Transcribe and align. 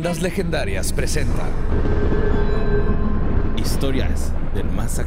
Leyendas 0.00 0.22
Legendarias 0.22 0.92
presenta 0.94 1.42
Historias 3.58 4.32
del 4.54 4.64
Más. 4.70 4.98
Es 4.98 5.04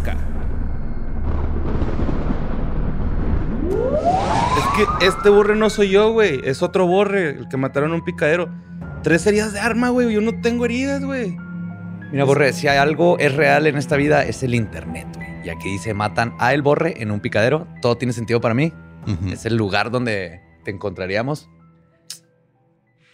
que 4.76 5.08
este 5.08 5.30
borre 5.30 5.56
no 5.56 5.72
soy 5.72 5.90
yo, 5.90 6.12
güey. 6.12 6.42
Es 6.44 6.62
otro 6.62 6.86
borre, 6.86 7.32
el 7.32 7.50
que 7.50 7.58
mataron 7.58 7.90
en 7.90 7.96
un 7.96 8.06
picadero. 8.06 8.54
Tres 9.02 9.26
heridas 9.26 9.52
de 9.52 9.62
arma, 9.62 9.90
güey. 9.90 10.14
Yo 10.14 10.22
no 10.22 10.40
tengo 10.42 10.66
heridas, 10.66 11.04
güey. 11.04 11.36
Mira, 12.12 12.26
Borre, 12.26 12.54
si 12.54 12.68
hay 12.68 12.78
algo 12.78 13.18
es 13.18 13.34
real 13.34 13.66
en 13.66 13.78
esta 13.78 13.96
vida 13.96 14.24
es 14.24 14.44
el 14.44 14.54
internet, 14.54 15.08
güey. 15.16 15.28
Y 15.44 15.50
aquí 15.50 15.72
dice 15.72 15.96
matan 15.96 16.36
a 16.38 16.54
el 16.54 16.62
Borre 16.62 17.02
en 17.02 17.10
un 17.10 17.20
picadero. 17.20 17.68
Todo 17.82 17.98
tiene 17.98 18.14
sentido 18.14 18.42
para 18.42 18.54
mí. 18.54 18.72
Es 19.26 19.48
el 19.48 19.58
lugar 19.58 19.90
donde 19.90 20.40
te 20.64 20.70
encontraríamos. 20.70 21.50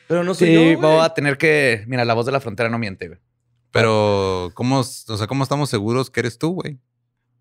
Pero 0.09 0.23
no 0.23 0.33
soy 0.33 0.47
Sí, 0.47 0.71
yo, 0.73 0.79
voy 0.79 0.99
a 1.05 1.13
tener 1.13 1.37
que... 1.37 1.83
Mira, 1.87 2.03
la 2.03 2.15
voz 2.15 2.25
de 2.25 2.31
la 2.31 2.39
frontera 2.39 2.67
no 2.67 2.79
miente, 2.79 3.07
güey. 3.07 3.19
Pero, 3.71 4.51
¿cómo, 4.55 4.79
o 4.79 4.83
sea, 4.83 5.27
¿cómo 5.27 5.43
estamos 5.43 5.69
seguros 5.69 6.09
que 6.09 6.21
eres 6.21 6.39
tú, 6.39 6.53
güey? 6.55 6.79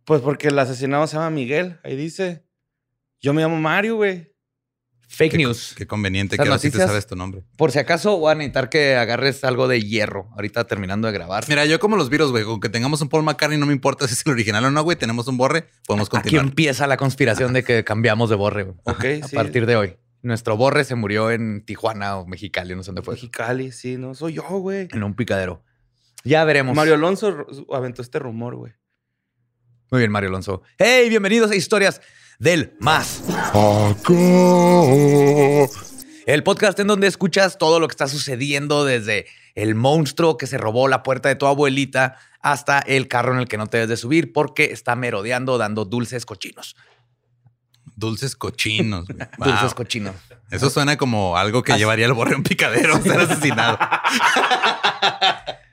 Pues 0.04 0.20
porque 0.20 0.48
el 0.48 0.58
asesinado 0.58 1.06
se 1.06 1.16
llama 1.16 1.30
Miguel. 1.30 1.80
Ahí 1.82 1.96
dice. 1.96 2.44
Yo 3.20 3.32
me 3.32 3.40
llamo 3.40 3.56
Mario, 3.56 3.96
güey. 3.96 4.34
Fake 5.08 5.32
Qué- 5.32 5.38
news. 5.38 5.72
Qué 5.78 5.86
conveniente 5.86 6.36
que 6.36 6.42
ahora 6.42 6.58
sí 6.58 6.70
te 6.70 6.76
sabes 6.76 7.06
tu 7.06 7.16
nombre. 7.16 7.42
Por 7.56 7.72
si 7.72 7.78
acaso 7.78 8.18
voy 8.18 8.32
a 8.32 8.34
necesitar 8.34 8.68
que 8.68 8.96
agarres 8.96 9.42
algo 9.44 9.66
de 9.66 9.80
hierro 9.80 10.28
ahorita 10.34 10.66
terminando 10.66 11.06
de 11.08 11.14
grabar. 11.14 11.44
Mira, 11.48 11.64
yo 11.64 11.80
como 11.80 11.96
los 11.96 12.10
virus, 12.10 12.30
güey, 12.30 12.44
con 12.44 12.60
que 12.60 12.68
tengamos 12.68 13.00
un 13.00 13.08
Paul 13.08 13.22
McCartney, 13.22 13.58
no 13.58 13.64
me 13.64 13.72
importa 13.72 14.06
si 14.06 14.12
es 14.12 14.26
el 14.26 14.32
original 14.32 14.66
o 14.66 14.70
no, 14.70 14.82
güey, 14.82 14.98
tenemos 14.98 15.26
un 15.26 15.38
borre, 15.38 15.64
podemos 15.86 16.08
Aquí 16.08 16.18
continuar. 16.18 16.44
empieza 16.44 16.86
la 16.86 16.98
conspiración 16.98 17.54
de 17.54 17.64
que 17.64 17.82
cambiamos 17.84 18.28
de 18.28 18.36
Borre, 18.36 18.64
güey. 18.64 18.76
Ok, 18.84 19.04
A 19.24 19.28
sí. 19.28 19.34
partir 19.34 19.64
de 19.64 19.76
hoy. 19.76 19.96
Nuestro 20.22 20.56
Borre 20.56 20.84
se 20.84 20.96
murió 20.96 21.30
en 21.30 21.64
Tijuana 21.64 22.18
o 22.18 22.26
Mexicali, 22.26 22.74
no 22.74 22.82
sé 22.82 22.88
dónde 22.88 23.02
fue. 23.02 23.14
Mexicali, 23.14 23.70
sí, 23.70 23.96
no 23.96 24.14
soy 24.14 24.34
yo, 24.34 24.42
güey. 24.42 24.88
En 24.92 25.04
un 25.04 25.14
picadero. 25.14 25.62
Ya 26.24 26.44
veremos. 26.44 26.74
Mario 26.74 26.94
Alonso 26.94 27.46
aventó 27.72 28.02
este 28.02 28.18
rumor, 28.18 28.56
güey. 28.56 28.72
Muy 29.90 30.00
bien, 30.00 30.10
Mario 30.10 30.30
Alonso. 30.30 30.62
Hey, 30.76 31.08
bienvenidos 31.08 31.52
a 31.52 31.54
Historias 31.54 32.00
del 32.40 32.74
Más. 32.80 33.22
El 36.26 36.42
podcast 36.42 36.78
en 36.80 36.88
donde 36.88 37.06
escuchas 37.06 37.56
todo 37.56 37.78
lo 37.78 37.86
que 37.86 37.92
está 37.92 38.08
sucediendo 38.08 38.84
desde 38.84 39.26
el 39.54 39.76
monstruo 39.76 40.36
que 40.36 40.46
se 40.46 40.58
robó 40.58 40.88
la 40.88 41.02
puerta 41.04 41.28
de 41.28 41.36
tu 41.36 41.46
abuelita 41.46 42.18
hasta 42.40 42.80
el 42.80 43.08
carro 43.08 43.32
en 43.32 43.38
el 43.38 43.48
que 43.48 43.56
no 43.56 43.68
te 43.68 43.78
debes 43.78 43.88
de 43.88 43.96
subir 43.96 44.32
porque 44.32 44.72
está 44.72 44.96
merodeando 44.96 45.58
dando 45.58 45.84
dulces 45.84 46.26
cochinos. 46.26 46.76
Dulces 47.96 48.36
cochinos. 48.36 49.06
Dulces 49.38 49.74
cochinos. 49.74 50.14
Eso 50.50 50.70
suena 50.70 50.96
como 50.96 51.36
algo 51.36 51.62
que 51.62 51.76
llevaría 51.76 52.06
el 52.06 52.12
borre 52.12 52.34
un 52.34 52.42
picadero 52.42 52.96
a 52.96 53.00
ser 53.00 53.20
asesinado. 53.20 53.78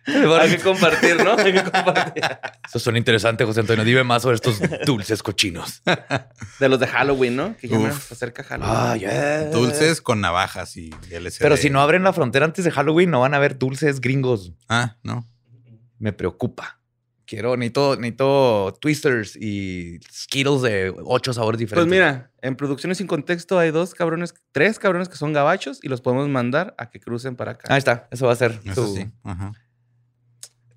Hay 0.08 0.52
que 0.52 0.60
compartir, 0.60 1.24
¿no? 1.24 1.36
Hay 1.36 1.52
que 1.52 1.64
compartir. 1.64 2.24
Eso 2.68 2.80
suena 2.80 3.00
interesante, 3.00 3.44
José 3.44 3.62
Antonio. 3.62 3.84
Dime 3.84 4.04
más 4.04 4.22
sobre 4.22 4.36
estos 4.36 4.60
dulces 4.86 5.24
cochinos. 5.24 5.82
De 6.60 6.70
los 6.70 6.80
de 6.80 6.88
Halloween, 6.88 7.36
¿no? 7.36 7.58
Que 7.58 7.68
se 7.68 8.14
acerca 8.14 8.44
Halloween. 8.44 8.76
Ah, 8.76 8.96
ya. 8.96 9.46
Dulces 9.46 10.02
con 10.02 10.22
navajas 10.22 10.78
y 10.78 10.92
LSD. 11.10 11.40
Pero 11.40 11.58
si 11.58 11.70
no 11.70 11.82
abren 11.82 12.04
la 12.04 12.14
frontera 12.14 12.46
antes 12.46 12.64
de 12.66 12.72
Halloween, 12.72 13.10
no 13.10 13.20
van 13.22 13.34
a 13.34 13.38
haber 13.38 13.58
dulces 13.58 14.00
gringos. 14.00 14.54
Ah, 14.70 14.96
no. 15.04 15.28
me 15.98 16.14
preocupa. 16.14 16.80
Quiero, 17.26 17.58
necesito, 17.58 17.96
necesito 17.96 18.78
twisters 18.80 19.36
y 19.36 20.00
skittles 20.12 20.62
de 20.62 20.94
ocho 21.06 21.34
sabores 21.34 21.58
Pues 21.58 21.70
diferentes. 21.72 21.92
mira, 21.92 22.32
en 22.42 22.56
Producciones 22.56 23.00
Sin 23.00 23.08
Contexto 23.08 23.58
hay 23.58 23.72
dos 23.72 23.96
cabrones, 23.96 24.36
tres 24.52 24.78
cabrones 24.78 25.10
que 25.10 25.16
son 25.16 25.34
gabachos 25.34 25.80
y 25.82 25.88
los 25.90 26.02
podemos 26.02 26.30
mandar 26.30 26.76
a 26.78 26.90
que 26.92 27.00
crucen 27.00 27.36
para 27.36 27.54
acá. 27.54 27.74
Ahí 27.74 27.80
está, 27.80 28.08
eso 28.12 28.28
va 28.28 28.34
a 28.34 28.36
ser 28.36 28.60
Eso 28.66 28.86
su- 28.88 28.96
sí. 28.96 29.08
Ajá. 29.24 29.48
en 29.48 29.54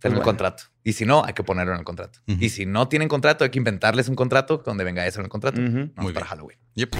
el 0.04 0.10
Bueno. 0.12 0.22
contrato. 0.22 0.62
Y 0.84 0.94
si 0.94 1.04
no, 1.04 1.22
hay 1.25 1.34
que 1.34 1.42
ponerlo 1.42 1.72
en 1.75 1.81
el 1.81 1.84
contrato. 1.84 2.20
Y 2.26 2.48
si 2.48 2.65
no 2.65 2.88
tienen 2.88 3.09
contrato, 3.09 3.44
hay 3.44 3.50
que 3.50 3.59
inventarles 3.59 4.09
un 4.09 4.15
contrato 4.15 4.62
donde 4.65 4.84
venga 4.84 5.06
eso 5.06 5.20
en 5.20 5.25
el 5.26 5.30
contrato. 5.30 5.60
Ujú. 5.60 5.70
Vamos 5.70 5.92
Muy 5.97 6.12
para 6.15 6.25
bien. 6.25 6.30
Halloween. 6.30 6.59
Yep. 6.75 6.97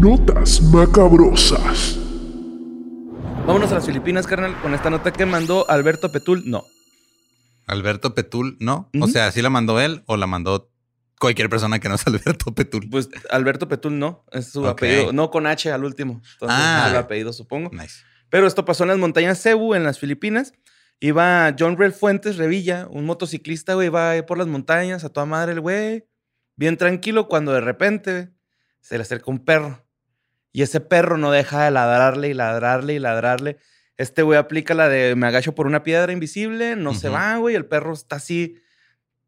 Notas 0.00 0.62
macabrosas. 0.62 1.98
Vámonos 3.46 3.72
a 3.72 3.74
las 3.76 3.86
Filipinas, 3.86 4.26
carnal, 4.26 4.54
con 4.62 4.74
esta 4.74 4.90
nota 4.90 5.12
que 5.12 5.26
mandó 5.26 5.68
Alberto 5.68 6.12
Petul. 6.12 6.42
No. 6.48 6.64
Alberto 7.66 8.14
Petul, 8.14 8.56
¿no? 8.60 8.90
O 9.00 9.06
sea, 9.08 9.30
¿sí 9.32 9.42
la 9.42 9.50
mandó 9.50 9.80
él 9.80 10.02
o 10.06 10.16
la 10.16 10.26
mandó 10.26 10.70
cualquier 11.18 11.48
persona 11.48 11.78
que 11.80 11.88
no 11.88 11.96
es 11.96 12.06
Alberto 12.06 12.54
Petul? 12.54 12.88
Pues 12.90 13.08
Alberto 13.30 13.68
Petul 13.68 13.98
no, 13.98 14.24
es 14.32 14.52
su 14.52 14.66
apellido. 14.66 15.12
No 15.12 15.30
con 15.30 15.46
H 15.46 15.70
al 15.72 15.84
último. 15.84 16.22
Entonces 16.34 16.58
Ah. 16.60 16.84
es 16.86 16.92
el 16.92 16.98
apellido, 16.98 17.32
supongo. 17.32 17.70
Nice. 17.72 18.02
Pero 18.28 18.46
esto 18.46 18.64
pasó 18.64 18.84
en 18.84 18.88
las 18.90 18.98
montañas 18.98 19.40
Cebu, 19.42 19.74
en 19.74 19.82
las 19.84 19.98
Filipinas. 19.98 20.52
Iba 21.00 21.54
John 21.58 21.76
Rel 21.78 21.92
Fuentes 21.92 22.36
Revilla, 22.36 22.86
un 22.90 23.04
motociclista, 23.06 23.74
güey, 23.74 23.88
va 23.88 24.14
por 24.26 24.38
las 24.38 24.46
montañas, 24.46 25.02
a 25.02 25.08
toda 25.08 25.26
madre 25.26 25.52
el 25.52 25.60
güey. 25.60 26.04
Bien 26.56 26.76
tranquilo, 26.76 27.26
cuando 27.26 27.52
de 27.52 27.60
repente 27.62 28.30
se 28.80 28.96
le 28.96 29.02
acerca 29.02 29.30
un 29.30 29.44
perro. 29.44 29.84
Y 30.52 30.62
ese 30.62 30.80
perro 30.80 31.16
no 31.16 31.30
deja 31.30 31.64
de 31.64 31.70
ladrarle 31.70 32.28
y 32.28 32.34
ladrarle 32.34 32.94
y 32.94 32.98
ladrarle. 32.98 33.58
Este 33.96 34.22
güey 34.22 34.38
aplica 34.38 34.74
la 34.74 34.88
de 34.88 35.14
me 35.14 35.26
agacho 35.26 35.54
por 35.54 35.66
una 35.66 35.82
piedra 35.82 36.12
invisible, 36.12 36.74
no 36.74 36.94
se 36.94 37.08
va, 37.08 37.36
güey. 37.36 37.54
El 37.54 37.66
perro 37.66 37.92
está 37.92 38.16
así 38.16 38.56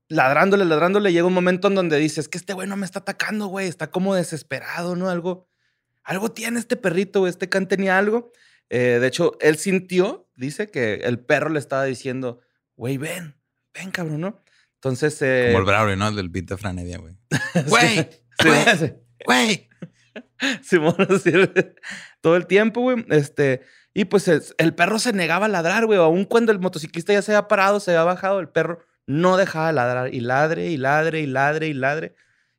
ladrándole, 0.09 0.65
ladrándole. 0.65 1.13
Llega 1.13 1.27
un 1.27 1.35
momento 1.35 1.69
en 1.69 1.75
donde 1.75 1.99
dices 1.99 2.29
que 2.29 2.39
este 2.39 2.55
güey 2.55 2.67
no 2.69 2.77
me 2.77 2.87
está 2.87 3.01
atacando, 3.01 3.47
güey. 3.47 3.69
Está 3.69 3.91
como 3.91 4.15
desesperado, 4.15 4.97
¿no? 4.97 5.11
Algo, 5.11 5.49
algo 6.03 6.33
tiene 6.33 6.59
este 6.59 6.77
perrito, 6.77 7.21
güey. 7.21 7.31
Este 7.31 7.49
can 7.49 7.69
tenía 7.69 7.99
algo. 7.99 8.33
Eh, 8.71 8.99
de 9.01 9.07
hecho, 9.07 9.37
él 9.41 9.59
sintió, 9.59 10.31
dice, 10.37 10.69
que 10.69 10.95
el 10.95 11.19
perro 11.19 11.51
le 11.51 11.59
estaba 11.59 11.85
diciendo, 11.85 12.41
güey, 12.75 12.97
ven, 12.97 13.37
ven, 13.75 13.91
cabrón, 13.91 14.23
¿no? 14.23 14.43
Entonces, 14.77 15.21
eh, 15.21 15.49
Como 15.49 15.59
el 15.59 15.65
Braulio, 15.67 15.97
¿no? 15.97 16.09
El 16.09 16.17
del 16.17 16.31
beat 16.31 16.47
de 16.47 16.57
Franedia, 16.57 16.99
güey. 16.99 17.15
Güey, 17.69 18.09
Güey, 18.43 18.95
güey. 19.27 19.69
Simón, 20.63 20.97
así, 21.11 21.33
todo 22.21 22.37
el 22.37 22.47
tiempo, 22.47 22.81
güey. 22.81 23.05
Este, 23.09 23.63
y 23.95 24.05
pues 24.07 24.29
es- 24.29 24.55
el 24.59 24.75
perro 24.75 24.99
se 24.99 25.13
negaba 25.13 25.47
a 25.47 25.49
ladrar, 25.49 25.87
güey. 25.87 25.99
Aún 25.99 26.25
cuando 26.25 26.53
el 26.53 26.59
motociclista 26.61 27.13
ya 27.13 27.23
se 27.23 27.33
había 27.33 27.49
parado, 27.49 27.81
se 27.81 27.91
había 27.93 28.05
bajado, 28.05 28.41
el 28.41 28.49
perro 28.49 28.81
no 29.07 29.37
dejaba 29.37 29.69
de 29.69 29.73
ladrar. 29.75 30.15
Y 30.15 30.21
ladre, 30.21 30.69
y 30.71 30.77
ladre, 30.77 31.21
y 31.21 31.27
ladre, 31.27 31.69
y 31.69 31.75
ladre. 31.75 32.15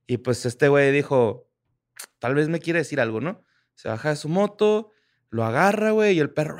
Y 0.07 0.17
pues 0.17 0.45
este 0.45 0.67
güey 0.67 0.91
dijo, 0.91 1.49
tal 2.19 2.35
vez 2.35 2.49
me 2.49 2.59
quiere 2.59 2.79
decir 2.79 2.99
algo, 2.99 3.21
¿no? 3.21 3.43
Se 3.75 3.87
baja 3.87 4.09
de 4.09 4.15
su 4.15 4.29
moto, 4.29 4.91
lo 5.29 5.43
agarra, 5.45 5.91
güey, 5.91 6.15
y 6.15 6.19
el 6.19 6.29
perro... 6.29 6.57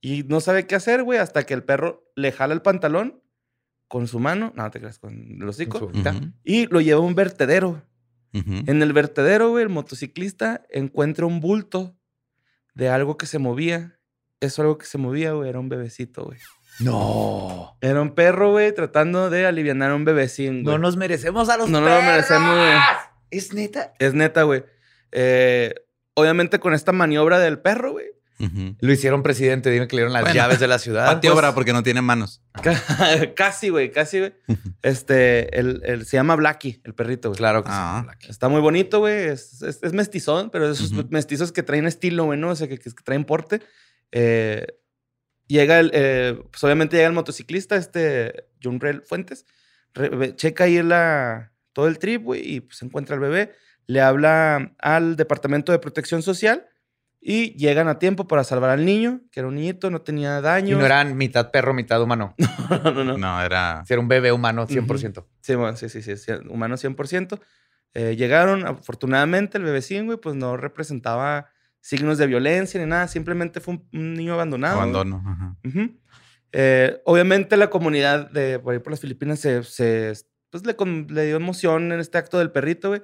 Y 0.00 0.22
no 0.24 0.40
sabe 0.40 0.66
qué 0.66 0.74
hacer, 0.74 1.02
güey, 1.02 1.18
hasta 1.18 1.44
que 1.44 1.52
el 1.52 1.62
perro 1.62 2.10
le 2.16 2.32
jala 2.32 2.54
el 2.54 2.62
pantalón 2.62 3.22
con 3.86 4.06
su 4.08 4.18
mano, 4.18 4.52
no, 4.56 4.70
te 4.70 4.80
creas, 4.80 4.98
con 4.98 5.12
el 5.42 5.48
hocico, 5.48 5.90
y 6.42 6.66
lo 6.68 6.80
lleva 6.80 7.00
a 7.00 7.04
un 7.04 7.14
vertedero. 7.14 7.82
En 8.32 8.82
el 8.82 8.92
vertedero, 8.92 9.50
güey, 9.50 9.64
el 9.64 9.68
motociclista 9.70 10.62
encuentra 10.70 11.26
un 11.26 11.40
bulto 11.40 11.96
de 12.74 12.88
algo 12.88 13.16
que 13.16 13.26
se 13.26 13.38
movía. 13.38 13.98
Eso 14.40 14.62
algo 14.62 14.78
que 14.78 14.86
se 14.86 14.98
movía, 14.98 15.32
güey, 15.32 15.48
era 15.50 15.58
un 15.58 15.68
bebecito, 15.68 16.24
güey. 16.24 16.38
No. 16.78 17.76
Era 17.80 18.00
un 18.00 18.14
perro, 18.14 18.52
güey, 18.52 18.74
tratando 18.74 19.28
de 19.30 19.46
aliviar 19.46 19.82
a 19.82 19.94
un 19.94 20.04
bebecín, 20.04 20.62
güey. 20.62 20.74
No 20.74 20.78
nos 20.78 20.96
merecemos 20.96 21.48
a 21.48 21.56
los 21.56 21.68
No 21.68 21.80
nos 21.80 21.90
lo 21.90 21.96
perros. 21.96 22.10
merecemos, 22.12 22.54
güey. 22.56 22.72
Es 23.30 23.52
neta. 23.52 23.92
Es 23.98 24.14
neta, 24.14 24.44
güey. 24.44 24.64
Eh, 25.12 25.74
obviamente 26.14 26.58
con 26.58 26.72
esta 26.72 26.92
maniobra 26.92 27.38
del 27.38 27.58
perro, 27.58 27.92
güey. 27.92 28.06
Ujú. 28.40 28.76
Lo 28.80 28.92
hicieron 28.92 29.22
presidente. 29.22 29.70
Dime 29.70 29.86
que 29.86 29.96
le 29.96 30.00
dieron 30.02 30.12
las 30.12 30.22
Bueno, 30.22 30.34
llaves 30.34 30.58
de 30.60 30.66
la 30.68 30.78
ciudad. 30.78 31.06
Patio 31.06 31.30
pues. 31.32 31.38
obra 31.38 31.54
porque 31.54 31.72
no 31.72 31.82
tiene 31.82 32.00
manos. 32.02 32.42
Ca- 32.62 32.80
casi, 33.36 33.68
güey, 33.68 33.92
casi, 33.92 34.18
güey. 34.18 34.34
Este, 34.82 35.58
el, 35.58 35.82
el- 35.84 36.06
se 36.06 36.16
llama 36.16 36.36
Blackie, 36.36 36.80
el 36.84 36.94
perrito, 36.94 37.28
güey. 37.28 37.36
Claro 37.38 37.62
que 37.62 37.70
Ah. 37.72 38.06
sí. 38.20 38.28
Está 38.30 38.48
muy 38.48 38.60
bonito, 38.60 39.00
güey. 39.00 39.28
Es, 39.28 39.62
es, 39.62 39.80
es 39.82 39.92
mestizón, 39.92 40.50
pero 40.50 40.70
esos 40.70 40.92
Ujú. 40.92 41.06
mestizos 41.10 41.52
que 41.52 41.62
traen 41.62 41.86
estilo, 41.86 42.24
güey, 42.24 42.38
¿no? 42.38 42.48
O 42.50 42.56
sea, 42.56 42.66
que, 42.68 42.78
que 42.78 42.90
traen 43.04 43.24
porte. 43.24 43.60
Eh, 44.12 44.66
llega 45.46 45.78
el, 45.80 45.90
eh, 45.94 46.40
pues 46.50 46.62
obviamente 46.64 46.96
llega 46.96 47.08
el 47.08 47.14
motociclista, 47.14 47.76
este 47.76 48.46
Junrel 48.62 49.02
Fuentes, 49.02 49.46
re- 49.94 50.34
checa 50.36 50.64
ahí 50.64 50.82
la, 50.82 51.52
todo 51.72 51.88
el 51.88 51.98
trip, 51.98 52.22
güey, 52.22 52.40
y 52.54 52.60
pues 52.60 52.80
encuentra 52.82 53.14
al 53.14 53.20
bebé. 53.20 53.52
Le 53.86 54.00
habla 54.00 54.72
al 54.78 55.16
Departamento 55.16 55.72
de 55.72 55.78
Protección 55.80 56.22
Social 56.22 56.66
y 57.20 57.54
llegan 57.58 57.88
a 57.88 57.98
tiempo 57.98 58.26
para 58.26 58.44
salvar 58.44 58.70
al 58.70 58.84
niño, 58.84 59.20
que 59.30 59.40
era 59.40 59.48
un 59.48 59.54
niñito, 59.56 59.90
no 59.90 60.00
tenía 60.00 60.38
Y 60.38 60.42
daño. 60.42 60.78
no 60.78 60.86
eran 60.86 61.16
mitad 61.16 61.50
perro, 61.50 61.74
mitad 61.74 62.00
humano. 62.02 62.34
no, 62.84 62.92
no, 62.92 63.04
no. 63.04 63.18
No, 63.18 63.42
era. 63.42 63.84
Si 63.86 63.92
era 63.92 64.00
un 64.00 64.08
bebé 64.08 64.32
humano 64.32 64.66
100%. 64.66 65.26
Sí, 65.42 65.54
bueno, 65.54 65.76
sí, 65.76 65.88
sí, 65.88 66.00
sí, 66.02 66.16
sí, 66.16 66.32
humano 66.48 66.76
100%. 66.76 67.40
Eh, 67.92 68.16
llegaron, 68.16 68.66
afortunadamente, 68.66 69.58
el 69.58 69.64
bebecín, 69.64 70.06
güey, 70.06 70.18
pues 70.18 70.34
no 70.36 70.56
representaba 70.56 71.48
signos 71.80 72.18
de 72.18 72.26
violencia 72.26 72.80
ni 72.80 72.86
nada, 72.86 73.08
simplemente 73.08 73.60
fue 73.60 73.74
un, 73.74 73.88
un 73.92 74.14
niño 74.14 74.34
abandonado. 74.34 74.76
Abandono. 74.76 75.22
ajá. 75.26 75.56
Ujú. 75.64 75.96
Eh, 76.52 77.00
obviamente 77.04 77.56
la 77.56 77.70
comunidad 77.70 78.30
de 78.30 78.58
por 78.58 78.72
ahí 78.74 78.80
por 78.80 78.92
las 78.92 79.00
Filipinas 79.00 79.38
se, 79.40 79.62
se- 79.62 80.12
pues 80.50 80.64
le, 80.66 80.74
le 81.08 81.26
dio 81.26 81.36
emoción 81.36 81.92
en 81.92 82.00
este 82.00 82.18
acto 82.18 82.38
del 82.38 82.50
perrito, 82.50 82.88
güey. 82.88 83.02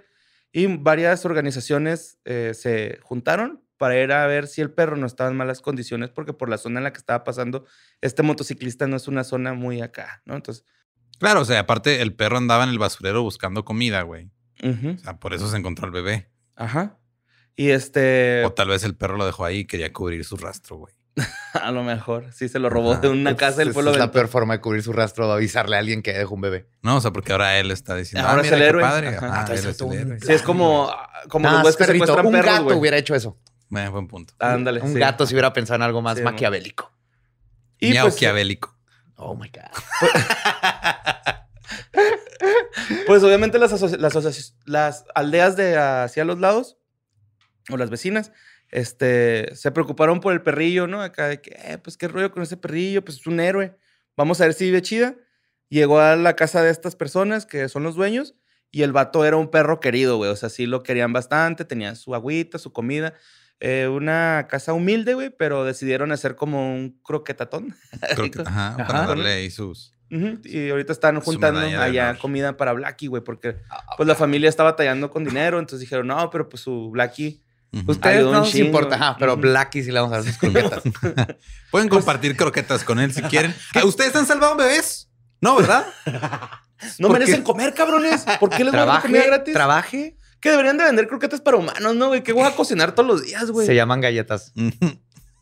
Y 0.53 0.67
varias 0.79 1.25
organizaciones 1.25 2.19
eh, 2.25 2.53
se 2.55 2.99
juntaron 3.03 3.63
para 3.79 4.01
ir 4.01 4.13
a 4.13 4.27
ver 4.27 4.47
si 4.47 4.61
el 4.61 4.71
perro 4.71 4.97
no 4.97 5.07
estaba 5.07 5.31
en 5.31 5.37
malas 5.37 5.61
condiciones, 5.61 6.11
porque 6.11 6.33
por 6.33 6.49
la 6.49 6.59
zona 6.59 6.81
en 6.81 6.85
la 6.85 6.93
que 6.93 6.99
estaba 6.99 7.25
pasando, 7.25 7.65
este 8.01 8.23
motociclista 8.23 8.87
no 8.87 8.97
es 8.97 9.09
una 9.09 9.25
zona 9.25 9.53
muy 9.55 9.83
acá, 9.83 10.23
¿no? 10.25 10.35
Entonces, 10.37 10.65
Claro, 11.19 11.41
o 11.41 11.45
sea, 11.47 11.61
aparte 11.61 12.03
el 12.03 12.15
perro 12.15 12.37
andaba 12.37 12.65
en 12.65 12.71
el 12.71 12.79
basurero 12.79 13.23
buscando 13.23 13.65
comida, 13.65 14.03
güey. 14.03 14.31
O 14.63 14.99
sea, 14.99 15.19
por 15.19 15.33
eso 15.33 15.49
se 15.51 15.57
encontró 15.57 15.87
el 15.87 15.93
bebé. 15.93 16.31
ajá. 16.57 16.99
Y 17.59 17.71
este, 17.71 18.45
O 18.45 18.53
tal 18.53 18.69
vez 18.69 18.85
el 18.85 18.95
perro 18.97 19.17
lo 19.17 19.25
dejó 19.25 19.47
ahí 19.47 19.61
y 19.61 19.65
quería 19.67 19.91
cubrir 19.91 20.23
su 20.27 20.37
rastro, 20.37 20.77
güey. 20.77 20.95
a 21.55 21.71
lo 21.73 21.83
mejor, 21.83 22.31
sí 22.35 22.51
se 22.51 22.59
lo 22.59 22.69
robó 22.69 22.93
Ajá. 22.93 23.01
de 23.01 23.09
una 23.09 23.35
casa 23.35 23.63
y 23.63 23.69
Esa 23.69 23.73
fue 23.73 23.83
lo 23.83 23.93
es 23.93 23.97
la 23.97 24.11
peor 24.13 24.29
forma 24.29 24.53
de 24.53 24.61
cubrir 24.61 24.83
su 24.83 24.93
rastro, 24.93 25.33
avisarle 25.33 25.77
a 25.77 25.79
alguien 25.79 26.03
que 26.03 26.13
dejó 26.13 26.35
un 26.35 26.43
bebé. 26.43 26.69
No, 26.83 26.97
o 26.97 27.01
sea, 27.01 27.13
porque 27.13 27.33
ahora 27.33 27.59
él 27.59 27.71
está 27.71 27.95
diciendo, 27.97 28.29
Ahora 28.29 28.43
ah, 28.43 28.45
es 28.45 28.53
el 28.53 28.61
héroe. 28.61 28.83
padre. 28.83 29.09
Ajá. 29.17 29.47
Ah, 29.49 29.55
es 29.55 29.65
el 29.65 29.93
héroe. 29.95 30.21
Sí, 30.21 30.33
es 30.35 30.43
como, 30.43 30.95
como 31.31 31.49
Ah, 31.49 31.63
los 31.65 31.75
que 31.79 31.85
perrito, 31.87 32.15
un 32.23 32.31
perros, 32.33 32.45
gato 32.67 32.77
hubiera 32.77 32.99
hecho 32.99 33.15
eso. 33.15 33.39
Bueno, 33.69 33.93
buen 33.93 34.09
punto. 34.09 34.35
Ándale, 34.39 34.81
un 34.81 34.93
sí. 34.93 34.99
gato 34.99 35.27
si 35.27 35.35
hubiera 35.35 35.53
pensado 35.53 35.77
en 35.77 35.83
algo 35.83 36.03
más 36.03 36.19
Sí, 36.19 36.25
maquiavélico. 36.25 36.93
Y 37.79 37.89
pues, 37.89 37.95
Miauquiavélico. 37.95 38.75
Oh 39.17 39.35
my 39.35 39.51
God. 39.51 40.11
Pues 43.07 43.23
obviamente 43.23 43.59
las, 43.59 43.81
las, 43.99 44.55
las 44.67 45.05
aldeas 45.15 45.57
de 45.57 45.77
hacia 45.77 46.25
los 46.25 46.39
lados, 46.39 46.77
o 47.71 47.77
las 47.77 47.91
vecinas, 47.91 48.33
este, 48.71 49.55
se 49.55 49.71
preocuparon 49.71 50.21
por 50.21 50.33
el 50.33 50.43
perrillo, 50.43 50.87
¿no? 50.87 51.03
Acá 51.03 51.29
de 51.29 51.41
que, 51.41 51.57
eh, 51.57 51.79
pues 51.79 51.97
qué 51.97 52.09
rollo 52.09 52.33
con 52.33 52.43
ese 52.43 52.57
perrillo, 52.57 53.05
pues 53.05 53.19
es 53.19 53.27
un 53.27 53.41
héroe. 53.41 53.77
Vamos 54.17 54.41
a 54.41 54.45
ver 54.45 54.55
si 54.55 54.65
vive 54.67 54.83
chida. 54.83 55.17
Llegó 55.69 56.01
a 56.01 56.17
la 56.17 56.37
casa 56.37 56.63
de 56.63 56.71
estas 56.71 56.97
personas 56.97 57.47
que 57.47 57.69
son 57.69 57.83
los 57.83 57.97
dueños 57.97 58.35
y 58.71 58.83
el 58.83 58.93
vato 58.93 59.25
era 59.25 59.37
un 59.37 59.51
perro 59.51 59.81
querido, 59.81 60.17
güey. 60.17 60.31
O 60.31 60.37
sea, 60.37 60.49
sí 60.49 60.67
lo 60.67 60.83
querían 60.83 61.13
bastante, 61.13 61.65
tenía 61.65 61.95
su 61.95 62.15
agüita, 62.15 62.59
su 62.59 62.73
comida. 62.73 63.15
Eh, 63.61 63.89
una 63.89 64.47
casa 64.51 64.73
humilde, 64.75 65.15
güey, 65.15 65.31
pero 65.31 65.65
decidieron 65.65 66.13
hacer 66.13 66.37
como 66.37 66.75
un 66.75 67.01
croquetatón. 67.03 67.75
Creo 68.15 68.31
que, 68.31 68.43
ajá, 68.43 68.69
Ajá. 68.75 68.87
para 68.87 69.07
darle 69.07 69.33
ahí 69.33 69.51
sus... 69.51 69.95
Y 70.09 70.71
ahorita 70.71 70.93
están 70.93 71.21
juntando 71.21 71.61
allá 71.61 72.17
comida 72.19 72.57
para 72.57 72.73
Blackie, 72.73 73.09
güey, 73.09 73.25
porque 73.25 73.57
pues 73.97 74.07
la 74.07 74.15
familia 74.15 74.49
estaba 74.49 74.71
batallando 74.71 75.11
con 75.11 75.25
dinero, 75.25 75.59
entonces 75.59 75.81
dijeron, 75.81 76.07
no, 76.07 76.31
pero 76.31 76.49
pues 76.49 76.63
su 76.63 76.91
Blackie. 76.91 77.43
Ujú. 77.73 77.91
Ustedes 77.91 78.19
Ayudó 78.19 78.29
un 78.29 78.35
no 78.35 78.41
nos 78.43 78.55
importa, 78.55 78.95
ajá, 78.95 79.17
pero. 79.19 79.37
Blackie 79.37 79.83
sí 79.83 79.91
le 79.91 79.99
vamos 79.99 80.13
a 80.13 80.23
dar 80.23 80.25
sus 80.25 80.39
croquetas. 80.39 80.83
Pueden 81.73 81.89
compartir 81.89 82.37
croquetas 82.37 82.85
con 82.85 83.01
él 83.01 83.13
si 83.13 83.21
quieren. 83.31 83.53
Ah, 83.75 83.85
¿Ustedes 83.85 84.15
han 84.15 84.27
salvado 84.27 84.55
bebés? 84.55 85.11
No, 85.41 85.57
¿verdad? 85.57 85.87
No 87.01 87.09
¿Por 87.09 87.19
merecen 87.19 87.39
qué? 87.39 87.43
comer, 87.43 87.75
cabrones. 87.75 88.25
¿Por 88.39 88.51
qué 88.51 88.63
les 88.63 88.73
voy 88.73 88.83
a 88.83 88.85
dar 88.87 89.03
comida 89.03 89.23
trabaje, 89.23 89.29
gratis? 89.37 89.55
trabaje. 89.55 90.17
Que 90.47 90.51
deberían 90.53 90.79
de 90.79 90.85
vender 90.85 91.09
croquetas 91.09 91.41
para 91.41 91.57
humanos, 91.57 91.97
¿no, 91.97 92.07
güey? 92.07 92.23
Que 92.23 92.33
voy 92.33 92.45
a 92.45 92.53
cocinar 92.55 92.95
todos 92.95 93.09
los 93.09 93.25
días, 93.25 93.51
güey. 93.51 93.67
Se 93.67 93.75
llaman 93.75 94.01
galletas. 94.01 94.53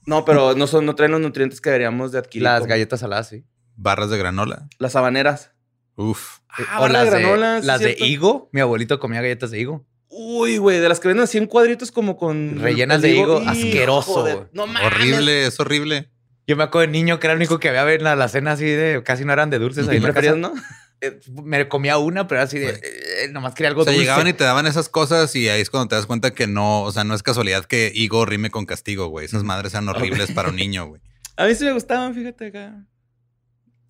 No, 0.06 0.26
pero 0.26 0.54
no, 0.54 0.66
son, 0.66 0.84
no 0.84 0.94
traen 0.94 1.12
los 1.12 1.20
nutrientes 1.22 1.62
que 1.62 1.70
deberíamos 1.70 2.12
de 2.12 2.18
adquirir. 2.18 2.42
Las 2.42 2.58
como 2.60 2.68
galletas 2.68 3.00
saladas, 3.00 3.26
sí. 3.26 3.46
Barras 3.74 4.10
de 4.10 4.18
granola. 4.18 4.68
Las 4.78 4.96
habaneras. 4.96 5.52
Uf. 5.96 6.40
Ah, 6.50 6.76
o 6.76 6.80
barra 6.82 6.92
las 6.92 7.04
de 7.04 7.10
de, 7.16 7.22
granola, 7.22 7.60
sí, 7.62 7.66
las 7.66 7.80
de 7.80 7.86
cierto. 7.86 8.04
higo. 8.04 8.48
Mi 8.52 8.60
abuelito 8.60 8.98
comía 9.00 9.22
galletas 9.22 9.50
de 9.50 9.60
higo. 9.60 9.86
Uy, 10.08 10.58
güey, 10.58 10.78
de 10.78 10.90
las 10.90 11.00
que 11.00 11.08
venden 11.08 11.24
así 11.24 11.38
en 11.38 11.46
cuadritos 11.46 11.90
como 11.90 12.18
con... 12.18 12.60
Rellenas 12.60 12.96
el 12.96 13.02
de 13.02 13.10
higo, 13.16 13.38
asqueroso. 13.46 14.46
No 14.52 14.66
mames. 14.66 14.92
Horrible, 14.92 15.46
es 15.46 15.58
horrible. 15.58 16.10
Yo 16.46 16.54
me 16.56 16.64
acuerdo 16.64 16.86
de 16.86 16.92
niño 16.92 17.18
que 17.18 17.26
era 17.26 17.32
el 17.32 17.38
único 17.38 17.58
que 17.58 17.70
había 17.70 17.94
en 17.94 18.04
la, 18.04 18.14
la 18.14 18.28
cena 18.28 18.52
así 18.52 18.66
de 18.66 19.02
casi 19.02 19.24
no 19.24 19.32
eran 19.32 19.48
de 19.48 19.58
dulces 19.58 19.88
ahí 19.88 19.94
¿Y 19.94 19.96
en 19.96 20.02
la 20.02 20.12
preferías, 20.12 20.34
casa. 20.34 20.54
no? 20.54 20.62
Eh, 21.00 21.20
Me 21.42 21.68
comía 21.68 21.98
una, 21.98 22.26
pero 22.26 22.40
era 22.40 22.46
así 22.46 22.58
de 22.58 22.70
Güey. 22.72 22.80
eh, 22.82 23.28
nomás 23.30 23.54
quería 23.54 23.68
algo 23.68 23.82
O 23.82 23.84
sea, 23.84 23.92
dulce. 23.92 24.02
llegaban 24.04 24.26
y 24.28 24.32
te 24.32 24.44
daban 24.44 24.66
esas 24.66 24.88
cosas 24.88 25.34
y 25.36 25.48
ahí 25.48 25.60
es 25.60 25.70
cuando 25.70 25.88
te 25.88 25.96
das 25.96 26.06
cuenta 26.06 26.32
que 26.32 26.46
no, 26.46 26.82
o 26.82 26.92
sea, 26.92 27.04
no 27.04 27.14
es 27.14 27.22
casualidad 27.22 27.64
que 27.64 27.92
higo 27.94 28.24
rime 28.26 28.50
con 28.50 28.66
castigo, 28.66 29.06
güey. 29.08 29.26
Esas 29.26 29.44
madres 29.44 29.72
sean 29.72 29.88
horribles 29.88 30.32
para 30.32 30.48
un 30.48 30.56
niño, 30.56 30.86
güey. 30.86 31.00
A 31.36 31.46
mí 31.46 31.54
sí 31.54 31.64
me 31.64 31.72
gustaban, 31.72 32.14
fíjate 32.14 32.46
acá. 32.46 32.86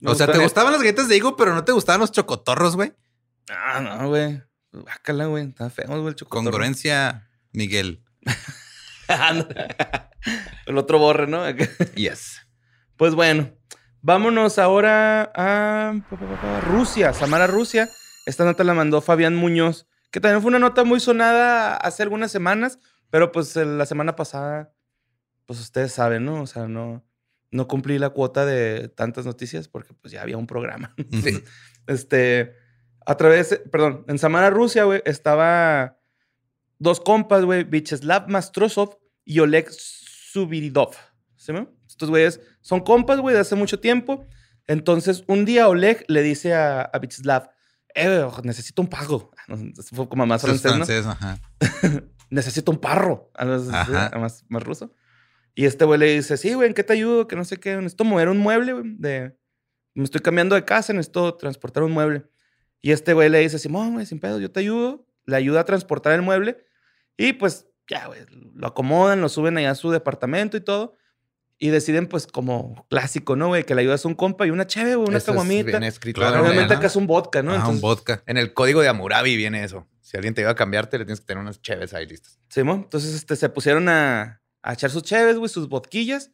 Me 0.00 0.10
O 0.10 0.14
sea, 0.14 0.26
te 0.26 0.32
gustaban- 0.32 0.42
gustaban 0.44 0.72
las 0.72 0.82
galletas 0.82 1.08
de 1.08 1.16
higo, 1.16 1.36
pero 1.36 1.54
no 1.54 1.64
te 1.64 1.72
gustaban 1.72 2.00
los 2.00 2.12
chocotorros, 2.12 2.76
güey. 2.76 2.92
Ah, 3.50 3.80
no, 3.80 4.08
güey. 4.08 4.42
Bácala, 4.72 5.26
güey. 5.26 5.48
Está 5.48 5.70
feo, 5.70 5.86
güey, 5.88 6.08
el 6.08 6.14
chocotorro. 6.16 6.50
Congruencia, 6.50 7.28
Miguel. 7.52 8.02
el 10.66 10.78
otro 10.78 10.98
borre, 10.98 11.26
¿no? 11.26 11.44
Yes. 11.94 12.40
Pues 12.96 13.14
bueno, 13.14 13.52
vámonos 14.04 14.58
ahora 14.58 15.32
a 15.34 15.94
Rusia, 16.68 17.14
Samara, 17.14 17.46
Rusia. 17.46 17.88
Esta 18.26 18.44
nota 18.44 18.62
la 18.62 18.74
mandó 18.74 19.00
Fabián 19.00 19.34
Muñoz, 19.34 19.86
que 20.10 20.20
también 20.20 20.42
fue 20.42 20.50
una 20.50 20.58
nota 20.58 20.84
muy 20.84 21.00
sonada 21.00 21.74
hace 21.76 22.02
algunas 22.02 22.30
semanas, 22.30 22.78
pero 23.10 23.32
pues 23.32 23.56
la 23.56 23.86
semana 23.86 24.14
pasada, 24.14 24.72
pues 25.46 25.58
ustedes 25.58 25.92
saben, 25.92 26.26
¿no? 26.26 26.42
O 26.42 26.46
sea, 26.46 26.68
no, 26.68 27.02
no 27.50 27.66
cumplí 27.66 27.98
la 27.98 28.10
cuota 28.10 28.44
de 28.44 28.88
tantas 28.88 29.24
noticias 29.24 29.68
porque 29.68 29.94
pues 29.94 30.12
ya 30.12 30.20
había 30.20 30.36
un 30.36 30.46
programa. 30.46 30.94
Ujú. 30.98 31.42
Este, 31.86 32.54
a 33.06 33.16
través, 33.16 33.60
perdón, 33.70 34.04
en 34.08 34.18
Samara, 34.18 34.50
Rusia, 34.50 34.84
güey, 34.84 35.02
estaba 35.06 35.98
dos 36.78 37.00
compas, 37.00 37.44
güey, 37.44 37.64
Vyacheslav 37.64 38.28
Mastrosov 38.28 38.98
y 39.24 39.40
Oleg 39.40 39.70
Subiridov. 39.70 40.94
¿Sí, 41.36 41.52
no? 41.52 41.70
Estos 41.94 42.10
güeyes 42.10 42.40
son 42.60 42.80
compas, 42.80 43.20
güey, 43.20 43.36
de 43.36 43.40
hace 43.40 43.54
mucho 43.54 43.78
tiempo. 43.78 44.26
Entonces, 44.66 45.22
un 45.28 45.44
día 45.44 45.68
Oleg 45.68 46.04
le 46.08 46.22
dice 46.22 46.52
a, 46.52 46.80
a 46.80 46.98
Vyacheslav, 46.98 47.50
eh, 47.94 48.26
necesito 48.42 48.82
un 48.82 48.88
pago. 48.88 49.30
Eso 49.78 49.94
Fue 49.94 50.08
como 50.08 50.26
más 50.26 50.42
francés, 50.42 51.04
¿no? 51.04 51.12
ajá. 51.12 51.38
necesito 52.30 52.72
un 52.72 52.78
parro. 52.78 53.30
Así, 53.34 53.68
Ajá. 53.72 54.10
Más, 54.18 54.44
más 54.48 54.64
ruso. 54.64 54.92
Y 55.54 55.66
este 55.66 55.84
güey 55.84 56.00
le 56.00 56.06
dice, 56.16 56.36
sí, 56.36 56.54
güey, 56.54 56.66
¿en 56.66 56.74
qué 56.74 56.82
te 56.82 56.94
ayudo? 56.94 57.28
Que 57.28 57.36
no 57.36 57.44
sé 57.44 57.58
qué. 57.58 57.76
Necesito 57.76 58.02
mover 58.02 58.28
un 58.28 58.38
mueble, 58.38 58.72
güey. 58.72 58.96
De... 58.98 59.38
Me 59.94 60.02
estoy 60.02 60.20
cambiando 60.20 60.56
de 60.56 60.64
casa, 60.64 60.92
necesito 60.92 61.36
transportar 61.36 61.84
un 61.84 61.92
mueble. 61.92 62.26
Y 62.82 62.90
este 62.90 63.12
güey 63.12 63.28
le 63.28 63.38
dice, 63.38 63.60
Simón, 63.60 63.92
güey, 63.92 64.04
sin 64.04 64.18
pedo, 64.18 64.40
yo 64.40 64.50
te 64.50 64.58
ayudo. 64.58 65.06
Le 65.26 65.36
ayuda 65.36 65.60
a 65.60 65.64
transportar 65.64 66.12
el 66.14 66.22
mueble. 66.22 66.58
Y 67.16 67.34
pues, 67.34 67.68
ya, 67.88 68.08
güey, 68.08 68.22
lo 68.52 68.66
acomodan, 68.66 69.20
lo 69.20 69.28
suben 69.28 69.56
allá 69.56 69.70
a 69.70 69.74
su 69.76 69.92
departamento 69.92 70.56
y 70.56 70.60
todo. 70.60 70.96
Y 71.64 71.70
deciden, 71.70 72.08
pues, 72.08 72.26
como 72.26 72.86
clásico, 72.90 73.36
¿no, 73.36 73.48
güey? 73.48 73.64
Que 73.64 73.74
le 73.74 73.80
ayudas 73.80 74.04
a 74.04 74.08
un 74.08 74.14
compa 74.14 74.46
y 74.46 74.50
una 74.50 74.66
cheve, 74.66 74.96
güey, 74.96 75.08
una 75.08 75.16
es 75.16 75.24
caguamita. 75.24 75.64
bien 75.64 75.84
escrito. 75.84 76.22
Acá 76.22 76.86
es 76.86 76.94
un 76.94 77.06
vodka, 77.06 77.42
¿no? 77.42 77.52
Un 77.52 77.56
Entonces, 77.56 77.80
vodka. 77.80 78.22
en 78.26 78.36
el 78.36 78.52
código 78.52 78.82
de 78.82 78.88
Hammurabi 78.88 79.34
viene 79.34 79.64
eso. 79.64 79.88
Si 80.02 80.18
alguien 80.18 80.34
te 80.34 80.42
iba 80.42 80.50
a 80.50 80.54
cambiarte, 80.54 80.98
le 80.98 81.06
tienes 81.06 81.20
que 81.20 81.26
tener 81.26 81.42
unas 81.42 81.62
cheves 81.62 81.94
ahí 81.94 82.04
listas. 82.04 82.38
Simón. 82.50 82.82
Entonces 82.84 83.14
este, 83.14 83.34
se 83.36 83.48
pusieron 83.48 83.88
a, 83.88 84.42
a 84.62 84.72
echar 84.74 84.90
sus 84.90 85.04
cheves, 85.04 85.38
güey, 85.38 85.48
sus 85.48 85.70
vodquillas. 85.70 86.32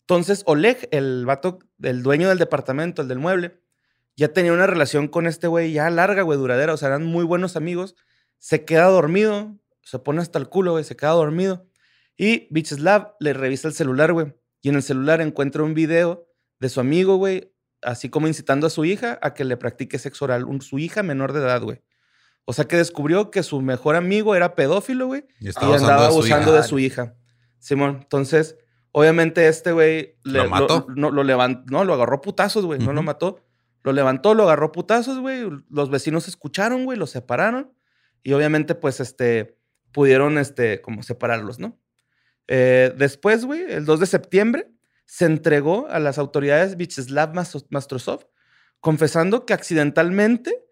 Entonces 0.00 0.42
Oleg, 0.46 0.88
el 0.90 1.26
vato, 1.26 1.58
el 1.82 2.02
dueño 2.02 2.30
del 2.30 2.38
departamento, 2.38 3.02
el 3.02 3.08
del 3.08 3.18
mueble, 3.18 3.60
ya 4.16 4.28
tenía 4.28 4.54
una 4.54 4.66
relación 4.66 5.06
con 5.06 5.26
este 5.26 5.48
güey 5.48 5.72
ya 5.72 5.90
larga, 5.90 6.22
güey, 6.22 6.38
duradera. 6.38 6.72
O 6.72 6.78
sea, 6.78 6.88
eran 6.88 7.04
muy 7.04 7.26
buenos 7.26 7.56
amigos. 7.56 7.94
Se 8.38 8.64
queda 8.64 8.86
dormido, 8.86 9.54
se 9.82 9.98
pone 9.98 10.22
hasta 10.22 10.38
el 10.38 10.48
culo, 10.48 10.72
güey, 10.72 10.84
se 10.84 10.96
queda 10.96 11.10
dormido. 11.10 11.66
Y 12.16 12.48
Vyacheslav 12.50 13.16
le 13.20 13.34
revisa 13.34 13.68
el 13.68 13.74
celular, 13.74 14.14
güey. 14.14 14.34
Y 14.62 14.68
en 14.70 14.76
el 14.76 14.82
celular 14.82 15.20
encuentra 15.20 15.62
un 15.62 15.74
video 15.74 16.26
de 16.60 16.68
su 16.68 16.80
amigo, 16.80 17.16
güey, 17.16 17.52
así 17.82 18.08
como 18.08 18.28
incitando 18.28 18.66
a 18.66 18.70
su 18.70 18.84
hija 18.84 19.18
a 19.20 19.34
que 19.34 19.44
le 19.44 19.56
practique 19.56 19.98
sexo 19.98 20.24
oral, 20.24 20.44
un- 20.44 20.62
su 20.62 20.78
hija 20.78 21.02
menor 21.02 21.32
de 21.32 21.40
edad, 21.40 21.60
güey. 21.62 21.82
O 22.44 22.52
sea 22.52 22.64
que 22.66 22.76
descubrió 22.76 23.30
que 23.30 23.42
su 23.42 23.60
mejor 23.60 23.96
amigo 23.96 24.34
era 24.34 24.54
pedófilo, 24.54 25.06
güey. 25.06 25.26
Y 25.40 25.46
Y 25.46 25.48
estaba 25.48 25.76
andaba 25.76 26.06
abusando 26.06 26.52
de 26.52 26.62
su 26.62 26.78
hija. 26.78 27.14
Simón, 27.58 27.98
entonces, 28.02 28.56
obviamente 28.92 29.46
este 29.48 29.72
güey... 29.72 30.16
¿Lo 30.24 30.48
mató? 30.48 30.86
no, 30.96 31.10
lo 31.10 31.22
levantó, 31.24 31.64
no, 31.70 31.84
lo 31.84 31.94
agarró 31.94 32.20
putazos, 32.20 32.64
güey. 32.64 32.78
No 32.80 32.92
lo 32.92 33.02
mató. 33.02 33.44
Lo 33.84 33.92
levantó, 33.92 34.34
lo 34.34 34.44
agarró 34.44 34.70
putazos, 34.72 35.18
güey. 35.18 35.48
Los 35.68 35.90
vecinos 35.90 36.28
escucharon, 36.28 36.84
güey, 36.84 36.96
los 36.98 37.10
separaron. 37.10 37.72
Y 38.22 38.32
obviamente, 38.32 38.76
pues, 38.76 39.00
este, 39.00 39.56
pudieron, 39.92 40.38
este, 40.38 40.80
como 40.80 41.02
separarlos, 41.02 41.58
¿no? 41.58 41.80
Eh, 42.48 42.92
después, 42.96 43.44
güey, 43.44 43.62
el 43.72 43.84
2 43.84 44.00
de 44.00 44.06
septiembre, 44.06 44.68
se 45.06 45.24
entregó 45.26 45.86
a 45.88 45.98
las 45.98 46.18
autoridades 46.18 46.76
Vyacheslav 46.76 47.34
Mas- 47.34 47.66
Mastrosov, 47.70 48.26
confesando 48.80 49.44
que 49.46 49.52
accidentalmente 49.54 50.64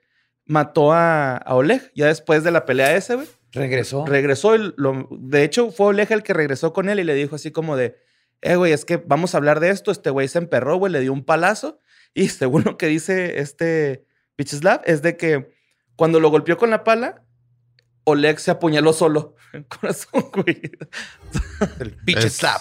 mató 0.46 0.92
a, 0.92 1.36
a 1.36 1.54
Oleg. 1.54 1.92
Ya 1.94 2.06
después 2.06 2.42
de 2.44 2.50
la 2.50 2.64
pelea 2.64 2.96
esa, 2.96 3.14
güey. 3.16 3.28
Regresó. 3.52 4.06
Regresó. 4.06 4.56
y 4.56 4.72
lo- 4.76 5.08
de 5.10 5.44
hecho, 5.44 5.70
fue 5.70 5.86
Oleg 5.88 6.10
el 6.12 6.22
que 6.22 6.32
regresó 6.34 6.72
con 6.72 6.88
él 6.88 7.00
y 7.00 7.04
le 7.04 7.14
dijo 7.14 7.36
así 7.36 7.50
como 7.50 7.76
de, 7.76 7.96
eh, 8.42 8.56
güey, 8.56 8.72
es 8.72 8.84
que 8.84 8.96
vamos 8.96 9.34
a 9.34 9.38
hablar 9.38 9.60
de 9.60 9.70
esto. 9.70 9.90
Este 9.90 10.10
güey 10.10 10.28
se 10.28 10.38
emperró, 10.38 10.76
güey, 10.76 10.92
le 10.92 11.00
dio 11.00 11.12
un 11.12 11.24
palazo. 11.24 11.78
Y 12.14 12.28
según 12.30 12.64
lo 12.64 12.76
que 12.76 12.86
dice 12.88 13.38
este 13.38 14.04
Bicheslav, 14.36 14.80
es 14.84 15.00
de 15.02 15.16
que 15.16 15.52
cuando 15.94 16.18
lo 16.18 16.28
golpeó 16.30 16.56
con 16.56 16.70
la 16.70 16.82
pala, 16.82 17.24
Oleg 18.02 18.40
se 18.40 18.50
apuñaló 18.50 18.92
solo 18.92 19.36
el 19.52 19.66
corazón, 19.66 20.24
güey. 20.34 20.60
el 22.06 22.30
slap. 22.30 22.60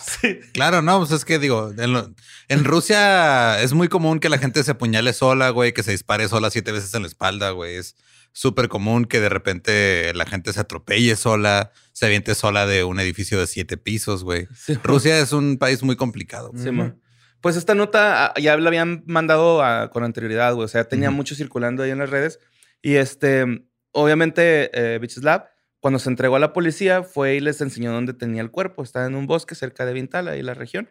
Claro, 0.53 0.81
no, 0.81 1.00
pues 1.00 1.12
es 1.12 1.25
que 1.25 1.39
digo, 1.39 1.72
en, 1.77 1.93
lo- 1.93 2.13
en 2.48 2.63
Rusia 2.65 3.62
es 3.62 3.74
muy 3.74 3.88
común 3.88 4.19
que 4.19 4.29
la 4.29 4.38
gente 4.38 4.63
se 4.63 4.72
apuñale 4.72 5.13
sola, 5.13 5.50
güey, 5.50 5.74
que 5.74 5.84
se 5.84 5.91
dispare 5.91 6.27
sola 6.27 6.50
siete 6.50 6.72
veces 6.72 6.93
en 6.93 7.03
la 7.03 7.08
espalda, 7.08 7.51
güey. 7.51 7.75
Es 7.75 7.96
súper 8.31 8.69
común 8.69 9.05
que 9.05 9.19
de 9.19 9.29
repente 9.29 10.13
la 10.13 10.25
gente 10.25 10.53
se 10.53 10.60
atropelle 10.60 11.15
sola, 11.15 11.72
se 11.93 12.05
aviente 12.05 12.36
sola 12.36 12.65
de 12.65 12.84
un 12.84 13.00
edificio 13.00 13.39
de 13.39 13.48
siete 13.48 13.77
pisos, 13.77 14.24
güey. 14.24 14.48
Sí, 14.55 14.75
Rusia 14.84 15.19
es 15.19 15.31
un 15.34 15.58
país 15.58 15.84
muy 15.84 15.96
complicado. 15.96 16.51
Sí, 16.55 16.72
man. 16.72 17.01
Pues 17.41 17.55
esta 17.55 17.74
nota 17.74 18.25
ah, 18.27 18.34
ya 18.39 18.58
la 18.58 18.67
habían 18.67 19.03
mandado 19.08 19.63
a- 19.63 19.89
con 19.91 20.03
anterioridad, 20.03 20.53
güey. 20.53 20.65
O 20.65 20.69
sea, 20.69 20.84
tenía 20.84 21.10
mucho 21.10 21.36
circulando 21.36 21.84
ahí 21.84 21.91
en 21.91 22.00
las 22.00 22.10
redes. 22.10 22.39
Y 22.81 22.96
este, 22.96 23.46
obviamente, 23.91 24.69
eh, 24.74 25.00
Bicheslav, 25.00 25.46
cuando 25.79 26.00
se 26.00 26.09
entregó 26.09 26.36
a 26.36 26.39
la 26.39 26.53
policía, 26.53 27.03
fue 27.03 27.36
y 27.36 27.39
les 27.39 27.62
enseñó 27.62 27.91
dónde 27.93 28.13
tenía 28.13 28.41
el 28.41 28.51
cuerpo. 28.51 28.83
Estaba 28.83 29.05
en 29.05 29.15
un 29.15 29.27
bosque 29.27 29.55
cerca 29.55 29.86
de 29.86 29.93
Vintal, 29.93 30.27
ahí 30.27 30.39
en 30.41 30.45
la 30.45 30.53
región. 30.53 30.89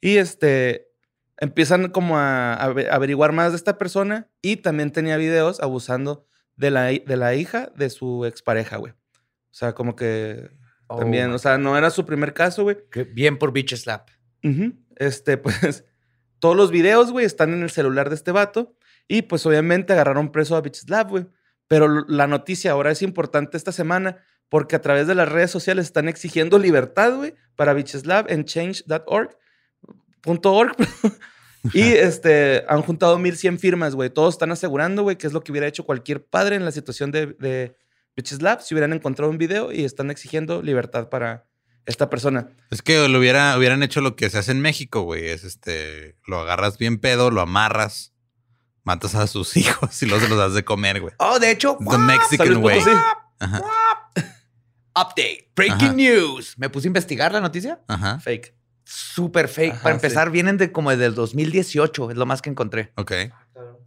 Y 0.00 0.16
este, 0.16 0.88
empiezan 1.38 1.90
como 1.90 2.18
a, 2.18 2.54
a 2.54 2.64
ave- 2.70 2.88
averiguar 2.90 3.32
más 3.32 3.52
de 3.52 3.56
esta 3.56 3.78
persona. 3.78 4.30
Y 4.40 4.56
también 4.56 4.90
tenía 4.90 5.16
videos 5.16 5.60
abusando 5.60 6.26
de 6.56 6.70
la, 6.70 6.84
de 6.86 7.16
la 7.16 7.34
hija 7.34 7.70
de 7.76 7.90
su 7.90 8.24
expareja, 8.24 8.76
güey. 8.78 8.92
O 8.92 9.54
sea, 9.54 9.74
como 9.74 9.96
que 9.96 10.50
también, 10.88 11.30
Oh, 11.32 11.34
o 11.34 11.38
sea, 11.38 11.58
no 11.58 11.76
era 11.76 11.90
su 11.90 12.04
primer 12.06 12.32
caso, 12.34 12.62
güey. 12.64 12.78
bien 13.14 13.38
por 13.38 13.52
bitch 13.52 13.76
slap. 13.76 14.08
Este, 14.96 15.36
pues, 15.38 15.84
todos 16.38 16.56
los 16.56 16.70
videos, 16.70 17.12
güey, 17.12 17.24
están 17.26 17.52
en 17.52 17.62
el 17.62 17.70
celular 17.70 18.08
de 18.08 18.14
este 18.14 18.32
vato. 18.32 18.76
Y 19.08 19.22
pues, 19.22 19.44
obviamente, 19.46 19.92
agarraron 19.92 20.32
preso 20.32 20.56
a 20.56 20.60
Bitchslap, 20.62 21.10
güey. 21.10 21.26
Pero 21.72 22.04
la 22.06 22.26
noticia 22.26 22.72
ahora 22.72 22.90
es 22.90 23.00
importante 23.00 23.56
esta 23.56 23.72
semana 23.72 24.18
porque 24.50 24.76
a 24.76 24.82
través 24.82 25.06
de 25.06 25.14
las 25.14 25.26
redes 25.26 25.50
sociales 25.50 25.86
están 25.86 26.06
exigiendo 26.06 26.58
libertad, 26.58 27.16
güey, 27.16 27.34
para 27.56 27.72
Bitchslap 27.72 28.30
en 28.30 28.44
change.org. 28.44 29.30
.org, 30.26 30.76
y 31.72 31.80
este, 31.94 32.62
han 32.68 32.82
juntado 32.82 33.18
1100 33.18 33.58
firmas, 33.58 33.94
güey. 33.94 34.10
Todos 34.10 34.34
están 34.34 34.52
asegurando, 34.52 35.02
güey, 35.02 35.16
que 35.16 35.26
es 35.26 35.32
lo 35.32 35.42
que 35.42 35.50
hubiera 35.50 35.66
hecho 35.66 35.86
cualquier 35.86 36.22
padre 36.22 36.56
en 36.56 36.66
la 36.66 36.72
situación 36.72 37.10
de, 37.10 37.28
de 37.38 37.74
si 38.60 38.74
hubieran 38.74 38.92
encontrado 38.92 39.30
un 39.30 39.38
video 39.38 39.72
y 39.72 39.86
están 39.86 40.10
exigiendo 40.10 40.60
libertad 40.60 41.08
para 41.08 41.46
esta 41.86 42.10
persona. 42.10 42.50
Es 42.70 42.82
que 42.82 43.08
lo 43.08 43.18
hubiera, 43.18 43.56
hubieran 43.56 43.82
hecho 43.82 44.02
lo 44.02 44.14
que 44.14 44.28
se 44.28 44.36
hace 44.36 44.52
en 44.52 44.60
México, 44.60 45.00
güey. 45.00 45.26
Es 45.28 45.42
este, 45.42 46.18
lo 46.26 46.40
agarras 46.40 46.76
bien 46.76 46.98
pedo, 46.98 47.30
lo 47.30 47.40
amarras, 47.40 48.11
matas 48.84 49.14
a 49.14 49.26
sus 49.26 49.56
hijos 49.56 50.02
y 50.02 50.06
luego 50.06 50.22
se 50.24 50.28
los 50.28 50.38
das 50.38 50.54
de 50.54 50.64
comer, 50.64 51.00
güey. 51.00 51.14
Oh, 51.18 51.38
de 51.38 51.50
hecho, 51.50 51.76
The 51.88 51.98
Mexican 51.98 52.56
way. 52.58 52.80
Ajá. 53.38 53.62
update, 54.94 55.50
breaking 55.56 55.88
Ajá. 55.88 55.92
news. 55.94 56.54
Me 56.58 56.68
puse 56.68 56.86
a 56.86 56.90
investigar 56.90 57.32
la 57.32 57.40
noticia. 57.40 57.80
Ajá. 57.88 58.18
Fake. 58.20 58.54
Súper 58.84 59.48
fake. 59.48 59.72
Ajá, 59.74 59.82
Para 59.82 59.94
sí. 59.98 60.04
empezar, 60.06 60.30
vienen 60.30 60.56
de 60.58 60.70
como 60.72 60.94
del 60.94 61.14
2018, 61.14 62.10
es 62.10 62.16
lo 62.16 62.26
más 62.26 62.42
que 62.42 62.50
encontré. 62.50 62.92
Ok. 62.96 63.12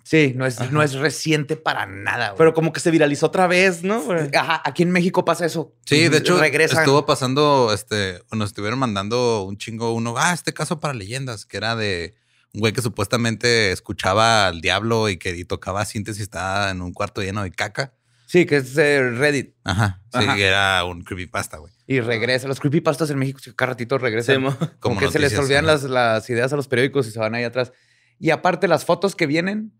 Sí, 0.03 0.33
no 0.35 0.45
es, 0.45 0.59
no 0.71 0.83
es 0.83 0.93
reciente 0.93 1.55
para 1.55 1.87
nada. 1.87 2.27
güey. 2.29 2.37
Pero 2.37 2.53
como 2.53 2.71
que 2.71 2.79
se 2.79 2.91
viralizó 2.91 3.25
otra 3.25 3.47
vez, 3.47 3.83
¿no? 3.83 4.03
Ajá, 4.37 4.61
aquí 4.63 4.83
en 4.83 4.91
México 4.91 5.25
pasa 5.25 5.47
eso. 5.47 5.73
Sí, 5.85 6.09
de 6.09 6.17
hecho, 6.19 6.37
regresan. 6.37 6.79
estuvo 6.79 7.07
pasando, 7.07 7.71
este, 7.73 8.21
nos 8.31 8.49
estuvieron 8.49 8.77
mandando 8.77 9.41
un 9.43 9.57
chingo 9.57 9.93
uno, 9.93 10.13
ah, 10.17 10.31
este 10.33 10.53
caso 10.53 10.79
para 10.79 10.93
leyendas, 10.93 11.45
que 11.47 11.57
era 11.57 11.75
de 11.75 12.13
güey 12.57 12.73
que 12.73 12.81
supuestamente 12.81 13.71
escuchaba 13.71 14.47
al 14.47 14.61
diablo 14.61 15.09
y 15.09 15.17
que 15.17 15.35
y 15.35 15.45
tocaba 15.45 15.85
síntesis, 15.85 16.23
estaba 16.23 16.71
en 16.71 16.81
un 16.81 16.93
cuarto 16.93 17.21
lleno 17.21 17.43
de 17.43 17.51
caca. 17.51 17.93
Sí, 18.27 18.45
que 18.45 18.57
es 18.57 18.77
eh, 18.77 19.11
Reddit. 19.11 19.55
Ajá. 19.63 20.01
Sí, 20.11 20.19
Ajá. 20.19 20.37
era 20.37 20.85
un 20.85 21.03
creepypasta, 21.03 21.57
güey. 21.57 21.71
Y 21.87 21.99
regresa. 21.99 22.47
Los 22.47 22.59
creepypastas 22.59 23.09
en 23.11 23.19
México 23.19 23.39
cada 23.55 23.73
ratito 23.73 23.97
regresan. 23.97 24.35
Sí, 24.35 24.41
mo. 24.41 24.55
como 24.57 24.71
Como 24.79 24.99
que 24.99 25.09
se 25.09 25.19
les 25.19 25.37
olvidan 25.37 25.65
las, 25.65 25.83
las 25.83 26.29
ideas 26.29 26.51
a 26.51 26.55
los 26.55 26.67
periódicos 26.67 27.07
y 27.07 27.11
se 27.11 27.19
van 27.19 27.35
ahí 27.35 27.43
atrás. 27.43 27.71
Y 28.19 28.31
aparte, 28.31 28.67
las 28.67 28.85
fotos 28.85 29.15
que 29.15 29.27
vienen 29.27 29.73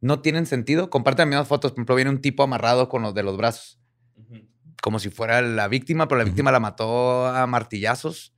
no 0.00 0.20
tienen 0.20 0.46
sentido. 0.46 0.90
Comparten 0.90 1.22
las 1.26 1.28
mismas 1.28 1.48
fotos. 1.48 1.72
Por 1.72 1.78
ejemplo, 1.78 1.94
viene 1.94 2.10
un 2.10 2.20
tipo 2.20 2.42
amarrado 2.42 2.88
con 2.88 3.02
los 3.02 3.14
de 3.14 3.22
los 3.22 3.36
brazos. 3.36 3.78
Como 4.82 4.98
si 4.98 5.10
fuera 5.10 5.40
la 5.42 5.68
víctima, 5.68 6.08
pero 6.08 6.18
la 6.18 6.24
víctima 6.24 6.50
la 6.50 6.58
mató 6.58 7.28
a 7.28 7.46
martillazos. 7.46 8.34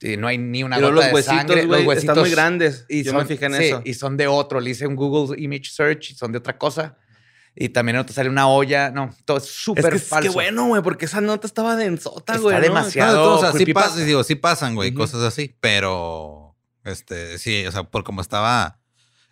Y 0.00 0.16
no 0.16 0.26
hay 0.28 0.38
ni 0.38 0.62
una 0.62 0.78
luego 0.78 0.96
gota 0.96 1.06
los 1.06 1.08
de 1.08 1.14
huesitos, 1.14 1.36
sangre. 1.56 1.64
los 1.66 1.96
están 1.96 2.18
muy 2.18 2.30
grandes. 2.30 2.86
Y 2.88 3.02
Yo 3.02 3.12
son, 3.12 3.20
me 3.20 3.26
fijé 3.26 3.46
en 3.46 3.54
sí, 3.54 3.64
eso. 3.64 3.82
Y 3.84 3.94
son 3.94 4.16
de 4.16 4.26
otro. 4.26 4.60
Le 4.60 4.70
hice 4.70 4.86
un 4.86 4.96
Google 4.96 5.40
Image 5.40 5.70
Search 5.70 6.10
y 6.10 6.14
son 6.14 6.32
de 6.32 6.38
otra 6.38 6.56
cosa. 6.58 6.96
Y 7.54 7.70
también 7.70 7.96
otro 7.98 8.14
sale 8.14 8.28
una 8.28 8.46
olla. 8.48 8.90
No, 8.90 9.14
todo 9.24 9.38
es 9.38 9.44
Es 9.44 9.50
súper 9.50 9.90
que 9.90 9.96
es 9.96 10.04
falso. 10.04 10.30
que 10.30 10.34
bueno, 10.34 10.66
güey, 10.66 10.82
porque 10.82 11.06
esa 11.06 11.20
nota 11.20 11.46
estaba 11.46 11.74
densota, 11.76 12.34
Está 12.34 12.42
güey. 12.42 12.54
¿no? 12.56 12.62
demasiado. 12.62 13.12
No, 13.16 13.18
de 13.18 13.24
todos, 13.24 13.38
o 13.38 13.52
sea, 13.52 13.90
sí, 13.90 14.04
digo, 14.04 14.22
sí 14.22 14.34
pasan, 14.36 14.74
güey, 14.76 14.94
cosas 14.94 15.22
así, 15.22 15.56
pero 15.60 16.56
este, 16.84 17.38
sí, 17.38 17.66
o 17.66 17.72
sea, 17.72 17.82
por 17.82 18.04
como 18.04 18.20
estaba, 18.20 18.78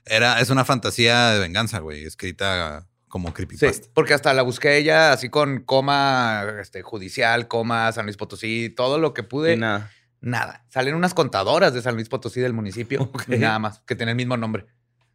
era, 0.05 0.41
es 0.41 0.51
una 0.51 0.65
fantasía 0.65 1.31
de 1.31 1.39
venganza, 1.39 1.79
güey, 1.79 2.05
escrita 2.05 2.87
como 3.09 3.29
Sí, 3.29 3.35
creepypasta. 3.35 3.89
porque 3.95 4.13
hasta 4.15 4.35
la 4.35 4.43
busqué 4.43 4.77
ella 4.77 5.13
así 5.13 5.29
con 5.31 5.61
coma 5.61 6.45
este, 6.61 6.83
judicial, 6.83 7.47
coma 7.49 7.93
San 7.93 8.07
Luis 8.07 8.17
Potosí, 8.17 8.71
todo 8.77 8.99
lo 8.99 9.15
que 9.15 9.23
pude. 9.23 9.55
Y 9.55 9.57
nada. 9.57 9.91
Nada. 10.21 10.65
Salen 10.69 10.95
unas 10.95 11.15
contadoras 11.15 11.75
de 11.75 11.83
San 11.83 11.95
Luis 11.95 12.09
Potosí 12.09 12.41
del 12.41 12.53
municipio. 12.53 13.11
Nada 13.29 13.59
más, 13.59 13.81
que 13.81 13.95
tienen 13.95 14.11
el 14.11 14.17
mismo 14.17 14.37
nombre. 14.37 14.67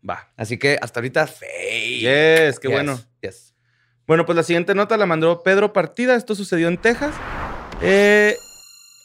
Va. 0.07 0.31
Así 0.37 0.57
que 0.57 0.77
hasta 0.81 0.99
ahorita, 0.99 1.27
fake. 1.27 2.01
Yes, 2.01 2.59
qué 2.59 2.67
Yes, 2.67 2.71
bueno. 2.71 2.99
yes. 3.21 3.53
Bueno, 4.07 4.25
pues 4.25 4.35
la 4.35 4.43
siguiente 4.43 4.73
nota 4.75 4.97
la 4.97 5.05
mandó 5.05 5.43
Pedro 5.43 5.73
Partida. 5.73 6.15
Esto 6.15 6.35
sucedió 6.35 6.67
en 6.67 6.77
Texas. 6.77 7.13
Eh, 7.81 8.35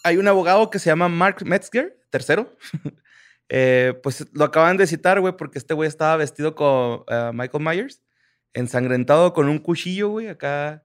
hay 0.05 0.17
un 0.17 0.29
abogado 0.29 0.71
que 0.71 0.79
se 0.79 0.91
llama 0.91 1.09
Mark 1.09 1.45
Metzger, 1.45 1.99
tercero. 2.11 2.57
Eh, 3.49 3.95
pues 4.03 4.27
lo 4.33 4.45
acaban 4.45 4.77
de 4.77 4.89
citar, 4.89 5.21
güey, 5.21 5.37
porque 5.37 5.59
este 5.59 5.73
güey 5.73 5.87
estaba 5.87 6.17
vestido 6.17 6.57
con 6.57 7.05
eh, 7.07 7.31
Michael 7.33 7.63
Myers, 7.63 8.03
ensangrentado 8.55 9.33
con 9.33 9.49
un 9.49 9.61
cuchillo, 9.61 10.09
güey, 10.09 10.27
acá 10.27 10.85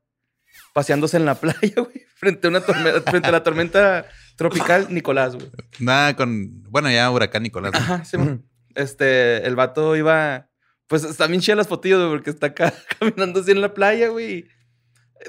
paseándose 0.72 1.18
en 1.18 1.26
la 1.26 1.34
playa, 1.42 1.74
güey, 1.78 2.06
frente 2.16 2.46
a, 2.46 2.50
una 2.52 2.62
tormenta, 2.62 3.10
frente 3.10 3.30
a 3.30 3.32
la 3.32 3.44
tormenta 3.44 4.06
tropical 4.42 4.88
Nicolás, 4.90 5.36
güey. 5.36 5.52
Nada 5.80 6.16
con, 6.16 6.64
bueno, 6.64 6.90
ya 6.90 7.10
Huracán 7.12 7.44
Nicolás. 7.44 7.74
Ajá, 7.76 8.04
sí, 8.04 8.18
mo. 8.18 8.40
Este, 8.76 9.46
el 9.46 9.56
vato 9.56 9.96
iba. 9.96 10.50
Pues 10.88 11.18
bien 11.28 11.42
chida 11.42 11.56
las 11.56 11.68
fotillos, 11.68 12.00
güey, 12.00 12.12
porque 12.12 12.32
está 12.32 12.48
acá 12.48 12.74
caminando 13.00 13.42
así 13.42 13.52
en 13.52 13.62
la 13.62 13.74
playa, 13.74 14.10
güey. 14.10 14.48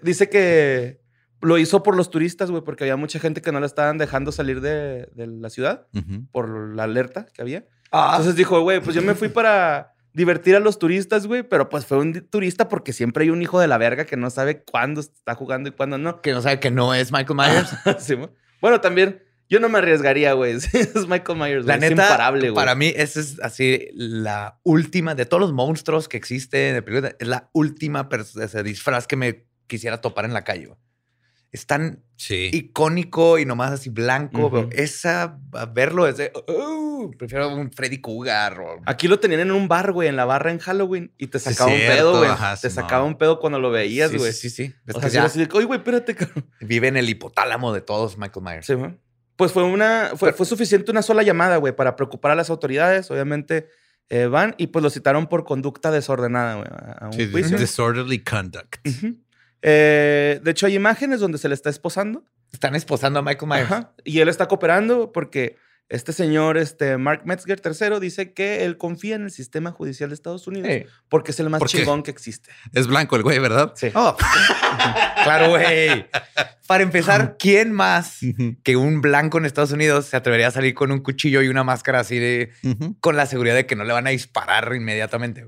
Dice 0.03 0.29
que 0.29 1.01
lo 1.41 1.59
hizo 1.59 1.83
por 1.83 1.97
los 1.97 2.11
turistas, 2.11 2.51
güey, 2.51 2.63
porque 2.63 2.85
había 2.85 2.97
mucha 2.97 3.19
gente 3.19 3.43
que 3.43 3.53
no 3.53 3.61
la 3.61 3.67
estaban 3.67 3.99
dejando 3.99 4.33
salir 4.33 4.61
de, 4.61 5.09
de 5.15 5.27
la 5.27 5.51
ciudad 5.51 5.87
por 6.31 6.75
la 6.75 6.85
alerta 6.85 7.27
que 7.35 7.43
había. 7.43 7.67
Ah, 7.91 8.13
Entonces 8.13 8.37
dijo, 8.37 8.61
güey, 8.61 8.81
pues 8.81 8.97
yo 8.97 9.03
me 9.03 9.15
fui 9.15 9.29
para 9.29 9.95
divertir 10.15 10.57
a 10.57 10.61
los 10.61 10.79
turistas, 10.79 11.27
güey, 11.27 11.43
pero 11.43 11.69
pues 11.69 11.85
fue 11.85 11.99
un 11.99 12.13
turista 12.29 12.69
porque 12.69 12.93
siempre 12.93 13.25
hay 13.25 13.31
un 13.31 13.43
hijo 13.43 13.61
de 13.61 13.69
la 13.69 13.79
verga 13.79 14.05
que 14.05 14.17
no 14.17 14.31
sabe 14.31 14.63
cuándo 14.63 15.01
está 15.01 15.35
jugando 15.35 15.69
y 15.69 15.73
cuándo 15.73 15.99
no. 15.99 16.21
que 16.23 16.33
no 16.33 16.43
sabe 16.43 16.61
que 16.61 16.71
no 16.71 16.95
es 16.95 17.13
Michael 17.13 17.37
Myers. 17.37 17.71
Sí, 17.99 18.17
mo. 18.17 18.31
Bueno, 18.63 18.81
también 18.81 19.23
yo 19.51 19.61
no 19.61 19.69
me 19.69 19.77
arriesgaría, 19.79 20.33
güey. 20.33 20.55
Es 20.73 21.07
Michael 21.07 21.39
Myers, 21.39 21.67
La 21.67 21.77
neta, 21.77 21.87
es 21.87 21.91
imparable, 21.91 22.49
güey. 22.49 22.55
para 22.55 22.75
mí, 22.75 22.91
esa 22.97 23.21
es 23.21 23.39
así 23.41 23.89
la 23.93 24.59
última 24.63 25.15
de 25.15 25.27
todos 25.27 25.43
los 25.43 25.53
monstruos 25.53 26.09
que 26.09 26.17
existen. 26.17 26.83
Es 27.19 27.29
la 27.29 27.51
última 27.53 28.09
ese 28.41 28.63
disfraz 28.63 29.07
que 29.07 29.17
me 29.17 29.47
quisiera 29.67 30.01
topar 30.01 30.25
en 30.25 30.33
la 30.33 30.45
calle. 30.45 30.75
Es 31.53 31.67
tan 31.67 32.03
Sí. 32.17 32.49
icónico 32.53 33.39
y 33.39 33.45
nomás 33.45 33.73
así 33.73 33.91
blanco. 33.91 34.69
Esa, 34.73 35.39
a 35.53 35.67
verlo 35.67 36.07
es 36.09 36.17
de, 36.17 36.33
"Oh, 36.49 37.11
prefiero 37.19 37.55
un 37.55 37.71
Freddy 37.71 38.01
Cougar. 38.01 38.59
o- 38.61 38.81
Aquí 38.87 39.07
lo 39.09 39.19
tenían 39.21 39.41
en 39.41 39.51
un 39.51 39.69
bar, 39.69 39.93
güey, 39.93 40.09
en 40.09 40.17
la 40.17 40.25
barra 40.25 40.51
en 40.51 40.59
Halloween 40.59 41.13
y 41.19 41.27
te 41.27 41.39
Sí, 41.39 41.51
sacaba 41.53 41.71
un 41.73 41.77
cierto, 41.79 41.97
pedo, 41.97 42.19
güey. 42.21 42.31
ajá, 42.31 42.57
Te 42.57 42.71
sacaba 42.71 43.05
un 43.05 43.19
pedo 43.19 43.39
cuando 43.39 43.59
lo 43.59 43.71
veías, 43.71 44.11
Sí, 44.13 44.17
güey. 44.19 44.33
Sí, 44.33 44.49
sí, 44.49 44.69
sí. 44.69 44.75
Es 44.87 44.95
O 44.97 45.01
que 45.01 45.11
sea, 45.11 45.23
ya 45.23 45.27
así 45.27 45.39
de, 45.45 45.49
oye, 45.53 45.67
güey, 45.67 45.79
espérate, 45.81 46.15
cabrón. 46.15 46.47
vive 46.61 46.89
en 46.89 46.97
el 46.97 47.09
hipotálamo 47.09 47.73
de 47.75 47.81
todos 47.83 48.17
Michael 48.17 48.45
Myers. 48.45 48.67
Sí, 48.67 48.75
güey. 48.75 48.97
Pues 49.37 49.53
fue 49.53 49.65
una, 49.65 50.13
fue, 50.17 50.33
fue 50.33 50.47
suficiente 50.47 50.91
una 50.91 51.03
sola 51.03 51.23
llamada, 51.23 51.57
güey, 51.57 51.75
para 51.75 51.97
preocupar 51.97 52.31
a 52.33 52.35
las 52.35 52.49
autoridades. 52.51 53.11
Obviamente 53.11 53.69
eh, 54.09 54.27
van 54.27 54.55
y 54.59 54.67
pues 54.69 54.83
lo 54.83 54.91
citaron 54.91 55.27
por 55.27 55.45
conducta 55.45 55.91
desordenada, 55.91 56.55
güey, 56.57 56.67
a, 56.71 57.07
un 57.07 57.13
Sí, 57.15 57.31
juicio. 57.31 57.57
disorderly 57.59 58.19
conduct. 58.23 58.77
Ujú. 58.87 59.17
Eh, 59.63 60.41
de 60.43 60.51
hecho, 60.51 60.67
hay 60.67 60.75
imágenes 60.75 61.21
donde 61.21 61.39
se 61.39 61.49
le 61.49 61.55
está 61.55 61.71
esposando. 61.71 62.25
Están 62.53 62.75
esposando 62.75 63.19
a 63.19 63.23
Michael 63.23 63.49
Myers. 63.49 63.71
Ajá. 63.71 63.95
Y 64.05 64.21
él 64.21 64.29
está 64.29 64.47
cooperando 64.49 65.13
porque 65.13 65.57
Este 65.89 66.13
señor, 66.15 66.57
este 66.57 66.97
Mark 66.97 67.23
Metzger 67.27 67.61
III, 67.63 68.01
dice 68.01 68.33
que 68.33 68.65
él 68.65 68.79
confía 68.79 69.15
en 69.17 69.25
el 69.25 69.31
sistema 69.31 69.73
judicial 69.73 70.09
de 70.09 70.15
Estados 70.15 70.47
Unidos 70.47 70.71
Sí. 70.73 70.87
porque 71.11 71.33
es 71.33 71.41
el 71.41 71.51
más 71.51 71.63
chingón 71.67 72.03
que 72.03 72.11
existe. 72.11 72.49
Es 72.73 72.87
blanco 72.87 73.15
el 73.17 73.23
güey, 73.23 73.39
¿verdad? 73.41 73.75
Sí. 73.77 73.89
Oh. 73.95 74.17
claro, 75.25 75.51
güey. 75.51 76.07
Para 76.67 76.83
empezar, 76.83 77.37
¿quién 77.39 77.73
más 77.73 78.21
que 78.63 78.77
un 78.77 79.03
blanco 79.03 79.37
en 79.37 79.45
Estados 79.45 79.73
Unidos 79.73 80.07
se 80.07 80.17
atrevería 80.17 80.49
a 80.49 80.51
salir 80.53 80.73
con 80.73 80.93
un 80.93 81.01
cuchillo 81.01 81.43
y 81.43 81.49
una 81.49 81.63
máscara 81.65 82.01
así 82.01 82.19
de 82.19 82.53
con 83.01 83.17
la 83.17 83.27
seguridad 83.27 83.55
de 83.55 83.67
que 83.67 83.77
no 83.77 83.85
le 83.85 83.93
van 83.93 84.07
a 84.07 84.11
disparar 84.11 84.75
inmediatamente? 84.75 85.47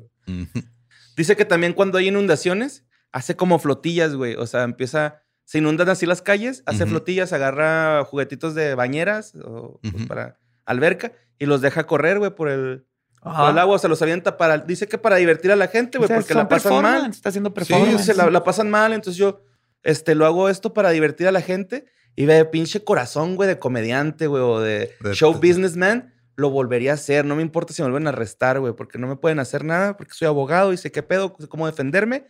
Dice 1.16 1.37
que 1.37 1.44
también 1.47 1.73
cuando 1.73 1.97
hay 1.97 2.09
inundaciones, 2.09 2.85
hace 3.14 3.37
como 3.37 3.59
flotillas, 3.61 4.14
güey. 4.16 4.35
O 4.35 4.47
sea, 4.47 4.64
empieza, 4.64 5.23
se 5.44 5.59
inundan 5.59 5.88
así 5.88 6.04
las 6.04 6.21
calles, 6.21 6.62
hace 6.66 6.85
flotillas, 6.85 7.33
agarra 7.33 8.04
juguetitos 8.04 8.54
de 8.54 8.75
bañeras 8.75 9.35
o 9.44 9.78
pues, 9.80 10.06
para 10.06 10.38
alberca 10.66 11.12
y 11.38 11.47
los 11.47 11.61
deja 11.61 11.87
correr, 11.87 12.18
güey, 12.18 12.35
por 12.35 12.49
el, 12.49 12.87
por 13.23 13.50
el 13.50 13.59
agua. 13.59 13.76
O 13.76 13.78
sea, 13.78 13.88
los 13.88 14.02
avienta 14.02 14.37
para, 14.37 14.59
dice 14.59 14.88
que 14.88 14.99
para 14.99 15.16
divertir 15.16 15.52
a 15.52 15.56
la 15.56 15.68
gente, 15.68 15.99
güey, 15.99 16.06
O 16.06 16.09
sea, 16.09 16.16
porque 16.16 16.33
son 16.33 16.42
la 16.42 16.49
pasan 16.49 16.83
mal. 16.83 17.11
Está 17.11 17.28
haciendo 17.28 17.50
Sí, 17.50 17.54
performance. 17.54 17.99
dice, 17.99 18.14
la, 18.14 18.30
la 18.30 18.42
pasan 18.42 18.68
mal, 18.68 18.92
entonces 18.92 19.16
yo 19.16 19.42
este, 19.85 20.14
lo 20.16 20.26
hago 20.26 20.49
esto 20.49 20.73
para 20.75 20.90
divertir 20.90 21.28
a 21.28 21.33
la 21.33 21.40
gente 21.40 21.85
y 22.16 22.26
ve 22.26 22.44
pinche 22.47 22.83
corazón, 22.83 23.37
güey, 23.37 23.49
de 23.49 23.59
comediante, 23.61 24.26
güey, 24.26 24.42
o 24.42 24.59
de, 24.61 24.90
De- 25.00 25.14
show 25.14 25.35
businessman, 25.35 26.14
lo 26.37 26.50
volvería 26.50 26.90
a 26.90 26.94
hacer. 26.94 27.25
No 27.25 27.37
me 27.37 27.42
importa 27.42 27.73
si 27.73 27.80
me 27.83 27.88
vuelven 27.90 28.09
a 28.09 28.11
arrestar, 28.11 28.59
güey, 28.59 28.73
porque 28.75 28.99
no 28.99 29.06
me 29.06 29.14
pueden 29.16 29.38
hacer 29.38 29.64
nada, 29.64 29.97
porque 29.97 30.14
soy 30.14 30.26
abogado 30.26 30.73
y 30.73 30.76
sé 30.78 30.90
qué 30.90 31.02
pedo, 31.04 31.37
sé 31.38 31.47
cómo 31.47 31.66
defenderme. 31.66 32.26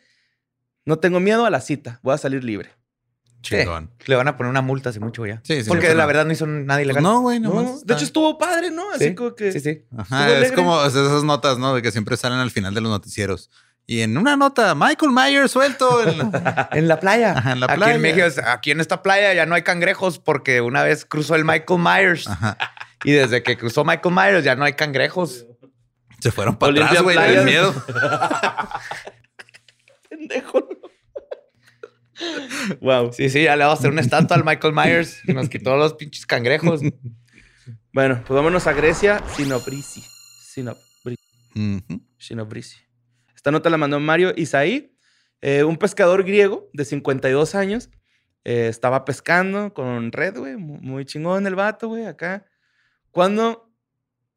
No 0.84 0.98
tengo 0.98 1.20
miedo 1.20 1.46
a 1.46 1.50
la 1.50 1.60
cita, 1.60 1.98
voy 2.02 2.14
a 2.14 2.18
salir 2.18 2.44
libre. 2.44 2.70
Chingón. 3.42 3.90
Le 4.06 4.16
van 4.16 4.26
a 4.28 4.36
poner 4.38 4.50
una 4.50 4.62
multa 4.62 4.88
hace 4.88 5.00
mucho 5.00 5.26
ya. 5.26 5.40
Sí, 5.44 5.62
sí, 5.62 5.68
Porque 5.68 5.94
la 5.94 6.06
verdad 6.06 6.24
no 6.24 6.32
hizo 6.32 6.46
nada 6.46 6.78
Pues 6.78 6.84
ilegal. 6.86 7.02
no, 7.02 7.20
güey, 7.20 7.40
No, 7.40 7.78
de 7.84 7.92
hecho, 7.94 8.04
estuvo 8.04 8.38
padre, 8.38 8.70
¿no? 8.70 8.90
Así 8.90 9.08
Sí, 9.08 9.14
como 9.14 9.34
que. 9.34 9.52
Sí, 9.52 9.60
sí. 9.60 9.84
Ajá, 9.96 10.30
es 10.30 10.36
alegre. 10.36 10.54
como 10.56 10.82
esas 10.82 11.24
notas, 11.24 11.58
¿no? 11.58 11.74
De 11.74 11.82
que 11.82 11.92
siempre 11.92 12.16
salen 12.16 12.38
al 12.38 12.50
final 12.50 12.72
de 12.74 12.80
los 12.80 12.90
noticieros. 12.90 13.50
Y 13.86 14.00
en 14.00 14.16
una 14.16 14.34
nota, 14.38 14.74
Michael 14.74 15.12
Myers 15.12 15.50
suelto. 15.50 16.08
en 16.08 16.16
la- 16.32 16.68
En 16.72 16.88
la 16.88 16.98
playa. 17.00 17.32
Ajá, 17.36 17.52
en 17.52 17.60
la 17.60 17.66
aquí 17.66 17.76
playa. 17.76 17.94
en 17.96 18.00
México, 18.00 18.26
aquí 18.46 18.70
en 18.70 18.80
esta 18.80 19.02
playa 19.02 19.34
ya 19.34 19.44
no 19.44 19.54
hay 19.54 19.62
cangrejos 19.62 20.18
porque 20.18 20.62
una 20.62 20.82
vez 20.82 21.04
cruzó 21.04 21.34
el 21.34 21.44
Michael 21.44 21.80
Myers. 21.80 22.26
Ajá. 22.26 22.56
Y 23.04 23.12
desde 23.12 23.42
que 23.42 23.58
cruzó 23.58 23.84
Michael 23.84 24.14
Myers 24.14 24.42
ya 24.44 24.56
no 24.56 24.64
hay 24.64 24.72
cangrejos. 24.72 25.44
Se 26.20 26.32
fueron 26.32 26.56
para 26.56 26.70
Olimpia 26.70 27.00
atrás, 27.00 27.02
güey, 27.02 27.18
del 27.36 27.44
miedo. 27.44 27.74
Pendejo. 30.08 30.68
Wow. 32.80 33.12
Sí, 33.12 33.28
sí, 33.30 33.44
ya 33.44 33.56
le 33.56 33.64
vamos 33.64 33.78
a 33.78 33.80
hacer 33.80 33.90
una 33.92 34.00
estatua 34.00 34.36
al 34.36 34.44
Michael 34.44 34.74
Myers. 34.74 35.20
que 35.26 35.34
Nos 35.34 35.48
quitó 35.48 35.76
los 35.76 35.94
pinches 35.94 36.26
cangrejos. 36.26 36.80
Bueno, 37.92 38.22
pues 38.26 38.34
vámonos 38.36 38.66
a 38.66 38.72
Grecia, 38.72 39.22
Sinobrisi. 39.36 40.02
Sinobrisi. 40.42 41.22
Ujú. 41.54 42.02
Shinobrisi. 42.18 42.76
Esta 43.34 43.50
nota 43.50 43.70
la 43.70 43.76
mandó 43.76 44.00
Mario 44.00 44.32
Isaí, 44.36 44.96
eh, 45.40 45.64
un 45.64 45.76
pescador 45.76 46.24
griego 46.24 46.68
de 46.72 46.84
52 46.84 47.54
años. 47.54 47.90
eh, 48.46 48.68
estaba 48.68 49.06
pescando 49.06 49.72
con 49.72 50.12
red, 50.12 50.36
güey. 50.36 50.56
mu- 50.56 50.78
Muy 50.82 51.06
chingón 51.06 51.46
el 51.46 51.54
vato, 51.54 51.88
güey, 51.88 52.04
acá. 52.04 52.44
Cuando 53.10 53.72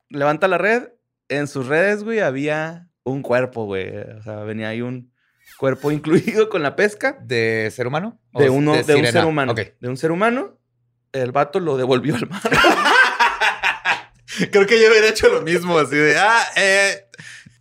levanta 0.09 0.47
la 0.47 0.57
red, 0.57 0.89
en 1.27 1.47
sus 1.49 1.67
redes, 1.67 2.05
güey, 2.05 2.19
había 2.21 2.89
un 3.03 3.21
cuerpo, 3.21 3.65
güey. 3.65 3.89
O 3.97 4.21
sea, 4.21 4.43
venía 4.43 4.69
ahí 4.69 4.81
un 4.81 5.11
cuerpo 5.57 5.91
incluido 5.91 6.49
con 6.49 6.63
la 6.63 6.75
pesca 6.75 7.17
¿De 7.21 7.71
ser 7.75 7.87
humano? 7.87 8.19
¿O 8.31 8.41
de, 8.41 8.49
uno, 8.49 8.73
de, 8.73 8.95
un 8.95 9.05
ser 9.05 9.25
humano. 9.25 9.53
De 9.53 9.89
un 9.89 9.97
ser 9.97 10.11
humano. 10.11 10.57
El 11.11 11.31
vato 11.31 11.59
lo 11.59 11.77
devolvió 11.77 12.15
al 12.15 12.29
mar. 12.29 12.41
Creo 14.51 14.67
que 14.67 14.79
yo 14.79 14.89
hubiera 14.89 15.07
hecho 15.07 15.29
lo 15.29 15.41
mismo, 15.41 15.79
así 15.79 15.95
de, 15.95 16.17
ah, 16.17 16.43
eh, 16.57 17.07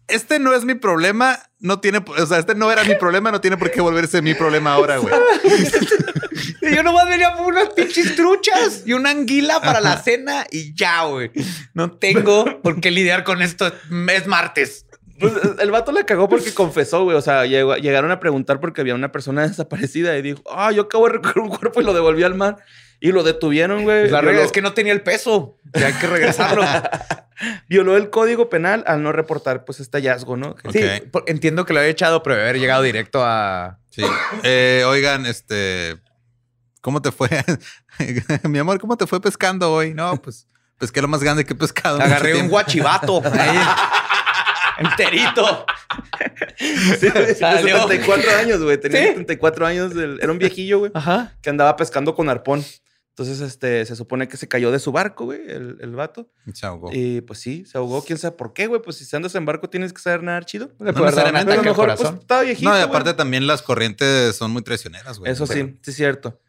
este 0.09 0.39
no 0.39 0.53
es 0.53 0.65
mi 0.65 0.75
problema, 0.75 1.39
no 1.59 1.81
tiene, 1.81 2.05
o 2.07 2.27
sea, 2.27 2.39
este 2.39 2.55
no 2.55 2.71
era 2.71 2.85
mi 2.85 2.97
problema, 2.97 3.31
no 3.31 3.41
tiene 3.41 3.57
por 3.57 3.71
qué 3.71 3.81
volverse 3.81 4.21
mi 4.21 4.35
problema 4.35 4.75
ahora, 4.75 4.99
güey. 4.99 5.15
Y 6.61 6.75
Yo 6.75 6.83
nomás 6.83 7.09
venía 7.09 7.35
por 7.37 7.47
unas 7.47 7.71
pinches 7.71 8.17
truchas 8.17 8.83
y 8.85 8.93
una 8.93 9.11
anguila 9.11 9.61
para 9.61 9.81
la 9.81 10.03
cena 10.03 10.47
y 10.51 10.75
ya, 10.75 11.05
güey. 11.05 11.31
No 11.75 11.93
tengo 11.93 12.61
por 12.61 12.81
qué 12.81 12.91
lidiar 12.91 13.25
con 13.25 13.41
esto. 13.41 13.73
Es 14.09 14.27
martes. 14.27 14.86
Pues, 15.19 15.33
el 15.61 15.71
vato 15.71 15.93
la 15.93 16.05
cagó 16.05 16.29
porque 16.29 16.53
confesó, 16.55 17.05
güey. 17.05 17.17
O 17.17 17.21
sea, 17.23 17.45
llegó- 17.47 17.77
llegaron 17.77 18.11
a 18.11 18.21
preguntar 18.21 18.61
porque 18.61 18.81
había 18.81 18.95
una 18.95 19.13
persona 19.13 19.43
desaparecida 19.49 20.17
y 20.17 20.23
dijo, 20.23 20.43
ah, 20.51 20.73
yo 20.73 20.83
acabo 20.83 21.07
de 21.07 21.15
recoger 21.15 21.39
un 21.43 21.49
cuerpo 21.49 21.81
y 21.81 21.85
lo 21.85 21.95
devolví 21.95 22.23
al 22.23 22.35
mar. 22.35 22.57
Y 22.99 23.13
lo 23.13 23.23
detuvieron, 23.23 23.85
güey. 23.85 24.09
La 24.09 24.23
regla 24.23 24.43
es 24.43 24.53
que 24.53 24.63
no 24.63 24.73
tenía 24.73 24.93
el 24.95 25.03
peso. 25.03 25.59
Ya 25.75 25.89
hay 25.89 25.93
que 25.95 26.07
regresarlo. 26.07 26.63
Violó 27.69 27.97
el 27.99 28.09
código 28.09 28.49
penal 28.49 28.83
al 28.87 29.03
no 29.03 29.13
reportar, 29.13 29.67
pues, 29.67 29.81
este 29.81 29.99
hallazgo, 29.99 30.39
¿no? 30.39 30.57
Sí, 30.73 30.81
entiendo 31.27 31.67
que 31.67 31.75
lo 31.75 31.81
había 31.81 31.91
echado, 31.91 32.23
pero 32.23 32.37
debe 32.37 32.49
haber 32.49 32.61
llegado 32.61 32.83
directo 32.83 33.23
a. 33.23 33.79
Sí. 33.91 34.03
Eh, 34.43 34.85
oigan, 34.87 35.27
este, 35.27 35.99
¿cómo 36.81 37.03
te 37.03 37.13
fue? 37.13 37.29
mi 38.45 38.59
amor, 38.59 38.81
¿cómo 38.81 38.97
te 38.97 39.07
fue 39.07 39.21
pescando 39.21 39.71
hoy? 39.71 39.93
No, 39.93 40.17
pues 40.23 40.47
pesqué 40.79 41.03
lo 41.03 41.09
más 41.09 41.23
grande 41.23 41.45
que 41.45 41.53
he 41.53 41.57
pescado. 41.57 42.01
Agarré 42.01 42.33
un 42.41 42.51
tiempo. 42.51 42.57
Enterito. 44.79 45.67
Sí, 46.59 47.09
Salió. 47.39 47.77
74 47.83 48.31
años, 48.39 48.63
güey. 48.63 48.79
Tenía 48.79 49.01
¿Sí? 49.03 49.07
74 49.09 49.67
años. 49.67 49.95
del- 49.95 50.19
Era 50.23 50.33
un 50.33 50.39
viejillo, 50.39 50.79
güey, 50.81 50.91
Ajá. 50.95 51.33
que 51.43 51.51
andaba 51.51 51.77
pescando 51.77 52.15
con 52.15 52.29
arpón. 52.29 52.65
Entonces, 53.11 53.41
este, 53.41 53.85
se 53.87 53.97
supone 53.97 54.29
que 54.29 54.37
se 54.37 54.47
cayó 54.49 54.71
de 54.71 54.79
su 54.79 54.93
barco, 54.93 55.25
güey, 55.27 55.41
el, 55.49 55.79
el 55.81 55.95
vato. 55.95 56.29
Se 56.53 56.67
ahogó. 56.67 56.91
Y 56.93 57.23
pues 57.23 57.39
sí, 57.41 57.65
se 57.65 57.79
ahogó. 57.79 58.05
¿Quién 58.05 58.19
sabe 58.19 58.37
por 58.37 58.53
qué, 58.53 58.67
güey? 58.67 58.83
Pues 58.83 58.97
si 58.97 59.17
andas 59.17 59.35
en 59.35 59.47
barco 59.47 59.71
tienes 59.71 59.93
que 59.95 60.01
saber 60.03 60.23
nadar 60.23 60.45
chido. 60.45 60.71
Le 60.81 60.93
No 60.93 61.01
necesariamente, 61.05 61.53
a 61.53 61.57
lo 61.57 61.63
mejor, 61.63 61.95
pues, 61.97 62.11
estaba 62.13 62.43
viejito, 62.43 62.69
No, 62.69 62.77
y 62.77 62.81
güey. 62.81 62.89
aparte 62.91 63.15
también 63.15 63.47
las 63.47 63.63
corrientes 63.63 64.37
son 64.37 64.51
muy 64.51 64.63
traicioneras, 64.63 65.19
güey. 65.19 65.33
Eso 65.33 65.47
Pero- 65.47 65.67
sí, 65.67 65.79
sí 65.83 65.91
es 65.93 65.97
cierto. 65.97 66.41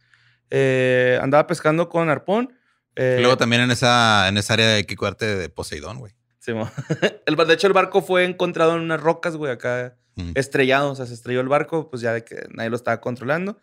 Eh, 0.49 1.17
andaba 1.21 1.47
pescando 1.47 1.87
con 1.89 2.09
arpón. 2.09 2.53
eh, 2.95 3.15
Y 3.19 3.21
luego 3.21 3.37
también 3.37 3.61
en 3.61 3.71
esa, 3.71 4.27
en 4.27 4.37
esa 4.37 4.53
área 4.53 4.75
hay 4.75 4.83
que 4.83 4.95
cuidarte 4.97 5.35
de 5.37 5.49
Poseidón, 5.49 5.99
güey. 5.99 6.13
Sí, 6.47 6.53
el, 7.25 7.35
de 7.35 7.53
hecho, 7.53 7.67
el 7.67 7.73
barco 7.73 8.01
fue 8.01 8.23
encontrado 8.25 8.75
en 8.75 8.81
unas 8.81 9.01
rocas, 9.01 9.35
güey, 9.35 9.51
acá 9.51 9.95
Mm. 10.19 10.31
estrellado. 10.33 10.91
O 10.91 10.95
sea, 10.95 11.05
se 11.05 11.13
estrelló 11.13 11.41
el 11.41 11.47
barco, 11.47 11.91
pues 11.91 12.01
ya 12.01 12.11
de 12.11 12.23
que 12.23 12.47
nadie 12.51 12.71
lo 12.71 12.75
estaba 12.75 12.99
controlando. 12.99 13.59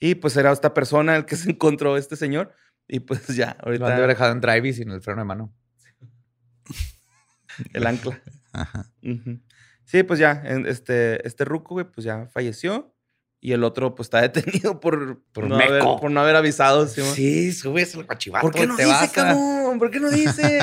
Y 0.00 0.14
pues 0.14 0.34
era 0.38 0.50
esta 0.52 0.72
persona 0.72 1.14
el 1.16 1.26
que 1.26 1.36
se 1.36 1.50
encontró 1.50 1.98
este 1.98 2.16
señor. 2.16 2.54
Y 2.88 3.00
pues 3.00 3.26
ya, 3.28 3.58
Lo 3.62 3.72
han 3.74 3.82
ahorita 3.82 4.06
dejado 4.06 4.32
en 4.32 4.40
drive 4.40 4.68
y 4.68 4.72
sin 4.72 4.90
el 4.90 5.02
freno 5.02 5.20
de 5.20 5.24
mano. 5.26 5.52
el 7.74 7.86
ancla. 7.86 8.22
Ajá. 8.52 8.90
Ujú. 9.02 9.40
Sí, 9.84 10.02
pues 10.02 10.18
ya, 10.18 10.42
este, 10.66 11.26
este 11.26 11.44
ruco, 11.44 11.74
güey, 11.74 11.84
pues 11.86 12.04
ya 12.04 12.26
falleció. 12.32 12.94
Y 13.40 13.52
el 13.52 13.62
otro, 13.62 13.94
pues 13.94 14.06
está 14.06 14.20
detenido 14.22 14.80
por, 14.80 15.22
Por 15.32 15.46
no, 15.46 15.56
haber, 15.56 15.80
por 15.82 16.10
no 16.10 16.20
haber 16.20 16.36
avisado. 16.36 16.86
¿sí? 16.88 17.02
Sí, 17.02 17.52
subes 17.52 17.94
el 17.94 18.04
guachivato. 18.04 18.46
¿Por 18.46 18.54
qué 18.54 18.66
no 18.66 18.76
te 18.76 18.84
dice, 18.84 18.94
vas 18.94 19.10
a- 19.10 19.12
cabrón? 19.12 19.78
¿Por 19.78 19.90
qué 19.90 20.00
no 20.00 20.10
dice? 20.10 20.60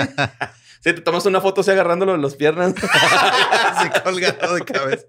Sí, 0.85 0.93
te 0.93 1.01
tomas 1.01 1.25
una 1.25 1.41
foto 1.41 1.61
así 1.61 1.71
agarrándolo 1.71 2.13
en 2.13 2.21
las 2.21 2.35
piernas. 2.35 2.75
Se 3.81 4.03
colgado 4.03 4.53
de 4.53 4.61
cabeza. 4.61 5.05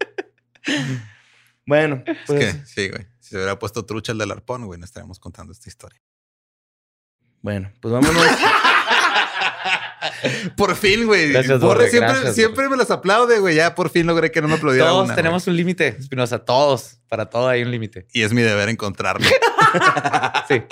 bueno, 1.67 2.03
pues, 2.27 2.41
Es 2.41 2.55
que, 2.55 2.67
sí, 2.67 2.89
güey. 2.89 3.07
Si 3.21 3.31
se 3.31 3.37
hubiera 3.37 3.59
puesto 3.59 3.85
trucha 3.85 4.13
el 4.13 4.19
del 4.19 4.31
arpón, 4.31 4.65
güey, 4.65 4.79
no 4.79 4.87
estaríamos 4.87 5.19
contando 5.19 5.53
esta 5.53 5.69
historia. 5.69 6.01
bueno, 7.43 7.71
pues 7.81 7.93
vámonos. 7.93 8.23
Por 10.57 10.75
fin, 10.77 11.07
güey. 11.07 11.33
Gracias, 11.33 11.61
Borre 11.61 11.91
siempre, 11.91 12.13
gracias, 12.13 12.35
siempre 12.35 12.69
me 12.69 12.77
las 12.77 12.91
aplaude, 12.91 13.39
güey. 13.39 13.57
Ya 13.57 13.75
por 13.75 13.91
fin 13.91 14.07
logré 14.07 14.31
que 14.31 14.41
no 14.41 14.49
me 14.49 14.55
aplaudiera 14.55 14.89
Todos 14.89 15.07
una, 15.07 15.15
tenemos 15.15 15.45
güey. 15.45 15.53
un 15.53 15.57
límite, 15.59 15.89
Espinosa. 15.99 16.45
Todos. 16.45 17.01
Para 17.09 17.29
todo 17.29 17.49
hay 17.49 17.63
un 17.63 17.71
límite. 17.71 18.07
Y 18.13 18.23
es 18.23 18.33
mi 18.33 18.43
deber 18.43 18.69
encontrarlo. 18.69 19.27
Sí. 20.49 20.63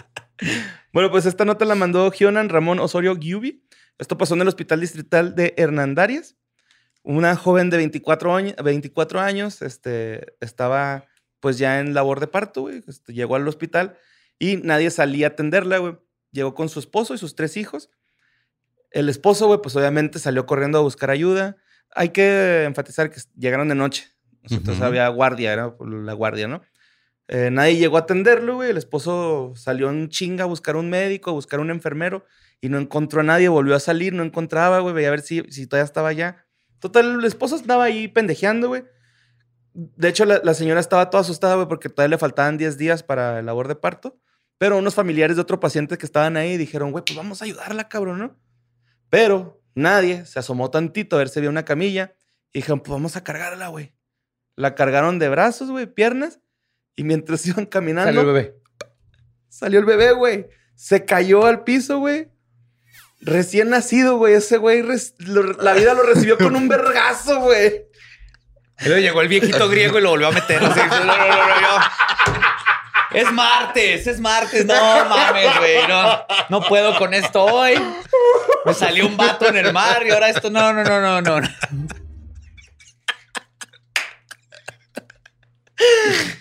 bueno, 0.92 1.10
pues 1.10 1.26
esta 1.26 1.44
nota 1.44 1.64
la 1.64 1.74
mandó 1.74 2.10
Gionan 2.10 2.48
Ramón 2.48 2.78
Osorio 2.78 3.16
Giubi. 3.16 3.64
Esto 3.98 4.18
pasó 4.18 4.35
en 4.35 4.42
el 4.42 4.48
Hospital 4.48 4.80
Distrital 4.80 5.35
de 5.35 5.54
Hernandarias. 5.57 6.37
Una 7.02 7.37
joven 7.37 7.70
de 7.70 7.76
24 7.76 8.35
años, 8.35 8.54
24 8.62 9.20
años 9.20 9.62
este, 9.62 10.37
estaba 10.40 11.07
pues 11.40 11.59
ya 11.59 11.80
en 11.80 11.94
labor 11.94 12.20
de 12.20 12.26
parto, 12.26 12.62
güey. 12.62 12.83
Este, 12.87 13.12
llegó 13.12 13.37
al 13.37 13.46
hospital 13.46 13.98
y 14.38 14.57
nadie 14.57 14.90
salía 14.90 15.26
a 15.26 15.30
atenderla, 15.30 15.78
güey. 15.78 15.98
Llegó 16.33 16.54
con 16.54 16.68
su 16.68 16.80
esposo 16.80 17.14
y 17.14 17.18
sus 17.18 17.37
tres 17.37 17.57
hijos. 17.57 17.90
El 18.90 19.09
esposo, 19.09 19.46
güey, 19.46 19.61
pues 19.62 19.76
obviamente 19.76 20.18
salió 20.18 20.46
corriendo 20.46 20.78
a 20.78 20.83
buscar 20.83 21.11
ayuda. 21.11 21.57
Hay 21.94 22.09
que 22.09 22.64
enfatizar 22.64 23.11
que 23.11 23.20
llegaron 23.37 23.68
de 23.68 23.74
noche. 23.74 24.09
Entonces 24.50 24.83
había 24.83 25.07
guardia, 25.09 25.52
era 25.52 25.74
la 25.80 26.12
guardia, 26.12 26.48
¿no? 26.48 26.62
Eh, 27.28 27.50
nadie 27.50 27.76
llegó 27.76 27.96
a 27.96 28.00
atenderlo, 28.00 28.57
güey. 28.57 28.70
El 28.70 28.76
esposo 28.76 29.52
salió 29.57 29.90
en 29.90 30.09
chinga 30.09 30.44
a 30.44 30.46
buscar 30.46 30.76
un 30.76 30.90
médico, 30.90 31.30
a 31.30 31.35
buscar 31.35 31.61
un 31.61 31.70
enfermero 31.70 32.24
y 32.64 32.70
no 32.70 32.79
encontró 32.79 33.20
a 33.20 33.24
nadie. 33.24 33.48
Volvió 33.48 33.74
a 33.74 33.81
salir, 33.81 34.14
no 34.14 34.22
encontraba, 34.22 34.79
güey. 34.81 34.94
Veía 34.94 35.09
a 35.09 35.11
ver 35.11 35.20
si, 35.20 35.42
si 35.50 35.66
todavía 35.66 35.85
estaba 35.85 36.09
allá. 36.09 36.46
Total, 36.79 37.18
el 37.18 37.24
esposo 37.27 37.57
estaba 37.57 37.85
ahí 37.85 38.09
pendejeando, 38.09 38.68
güey. 38.68 38.85
De 39.74 40.09
hecho, 40.09 40.24
la, 40.24 40.40
la 40.42 40.55
señora 40.55 40.81
estaba 40.81 41.11
toda 41.11 41.20
asustada, 41.20 41.57
güey, 41.57 41.68
porque 41.68 41.90
todavía 41.90 42.14
le 42.14 42.18
faltaban 42.18 42.57
10 42.57 42.79
días 42.79 43.03
para 43.03 43.40
el 43.40 43.46
labor 43.46 43.68
de 43.68 43.74
parto. 43.77 44.18
Pero 44.57 44.79
unos 44.79 44.94
familiares 44.94 45.37
de 45.37 45.42
otro 45.42 45.61
paciente 45.61 45.98
que 45.98 46.07
estaban 46.07 46.38
ahí 46.38 46.57
dijeron, 46.57 46.90
güey, 46.90 47.05
pues 47.05 47.16
vamos 47.18 47.42
a 47.42 47.44
ayudarla, 47.44 47.88
cabrón, 47.90 48.18
¿no? 48.20 48.40
Pero 49.11 49.61
nadie 49.74 50.24
se 50.24 50.38
asomó 50.38 50.70
tantito 50.70 51.16
a 51.16 51.18
ver 51.18 51.29
si 51.29 51.40
había 51.40 51.50
una 51.50 51.66
camilla. 51.66 52.14
Y 52.50 52.61
dijeron, 52.61 52.81
pues 52.81 52.92
vamos 52.92 53.16
a 53.16 53.24
cargarla, 53.24 53.68
güey. 53.68 53.92
La 54.57 54.74
cargaron 54.74 55.18
de 55.18 55.29
brazos, 55.29 55.70
güey, 55.70 55.87
piernas. 55.87 56.40
Y 56.96 57.05
mientras 57.05 57.44
iban 57.46 57.66
caminando, 57.66 58.09
Salió 58.11 58.20
el 58.22 58.27
bebé. 58.35 58.55
salió 59.50 59.79
el 59.81 59.85
bebé, 59.85 60.12
güey. 60.12 60.46
Se 60.77 61.05
cayó 61.05 61.44
al 61.44 61.62
piso, 61.64 61.98
güey. 61.98 62.33
Recién 63.24 63.70
nacido, 63.70 64.16
güey. 64.18 64.34
Ese 64.34 64.58
güey, 64.58 64.82
lo- 65.18 65.42
la 65.54 65.72
vida 65.74 65.94
lo 65.94 66.02
recibió 66.02 66.37
con 66.38 66.54
un 66.56 66.68
vergazo, 66.68 67.40
güey. 67.40 67.87
Y 68.80 68.84
luego 68.87 69.00
llegó 69.00 69.20
el 69.22 69.28
viejito 69.28 69.68
griego 69.68 69.98
y 69.98 70.02
lo 70.02 70.10
volvió 70.10 70.28
a 70.28 70.32
meter. 70.32 70.62
así. 70.62 70.80
Es 73.12 73.30
martes, 73.32 74.06
es 74.08 74.20
martes. 74.20 74.66
No 74.66 74.74
mames, 75.08 75.56
güey. 75.58 75.87
No, 75.88 76.26
no 76.48 76.60
puedo 76.62 76.96
con 76.98 77.14
esto 77.14 77.44
hoy. 77.44 77.74
Me 78.64 78.74
salió 78.74 79.06
un 79.06 79.16
vato 79.16 79.46
en 79.48 79.56
el 79.56 79.72
mar 79.72 80.02
y 80.06 80.10
ahora 80.10 80.28
esto. 80.28 80.50
No, 80.50 80.72
no, 80.72 80.82
no, 80.82 81.00
no, 81.22 81.40
no. 81.40 81.48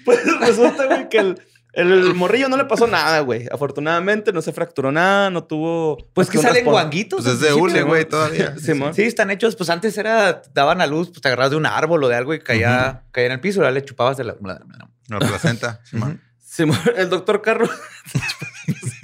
Pues 0.06 0.19
resulta, 0.39 0.86
güey, 0.86 1.10
que 1.10 1.17
el, 1.19 1.41
el 1.74 2.14
morrillo 2.14 2.50
no 2.50 2.58
le 2.58 2.66
pasó 2.66 2.86
nada, 2.86 3.20
güey. 3.22 3.48
Afortunadamente 3.52 4.32
no 4.32 4.44
se 4.44 4.54
fracturó 4.54 4.92
nada, 4.92 5.32
no 5.32 5.44
tuvo. 5.44 5.98
Pues 6.14 6.30
que 6.30 6.38
salen 6.38 6.66
guanguitos. 6.66 7.24
Pues 7.24 7.36
es 7.36 7.42
de 7.42 7.54
hule, 7.54 7.82
¿no? 7.82 7.88
güey, 7.88 8.06
todavía. 8.06 8.56
Simón. 8.60 8.94
Sí, 8.94 9.02
están 9.02 9.32
hechos. 9.32 9.56
Pues 9.56 9.72
antes 9.72 9.98
era, 9.98 10.44
daban 10.54 10.82
a 10.82 10.88
luz, 10.88 11.10
pues 11.10 11.22
te 11.22 11.30
agarras 11.30 11.50
de 11.50 11.56
un 11.56 11.66
árbol 11.66 12.04
o 12.04 12.08
de 12.08 12.16
algo 12.16 12.34
y 12.36 12.40
caía, 12.40 13.04
caía 13.12 13.26
en 13.26 13.32
el 13.34 13.40
piso, 13.40 13.70
le 13.70 13.84
chupabas 13.84 14.18
de 14.18 14.24
la. 14.24 14.36
La 15.08 15.20
placenta. 15.20 15.82
Simón. 15.86 16.22
Simón, 16.38 16.80
el 16.96 17.10
doctor 17.10 17.42
Carlos. 17.42 17.72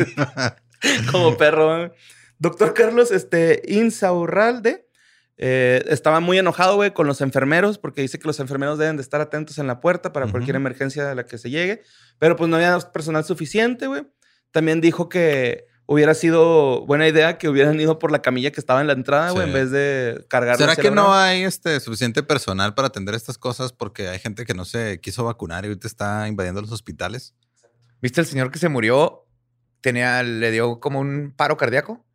Como 1.11 1.37
perro, 1.37 1.75
güey. 1.75 1.91
Doctor 2.37 2.73
Carlos 2.73 3.11
este, 3.11 3.63
Insaurralde 3.67 4.88
eh, 5.41 5.83
estaba 5.87 6.19
muy 6.19 6.37
enojado, 6.37 6.75
güey, 6.75 6.91
con 6.91 7.07
los 7.07 7.21
enfermeros 7.21 7.77
porque 7.77 8.01
dice 8.01 8.19
que 8.19 8.27
los 8.27 8.41
enfermeros 8.41 8.77
deben 8.77 8.97
de 8.97 9.01
estar 9.01 9.21
atentos 9.21 9.57
en 9.57 9.67
la 9.67 9.79
puerta 9.79 10.11
para 10.11 10.27
cualquier 10.29 10.57
emergencia 10.57 11.09
a 11.09 11.15
la 11.15 11.25
que 11.25 11.37
se 11.37 11.49
llegue. 11.49 11.81
Pero 12.19 12.35
pues 12.35 12.49
no 12.49 12.57
había 12.57 12.77
personal 12.91 13.23
suficiente, 13.23 13.87
güey. 13.87 14.05
También 14.51 14.81
dijo 14.81 15.07
que 15.07 15.65
hubiera 15.85 16.13
sido 16.13 16.85
buena 16.85 17.07
idea 17.07 17.37
que 17.37 17.47
hubieran 17.47 17.79
ido 17.79 17.99
por 17.99 18.11
la 18.11 18.21
camilla 18.21 18.51
que 18.51 18.59
estaba 18.59 18.81
en 18.81 18.87
la 18.87 18.93
entrada, 18.93 19.31
güey, 19.31 19.45
Sí. 19.45 19.49
en 19.49 19.53
vez 19.53 19.71
de 19.71 20.25
cargar. 20.27 20.57
¿Será 20.57 20.75
que 20.75 20.91
no 20.91 21.13
hay 21.15 21.43
este 21.43 21.79
suficiente 21.79 22.21
personal 22.21 22.75
para 22.75 22.89
atender 22.89 23.15
estas 23.15 23.37
cosas? 23.37 23.71
Porque 23.71 24.09
hay 24.09 24.19
gente 24.19 24.45
que 24.45 24.53
no 24.53 24.65
se 24.65 24.99
quiso 24.99 25.23
vacunar 25.23 25.63
y 25.63 25.69
ahorita 25.69 25.87
está 25.87 26.27
invadiendo 26.27 26.59
los 26.61 26.71
hospitales. 26.73 27.33
¿Viste 28.01 28.19
el 28.19 28.27
señor 28.27 28.51
que 28.51 28.59
se 28.59 28.67
murió? 28.69 29.25
Tenía, 29.81 30.21
le 30.21 30.51
dio 30.51 30.79
como 30.81 30.99
un 30.99 31.33
paro 31.35 31.55
cardíaco. 31.55 32.05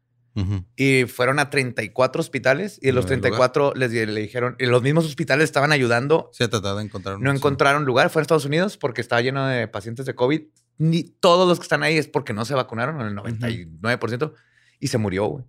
Y 0.77 1.05
fueron 1.05 1.39
a 1.39 1.49
34 1.49 2.21
hospitales 2.21 2.79
y 2.83 2.87
de 2.87 2.93
los 2.93 3.05
¿No 3.07 3.13
hay 3.13 3.21
34 3.21 3.73
les 3.77 3.91
di- 3.93 4.05
le 4.05 4.21
dijeron, 4.21 4.57
y 4.59 4.67
los 4.67 4.83
mismos 4.83 5.05
hospitales 5.05 5.45
estaban 5.45 5.71
ayudando, 5.71 6.29
Se 6.33 6.45
ha 6.45 6.49
tratado 6.49 6.79
de 6.79 6.85
encontrar 6.85 7.15
no 7.17 7.21
una 7.21 7.35
encontraron 7.35 7.85
lugar, 7.85 8.11
fue 8.11 8.21
a 8.21 8.23
Estados 8.23 8.45
Unidos 8.45 8.77
porque 8.77 9.01
estaba 9.01 9.21
lleno 9.23 9.47
de 9.47 9.69
pacientes 9.69 10.07
de 10.07 10.15
COVID. 10.15 10.43
Ni 10.79 11.05
todos 11.05 11.47
los 11.49 11.61
que 11.61 11.63
están 11.63 11.85
ahí 11.85 11.97
es 11.97 12.09
porque 12.09 12.33
no 12.33 12.45
se 12.45 12.55
vacunaron, 12.55 13.01
el 13.01 13.15
99%, 13.15 14.33
y 14.81 14.89
se 14.89 14.99
murió, 14.99 15.27
güey. 15.27 15.45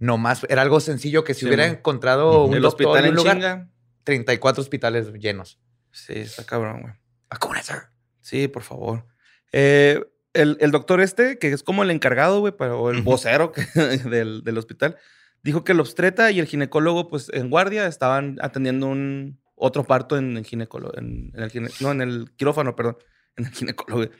No 0.00 0.18
más, 0.18 0.44
era 0.48 0.62
algo 0.62 0.80
sencillo 0.80 1.22
que 1.22 1.34
si 1.34 1.40
Sí, 1.40 1.46
hubiera 1.46 1.66
man. 1.68 1.76
encontrado 1.76 2.44
un 2.46 2.54
El 2.54 2.62
doctor 2.62 2.86
hospital 2.88 3.04
en 3.04 3.04
en 3.04 3.10
un 3.12 3.16
lugar, 3.16 3.36
chinga. 3.36 3.68
34 4.02 4.60
hospitales 4.62 5.12
llenos. 5.14 5.60
Sí, 5.92 6.14
está 6.14 6.44
cabrón, 6.44 6.82
güey. 6.82 6.94
Vacúnense. 7.30 7.74
Sí, 8.20 8.48
por 8.48 8.64
favor. 8.64 9.06
Eh, 9.52 10.00
el, 10.34 10.56
el 10.60 10.70
doctor 10.70 11.00
este, 11.00 11.38
que 11.38 11.48
es 11.52 11.62
como 11.62 11.82
el 11.82 11.90
encargado, 11.90 12.40
güey, 12.40 12.52
o 12.58 12.90
el 12.90 13.02
vocero 13.02 13.52
que- 13.52 13.62
del, 14.08 14.44
del 14.44 14.58
hospital, 14.58 14.96
dijo 15.42 15.64
que 15.64 15.72
el 15.72 15.80
obstreta 15.80 16.30
y 16.30 16.40
el 16.40 16.46
ginecólogo, 16.46 17.08
pues 17.08 17.30
en 17.32 17.50
guardia, 17.50 17.86
estaban 17.86 18.36
atendiendo 18.40 18.86
un 18.88 19.40
otro 19.56 19.84
parto 19.84 20.16
en 20.18 20.36
el 20.36 20.44
ginecólogo, 20.44 20.96
en, 20.98 21.30
en 21.34 21.42
el 21.42 21.50
gine- 21.50 21.70
no, 21.80 21.92
en 21.92 22.00
el 22.02 22.32
quirófano, 22.36 22.74
perdón, 22.76 22.98
en 23.36 23.46
el 23.46 23.52
ginecólogo. 23.52 24.10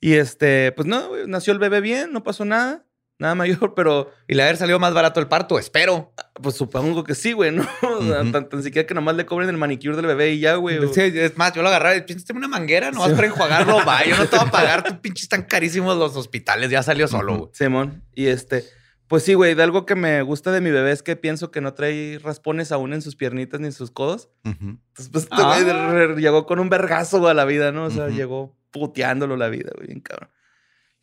Y 0.00 0.14
este, 0.14 0.72
pues 0.72 0.86
no, 0.86 1.10
nació 1.26 1.52
el 1.52 1.58
bebé 1.58 1.80
bien, 1.80 2.12
no 2.12 2.22
pasó 2.22 2.44
nada, 2.44 2.84
nada 3.18 3.34
mayor, 3.34 3.74
pero 3.74 4.10
Y 4.28 4.34
le 4.34 4.42
haber 4.42 4.56
salido 4.56 4.78
más 4.78 4.94
barato 4.94 5.20
el 5.20 5.26
parto, 5.28 5.58
espero. 5.58 6.12
pues 6.42 6.54
supongo 6.56 7.02
que 7.04 7.14
sí, 7.14 7.32
güey, 7.32 7.50
¿no? 7.52 7.66
O 7.82 8.02
sea, 8.04 8.30
tan, 8.30 8.48
tan 8.48 8.62
siquiera 8.62 8.86
que 8.86 8.94
nomás 8.94 9.16
le 9.16 9.26
cobren 9.26 9.48
el 9.48 9.56
manicure 9.56 9.96
del 9.96 10.06
bebé 10.06 10.32
y 10.32 10.40
ya, 10.40 10.54
güey. 10.54 10.78
Sí, 10.92 11.00
es 11.02 11.36
más, 11.36 11.52
yo 11.52 11.62
lo 11.62 11.68
agarraba 11.68 11.96
y 11.96 12.02
piénsate 12.02 12.32
una 12.32 12.48
manguera, 12.48 12.90
no 12.90 13.00
vas 13.00 13.12
para 13.12 13.26
enjuagarlo, 13.26 13.78
va. 13.86 14.04
Yo 14.04 14.16
no 14.16 14.26
te 14.26 14.36
voy 14.36 14.46
a 14.46 14.50
pagar, 14.50 14.84
tu 14.84 15.00
pinches 15.00 15.24
están 15.24 15.42
carísimos 15.42 15.96
los 15.96 16.16
hospitales, 16.16 16.70
ya 16.70 16.82
salió 16.82 17.08
solo, 17.08 17.36
güey. 17.36 17.50
Simón. 17.54 18.04
Y 18.14 18.26
este, 18.26 18.64
pues 19.08 19.22
sí, 19.24 19.34
güey, 19.34 19.54
de 19.54 19.62
algo 19.62 19.84
que 19.86 19.94
me 19.96 20.22
gusta 20.22 20.52
de 20.52 20.60
mi 20.60 20.70
bebé 20.70 20.92
es 20.92 21.02
que 21.02 21.16
pienso 21.16 21.50
que 21.50 21.60
no 21.60 21.74
trae 21.74 22.20
raspones 22.22 22.70
aún 22.72 22.92
en 22.92 23.02
sus 23.02 23.16
piernitas 23.16 23.58
ni 23.60 23.66
en 23.66 23.72
sus 23.72 23.90
codos. 23.90 24.28
Ujú. 24.44 24.78
Entonces, 24.88 25.08
pues 25.10 25.24
este 25.24 25.36
Ah. 25.36 26.14
llegó 26.16 26.46
con 26.46 26.60
un 26.60 26.68
vergazo 26.68 27.26
a 27.26 27.34
la 27.34 27.44
vida, 27.46 27.72
¿no? 27.72 27.84
O 27.86 27.90
sea, 27.90 28.08
llegó 28.08 28.54
puteándolo 28.70 29.36
la 29.36 29.48
vida, 29.48 29.70
güey, 29.74 29.88
bien 29.88 30.00
cabrón. 30.00 30.30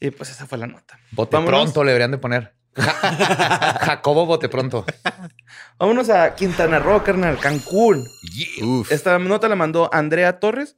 Y 0.05 0.11
pues 0.11 0.29
esa 0.31 0.45
fue 0.45 0.57
la 0.57 0.67
nota. 0.67 0.99
Bote 1.11 1.35
Vámonos. 1.35 1.61
pronto 1.63 1.83
le 1.83 1.91
deberían 1.91 2.11
de 2.11 2.17
poner. 2.17 2.53
Ja- 2.75 3.79
Jacobo 3.81 4.25
Bote 4.25 4.49
pronto. 4.49 4.85
Vámonos 5.79 6.09
a 6.09 6.35
Quintana 6.35 6.79
Roo, 6.79 7.03
carnal, 7.03 7.39
Cancún. 7.39 8.05
Esta 8.89 9.17
nota 9.19 9.47
la 9.47 9.55
mandó 9.55 9.89
Andrea 9.93 10.39
Torres. 10.39 10.77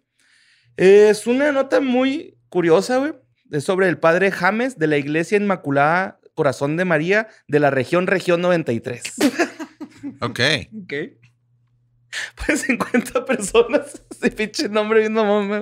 Es 0.78 1.26
una 1.28 1.52
nota 1.52 1.82
muy 1.82 2.38
curiosa, 2.50 2.98
güey. 2.98 3.13
Es 3.52 3.63
sobre 3.63 3.88
el 3.90 3.98
padre 3.98 4.30
James 4.32 4.78
de 4.78 4.88
la 4.88 4.98
Iglesia 4.98 5.38
Inmaculada 5.38 6.20
Corazón 6.36 6.78
de 6.78 6.86
María 6.86 7.28
de 7.48 7.60
la 7.60 7.72
región 7.72 8.06
Región 8.08 8.42
93. 8.42 9.02
Ok. 10.22 10.40
Ok. 10.84 10.94
Pues 12.46 12.62
50 12.62 13.26
personas. 13.26 14.02
Ese 14.10 14.32
pinche 14.32 14.70
nombre 14.70 15.02
bien 15.02 15.13
mamón, 15.13 15.50
güey. 15.50 15.62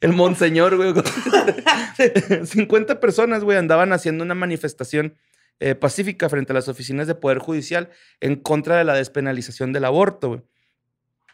El 0.00 0.12
monseñor, 0.12 0.76
güey. 0.76 0.92
50 2.44 3.00
personas, 3.00 3.44
güey, 3.44 3.58
andaban 3.58 3.92
haciendo 3.92 4.24
una 4.24 4.34
manifestación 4.34 5.16
eh, 5.60 5.74
pacífica 5.74 6.28
frente 6.28 6.52
a 6.52 6.54
las 6.54 6.68
oficinas 6.68 7.06
de 7.06 7.14
Poder 7.14 7.38
Judicial 7.38 7.90
en 8.20 8.36
contra 8.36 8.76
de 8.76 8.84
la 8.84 8.94
despenalización 8.94 9.72
del 9.72 9.84
aborto, 9.84 10.28
güey. 10.28 10.42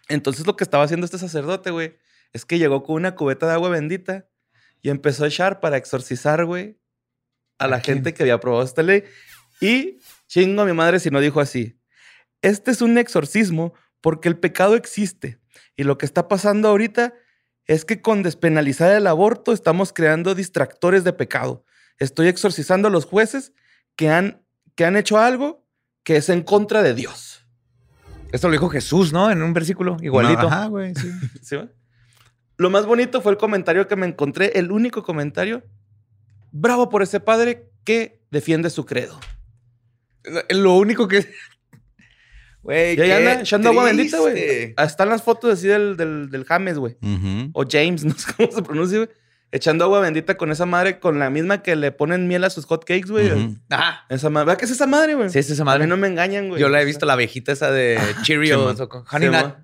Entonces 0.08 0.46
lo 0.46 0.56
que 0.56 0.64
estaba 0.64 0.84
haciendo 0.84 1.04
este 1.04 1.18
sacerdote, 1.18 1.70
güey, 1.70 1.96
es 2.32 2.44
que 2.44 2.58
llegó 2.58 2.82
con 2.82 2.96
una 2.96 3.14
cubeta 3.14 3.46
de 3.46 3.52
agua 3.52 3.68
bendita 3.68 4.28
y 4.82 4.90
empezó 4.90 5.24
a 5.24 5.28
echar 5.28 5.60
para 5.60 5.76
exorcizar, 5.76 6.44
güey, 6.44 6.78
a 7.58 7.66
la 7.66 7.80
gente 7.80 8.14
que 8.14 8.22
había 8.22 8.34
aprobado 8.34 8.64
esta 8.64 8.82
ley. 8.82 9.04
Y 9.60 9.98
chingo 10.26 10.62
a 10.62 10.64
mi 10.66 10.72
madre 10.72 11.00
si 11.00 11.10
no 11.10 11.20
dijo 11.20 11.40
así. 11.40 11.78
Este 12.42 12.70
es 12.70 12.82
un 12.82 12.98
exorcismo 12.98 13.74
porque 14.00 14.28
el 14.28 14.38
pecado 14.38 14.76
existe. 14.76 15.40
Y 15.76 15.84
lo 15.84 15.98
que 15.98 16.06
está 16.06 16.28
pasando 16.28 16.68
ahorita 16.68 17.14
es 17.68 17.84
que 17.84 18.00
con 18.00 18.22
despenalizar 18.22 18.90
el 18.96 19.06
aborto 19.06 19.52
estamos 19.52 19.92
creando 19.92 20.34
distractores 20.34 21.04
de 21.04 21.12
pecado. 21.12 21.64
Estoy 21.98 22.26
exorcizando 22.28 22.88
a 22.88 22.90
los 22.90 23.04
jueces 23.04 23.52
que 23.94 24.10
han, 24.10 24.42
que 24.74 24.84
han 24.84 24.96
hecho 24.96 25.18
algo 25.18 25.64
que 26.02 26.16
es 26.16 26.30
en 26.30 26.42
contra 26.42 26.82
de 26.82 26.94
Dios. 26.94 27.46
Esto 28.32 28.48
lo 28.48 28.52
dijo 28.52 28.70
Jesús, 28.70 29.12
¿no? 29.12 29.30
En 29.30 29.42
un 29.42 29.52
versículo 29.52 29.98
igualito. 30.00 30.42
No, 30.42 30.48
ajá, 30.48 30.66
güey, 30.66 30.94
sí. 30.94 31.10
¿Sí 31.42 31.56
va? 31.56 31.68
Lo 32.56 32.70
más 32.70 32.86
bonito 32.86 33.20
fue 33.20 33.32
el 33.32 33.38
comentario 33.38 33.86
que 33.86 33.96
me 33.96 34.06
encontré, 34.06 34.58
el 34.58 34.72
único 34.72 35.02
comentario. 35.02 35.62
Bravo 36.50 36.88
por 36.88 37.02
ese 37.02 37.20
padre 37.20 37.70
que 37.84 38.24
defiende 38.30 38.70
su 38.70 38.86
credo. 38.86 39.20
Lo 40.50 40.74
único 40.74 41.06
que. 41.06 41.30
Güey, 42.68 42.96
Y 42.98 43.00
ahí 43.00 43.08
qué 43.08 43.14
anda 43.14 43.40
echando 43.40 43.70
agua 43.70 43.84
bendita, 43.84 44.18
güey. 44.18 44.74
Ah, 44.76 44.84
Están 44.84 45.08
las 45.08 45.22
fotos 45.22 45.54
así 45.54 45.66
del, 45.66 45.96
del, 45.96 46.28
del 46.28 46.44
James, 46.44 46.76
güey. 46.78 46.98
O 47.54 47.64
James, 47.66 48.04
no 48.04 48.14
sé 48.14 48.30
cómo 48.36 48.52
se 48.52 48.62
pronuncia, 48.62 48.98
güey. 48.98 49.08
Echando 49.50 49.84
agua 49.86 50.00
bendita 50.00 50.36
con 50.36 50.52
esa 50.52 50.66
madre, 50.66 51.00
con 51.00 51.18
la 51.18 51.30
misma 51.30 51.62
que 51.62 51.74
le 51.76 51.90
ponen 51.92 52.28
miel 52.28 52.44
a 52.44 52.50
sus 52.50 52.66
hot 52.66 52.84
cakes, 52.84 53.10
güey. 53.10 53.32
Ujú. 53.32 53.56
Ah, 53.70 54.04
Esa 54.10 54.28
madre. 54.28 54.44
¿Verdad 54.48 54.58
que 54.58 54.66
es 54.66 54.70
esa 54.72 54.86
madre, 54.86 55.14
güey? 55.14 55.30
sí, 55.30 55.38
es 55.38 55.48
esa 55.48 55.62
A 55.62 55.64
madre. 55.64 55.84
mí 55.84 55.88
no 55.88 55.96
me 55.96 56.06
engañan, 56.08 56.48
güey. 56.50 56.60
Yo 56.60 56.68
la 56.68 56.82
he 56.82 56.84
visto, 56.84 57.06
la 57.06 57.14
abejita 57.14 57.52
esa 57.52 57.70
de 57.70 57.98
Cheerios 58.22 58.60
Simón. 58.60 58.76
o 58.78 58.88
con 58.90 59.04
Honey 59.10 59.28
Nut. 59.30 59.36
Simón. 59.38 59.54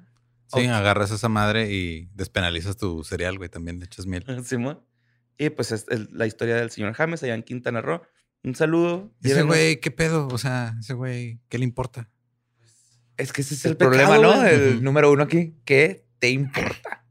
Sí, 0.55 0.67
agarras 0.69 1.11
esa 1.11 1.29
madre 1.29 1.71
y 1.71 2.09
despenalizas 2.15 2.79
tu 2.79 3.05
cereal, 3.05 3.37
güey. 3.37 3.51
También 3.51 3.79
le 3.79 3.85
echas 3.85 4.07
miel. 4.07 4.25
Simón. 4.47 4.81
Y 5.37 5.51
pues 5.51 5.73
es 5.73 5.85
el- 5.91 6.09
la 6.13 6.27
historia 6.27 6.57
del 6.57 6.71
señor 6.71 6.95
James 6.95 7.23
allá 7.23 7.35
en 7.35 7.43
Quintana 7.43 7.83
Roo. 7.83 8.01
Un 8.43 8.55
saludo. 8.55 9.13
Ese 9.23 9.43
güey, 9.43 9.81
¿qué 9.81 9.91
pedo? 9.91 10.29
O 10.29 10.39
sea, 10.39 10.75
ese 10.81 10.95
güey, 10.95 11.41
¿qué 11.51 11.59
le 11.59 11.65
importa? 11.65 12.09
Es 13.17 13.33
que 13.33 13.43
ese 13.43 13.55
es 13.55 13.65
El 13.65 13.73
el, 13.73 13.77
problema, 13.77 14.17
pecado, 14.17 14.23
¿no? 14.35 14.41
güey. 14.41 14.55
El 14.55 14.83
número 14.83 15.13
uno 15.13 15.23
aquí. 15.25 15.55
¿Qué 15.65 16.05
te 16.19 16.31
importa? 16.31 17.05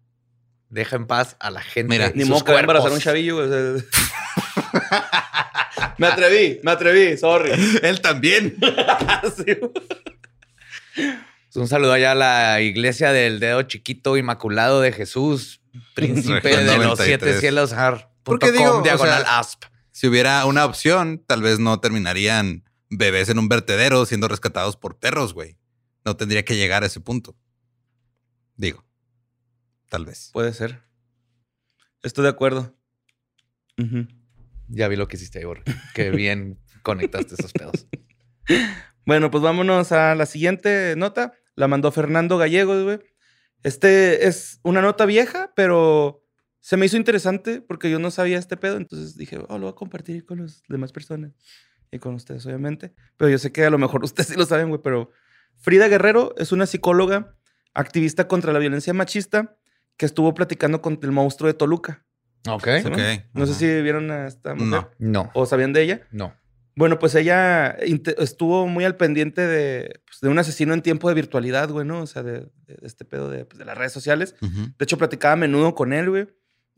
Deja 0.69 0.95
en 0.95 1.05
paz 1.07 1.35
a 1.39 1.51
la 1.51 1.61
gente. 1.61 1.89
Mira, 1.89 2.11
Ni 2.15 2.21
sus 2.21 2.29
modo 2.31 2.43
que 2.45 2.51
va 2.51 2.57
a 2.57 2.61
embarazar 2.61 2.91
un 2.91 2.99
chavillo, 2.99 3.35
güey. 3.35 3.47
o 3.47 3.79
sea. 3.79 3.83
me 5.97 6.07
atreví, 6.07 6.59
me 6.63 6.71
atreví, 6.71 7.17
sorry. 7.17 7.51
Él 7.83 8.01
también. 8.01 8.57
Un 11.55 11.67
saludo 11.67 11.93
allá 11.93 12.11
a 12.11 12.15
la 12.15 12.61
iglesia 12.61 13.11
del 13.11 13.39
dedo 13.39 13.61
chiquito 13.63 14.17
inmaculado 14.17 14.81
de 14.81 14.91
Jesús, 14.91 15.61
príncipe 15.93 16.49
de 16.57 16.63
los 16.65 16.77
93. 16.77 17.05
siete 17.05 17.39
cielos. 17.39 17.73
ar- 17.73 18.09
Porque 18.23 18.51
digo, 18.51 18.79
o 18.79 18.81
diagonal 18.81 19.23
sea, 19.23 19.39
asp. 19.39 19.63
Si 19.91 20.07
hubiera 20.07 20.43
una 20.45 20.65
opción, 20.65 21.23
tal 21.27 21.43
vez 21.43 21.59
no 21.59 21.79
terminarían 21.79 22.63
bebés 22.89 23.29
en 23.29 23.37
un 23.37 23.49
vertedero 23.49 24.05
siendo 24.07 24.27
rescatados 24.27 24.77
por 24.77 24.97
perros, 24.97 25.33
güey. 25.35 25.57
No 26.05 26.17
tendría 26.17 26.43
que 26.43 26.55
llegar 26.55 26.83
a 26.83 26.87
ese 26.87 26.99
punto. 26.99 27.35
Digo, 28.55 28.85
tal 29.89 30.05
vez. 30.05 30.29
Puede 30.33 30.53
ser. 30.53 30.83
Estoy 32.01 32.23
de 32.23 32.29
acuerdo. 32.29 32.75
Ya 34.67 34.87
vi 34.87 34.95
lo 34.95 35.07
que 35.07 35.15
hiciste 35.15 35.39
ahí, 35.39 35.45
Borre. 35.45 35.63
Qué 35.93 36.09
bien 36.11 36.59
conectaste 36.83 37.35
esos 37.35 37.53
pedos. 37.53 37.87
Bueno, 39.05 39.31
pues 39.31 39.43
vámonos 39.43 39.91
a 39.91 40.15
la 40.15 40.25
siguiente 40.25 40.95
nota. 40.97 41.33
La 41.55 41.67
mandó 41.67 41.91
Fernando 41.91 42.37
Gallegos, 42.37 42.83
güey. 42.83 42.99
Este 43.63 44.27
es 44.27 44.59
una 44.63 44.81
nota 44.81 45.05
vieja, 45.05 45.53
pero 45.55 46.23
se 46.59 46.77
me 46.77 46.85
hizo 46.85 46.97
interesante 46.97 47.61
porque 47.61 47.89
yo 47.89 47.99
no 47.99 48.11
sabía 48.11 48.37
este 48.37 48.57
pedo. 48.57 48.77
Entonces 48.77 49.15
dije, 49.15 49.37
oh, 49.37 49.57
lo 49.57 49.65
voy 49.65 49.69
a 49.69 49.75
compartir 49.75 50.25
con 50.25 50.41
las 50.41 50.63
demás 50.67 50.91
personas 50.91 51.31
y 51.91 51.99
con 51.99 52.15
ustedes, 52.15 52.45
obviamente. 52.45 52.93
Pero 53.17 53.29
yo 53.29 53.37
sé 53.37 53.51
que 53.51 53.63
a 53.63 53.69
lo 53.69 53.77
mejor 53.77 54.03
ustedes 54.03 54.27
sí 54.27 54.35
lo 54.35 54.45
saben, 54.45 54.69
güey. 54.69 54.81
Pero 54.81 55.11
Frida 55.59 55.87
Guerrero 55.87 56.33
es 56.37 56.51
una 56.51 56.65
psicóloga, 56.65 57.35
activista 57.73 58.27
contra 58.27 58.53
la 58.53 58.59
violencia 58.59 58.93
machista, 58.93 59.57
que 59.97 60.05
estuvo 60.05 60.33
platicando 60.33 60.81
con 60.81 60.99
el 61.01 61.11
monstruo 61.11 61.47
de 61.47 61.53
Toluca. 61.53 62.05
Ok. 62.47 62.67
¿sí, 62.83 62.89
no? 63.33 63.45
Sé 63.45 63.53
si 63.53 63.81
vieron 63.81 64.11
a 64.11 64.27
esta 64.27 64.53
mujer 64.53 64.67
No. 64.69 64.89
No, 65.23 65.31
o 65.33 65.45
sabían 65.45 65.73
de 65.73 65.81
ella. 65.83 66.01
no. 66.11 66.33
Bueno, 66.75 66.97
pues 66.97 67.13
ella 67.13 67.77
estuvo 68.17 68.67
muy 68.67 68.83
al 68.83 68.97
pendiente 68.97 69.45
de, 69.45 70.01
pues, 70.07 70.21
de 70.21 70.29
un 70.29 70.39
asesino 70.39 70.73
en 70.73 70.81
tiempo 70.81 71.07
de 71.07 71.13
virtualidad, 71.13 71.69
güey, 71.69 71.85
¿no? 71.85 72.01
O 72.01 72.07
sea, 72.07 72.23
de, 72.23 72.49
de 72.65 72.77
este 72.81 73.05
pedo 73.05 73.29
de, 73.29 73.45
pues, 73.45 73.59
de 73.59 73.65
las 73.65 73.77
redes 73.77 73.91
sociales. 73.91 74.33
De 74.41 74.83
hecho, 74.83 74.97
platicaba 74.97 75.33
a 75.33 75.35
menudo 75.35 75.75
con 75.75 75.93
él, 75.93 76.09
güey. 76.09 76.27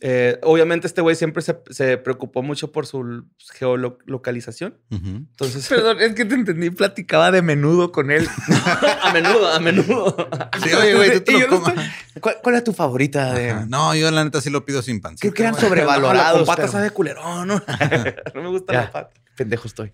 Eh, 0.02 0.40
obviamente, 0.44 0.88
este 0.88 1.02
güey 1.02 1.16
siempre 1.16 1.42
se, 1.42 1.58
se 1.70 1.98
preocupó 1.98 2.44
mucho 2.44 2.72
por 2.72 2.86
su 2.86 3.24
geolocalización. 3.54 4.78
Entonces, 4.90 5.68
Perdón, 5.70 5.98
es 6.02 6.14
que 6.14 6.26
te 6.26 6.36
entendí. 6.36 6.70
Platicaba 6.70 7.32
de 7.32 7.42
menudo 7.42 7.92
con 7.92 8.12
él. 8.12 8.28
a 9.02 9.12
menudo, 9.14 9.48
a 9.52 9.60
menudo. 9.60 10.16
Sí, 10.64 10.74
oye, 10.74 10.96
güey, 10.96 11.14
tú 11.14 11.22
te 11.22 11.32
lo 11.34 11.40
no 11.40 11.48
comas. 11.62 11.76
estoy- 11.78 12.22
¿Cuál, 12.22 12.36
cuál 12.44 12.56
es 12.56 12.64
tu 12.64 12.74
favorita? 12.74 13.34
De... 13.34 13.66
No, 13.68 13.94
yo 13.96 14.10
la 14.12 14.24
neta 14.24 14.42
sí 14.42 14.50
lo 14.50 14.66
pido 14.66 14.82
sin 14.82 15.02
pancita. 15.02 15.22
Creo 15.22 15.34
que 15.34 15.42
eran. 15.44 15.54
No, 15.56 15.62
sobrevalorados. 15.62 16.40
con 16.40 16.46
patas 16.48 16.58
pero- 16.66 16.72
sabe 16.72 16.90
culerón, 16.92 17.48
¿no? 17.48 17.62
no 18.36 18.42
me 18.42 18.50
gusta 18.50 18.74
Ya. 18.74 18.82
la 18.82 18.92
pata. 18.92 19.14
Pendejo 19.38 19.68
estoy. 19.68 19.92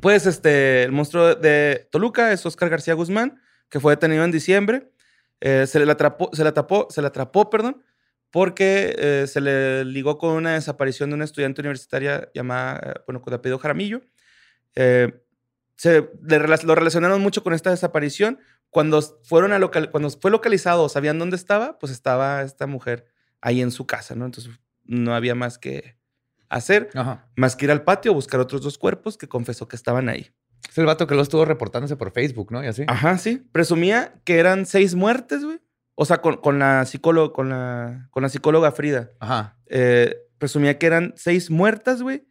Pues 0.00 0.26
este, 0.26 0.82
el 0.84 0.92
monstruo 0.92 1.34
de 1.34 1.88
Toluca 1.92 2.32
es 2.32 2.44
Oscar 2.46 2.68
García 2.68 2.94
Guzmán, 2.94 3.40
que 3.68 3.78
fue 3.80 3.92
detenido 3.92 4.24
en 4.24 4.32
diciembre. 4.32 4.90
Eh, 5.40 5.66
se 5.66 5.84
le 5.84 5.90
atrapó, 5.90 6.30
se 6.32 6.42
le 6.42 6.48
atrapó, 6.48 6.88
se 6.90 7.00
le 7.00 7.06
atrapó, 7.08 7.48
perdón, 7.50 7.82
porque 8.34 8.96
eh, 8.98 9.26
se 9.28 9.40
le 9.40 9.84
ligó 9.84 10.18
con 10.18 10.30
una 10.32 10.54
desaparición 10.54 11.08
de 11.08 11.14
una 11.14 11.24
estudiante 11.24 11.60
universitaria 11.60 12.28
llamada, 12.34 12.80
eh, 12.84 13.00
bueno, 13.06 13.22
con 13.22 13.32
apellido 13.32 13.60
Jaramillo. 13.60 14.00
Eh, 14.74 15.22
se 15.76 16.10
le 16.20 16.38
lo 16.40 16.74
relacionaron 16.74 17.20
mucho 17.20 17.44
con 17.44 17.54
esta 17.54 17.70
desaparición. 17.70 18.40
Cuando 18.70 19.00
fueron 19.22 19.52
a 19.52 19.60
local, 19.60 19.92
cuando 19.92 20.10
fue 20.10 20.32
localizado, 20.32 20.88
sabían 20.88 21.16
dónde 21.16 21.36
estaba, 21.36 21.78
pues 21.78 21.92
estaba 21.92 22.42
esta 22.42 22.66
mujer 22.66 23.06
ahí 23.40 23.62
en 23.62 23.70
su 23.70 23.86
casa, 23.86 24.16
¿no? 24.16 24.24
Entonces 24.24 24.52
no 24.82 25.14
había 25.14 25.36
más 25.36 25.56
que 25.56 25.96
hacer, 26.48 26.90
Ajá. 26.96 27.28
más 27.36 27.54
que 27.54 27.66
ir 27.66 27.70
al 27.70 27.84
patio 27.84 28.10
a 28.10 28.14
buscar 28.14 28.40
otros 28.40 28.62
dos 28.62 28.78
cuerpos 28.78 29.16
que 29.16 29.28
confesó 29.28 29.68
que 29.68 29.76
estaban 29.76 30.08
ahí. 30.08 30.32
Es 30.68 30.76
el 30.76 30.86
vato 30.86 31.06
que 31.06 31.14
lo 31.14 31.22
estuvo 31.22 31.44
reportándose 31.44 31.94
por 31.94 32.10
Facebook, 32.10 32.50
¿no? 32.50 32.64
Y 32.64 32.66
así. 32.66 32.82
Ajá, 32.88 33.16
sí. 33.16 33.46
Presumía 33.52 34.20
que 34.24 34.40
eran 34.40 34.66
seis 34.66 34.96
muertes, 34.96 35.44
güey. 35.44 35.60
O 35.94 36.04
sea, 36.04 36.18
con, 36.18 36.36
con 36.38 36.58
la 36.58 36.84
psicóloga, 36.86 37.32
con 37.32 37.48
la, 37.50 38.08
con 38.10 38.22
la 38.22 38.28
psicóloga 38.28 38.72
Frida. 38.72 39.10
Ajá. 39.20 39.56
Eh, 39.66 40.16
presumía 40.38 40.78
que 40.78 40.86
eran 40.86 41.14
seis 41.16 41.50
muertas, 41.50 42.02
güey. 42.02 42.26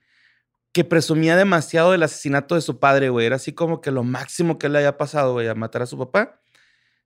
Que 0.71 0.84
presumía 0.84 1.36
demasiado 1.38 1.91
del 1.91 2.04
asesinato 2.04 2.56
de 2.56 2.62
su 2.62 2.80
padre, 2.80 3.10
güey. 3.10 3.26
Era 3.26 3.38
así 3.38 3.54
como 3.54 3.80
que 3.80 3.91
lo 3.91 4.04
máximo 4.04 4.58
que 4.60 4.69
le 4.69 4.80
haya 4.80 4.97
pasado, 4.97 5.34
güey, 5.34 5.47
a 5.47 5.56
matar 5.56 5.84
a 5.84 5.86
su 5.86 5.97
papá. 5.97 6.41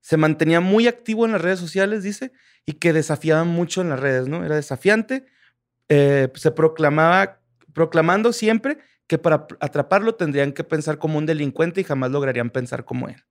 Se 0.01 0.17
mantenía 0.17 0.61
muy 0.61 0.87
activo 0.87 1.25
en 1.25 1.33
las 1.33 1.41
redes 1.41 1.59
sociales, 1.59 2.01
dice, 2.01 2.31
y 2.65 2.73
que 2.73 2.93
desafiaba 2.93 3.43
mucho 3.43 3.81
en 3.81 3.89
las 3.89 3.99
redes, 3.99 4.27
¿no? 4.27 4.45
Era 4.45 4.55
desafiante. 4.55 5.25
Eh, 5.89 6.29
se 6.35 6.51
proclamaba, 6.51 7.41
proclamando 7.73 8.33
siempre 8.33 8.77
que 9.07 9.17
para 9.17 9.47
atraparlo 9.59 10.15
tendrían 10.15 10.51
que 10.51 10.63
pensar 10.63 10.97
como 10.97 11.17
un 11.17 11.25
delincuente 11.25 11.81
y 11.81 11.83
jamás 11.83 12.11
lograrían 12.11 12.49
pensar 12.49 12.85
como 12.85 13.09
él. 13.09 13.23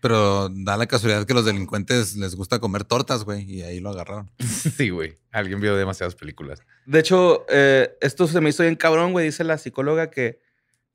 Pero 0.00 0.48
da 0.50 0.76
la 0.76 0.86
casualidad 0.86 1.26
que 1.26 1.34
los 1.34 1.44
delincuentes 1.44 2.16
les 2.16 2.34
gusta 2.36 2.58
comer 2.58 2.84
tortas, 2.84 3.24
güey, 3.24 3.50
y 3.50 3.62
ahí 3.62 3.80
lo 3.80 3.90
agarraron. 3.90 4.30
Sí, 4.76 4.90
güey. 4.90 5.16
Alguien 5.32 5.60
vio 5.60 5.76
demasiadas 5.76 6.14
películas. 6.14 6.60
De 6.84 7.00
hecho, 7.00 7.46
eh, 7.48 7.96
esto 8.00 8.26
se 8.26 8.40
me 8.40 8.50
hizo 8.50 8.62
bien 8.62 8.76
cabrón, 8.76 9.12
güey. 9.12 9.26
Dice 9.26 9.44
la 9.44 9.58
psicóloga 9.58 10.10
que 10.10 10.40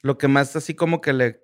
lo 0.01 0.17
que 0.17 0.27
más 0.27 0.55
así 0.55 0.75
como 0.75 1.01
que 1.01 1.13
le, 1.13 1.43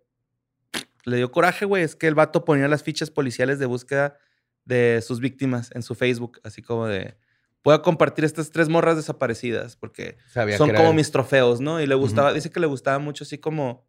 le 1.06 1.17
dio 1.17 1.32
coraje, 1.32 1.65
güey, 1.65 1.84
es 1.84 1.96
que 1.96 2.08
el 2.08 2.15
vato 2.15 2.46
ponía 2.46 2.67
las 2.67 2.84
fichas 2.84 3.10
policiales 3.10 3.60
de 3.60 3.65
búsqueda 3.65 4.17
de 4.65 5.02
sus 5.02 5.20
víctimas 5.20 5.72
en 5.74 5.82
su 5.82 5.96
Facebook. 5.96 6.39
Así 6.43 6.62
como 6.62 6.86
de, 6.88 7.15
voy 7.63 7.74
a 7.74 7.82
compartir 7.82 8.26
estas 8.26 8.52
tres 8.52 8.67
morras 8.70 8.98
desaparecidas 8.98 9.76
porque 9.76 10.17
Sabía 10.32 10.58
son 10.58 10.72
como 10.74 10.89
él. 10.89 10.96
mis 10.96 11.12
trofeos, 11.12 11.62
¿no? 11.62 11.82
Y 11.82 11.88
le 11.88 11.96
gustaba, 11.96 12.34
dice 12.34 12.52
que 12.52 12.60
le 12.60 12.67
gustaba 12.67 13.00
mucho 13.00 13.24
así 13.24 13.38
como, 13.38 13.87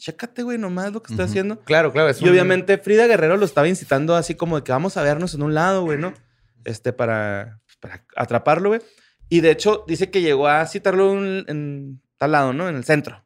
chécate, 0.00 0.42
güey, 0.42 0.58
nomás 0.58 0.92
lo 0.92 1.02
que 1.02 1.12
estoy 1.12 1.24
Ujú. 1.24 1.30
haciendo. 1.30 1.60
Claro, 1.60 1.92
claro. 1.92 2.08
es 2.08 2.20
Y 2.20 2.24
un- 2.24 2.30
obviamente 2.30 2.78
Frida 2.78 3.06
Guerrero 3.06 3.36
lo 3.36 3.44
estaba 3.44 3.68
incitando 3.68 4.16
así 4.16 4.34
como 4.34 4.56
de 4.56 4.64
que 4.64 4.72
vamos 4.72 4.96
a 4.96 5.02
vernos 5.02 5.34
en 5.34 5.42
un 5.42 5.54
lado, 5.54 5.82
güey, 5.84 5.98
¿no? 5.98 6.12
Este, 6.64 6.92
para, 6.92 7.60
para 7.80 8.04
atraparlo, 8.16 8.70
güey. 8.70 8.80
Y 9.28 9.40
de 9.40 9.50
hecho 9.52 9.84
dice 9.86 10.10
que 10.10 10.22
llegó 10.22 10.48
a 10.48 10.66
citarlo 10.66 11.12
en, 11.12 11.44
en 11.48 12.02
tal 12.18 12.32
lado, 12.32 12.52
¿no? 12.52 12.68
En 12.68 12.76
el 12.76 12.84
centro. 12.84 13.24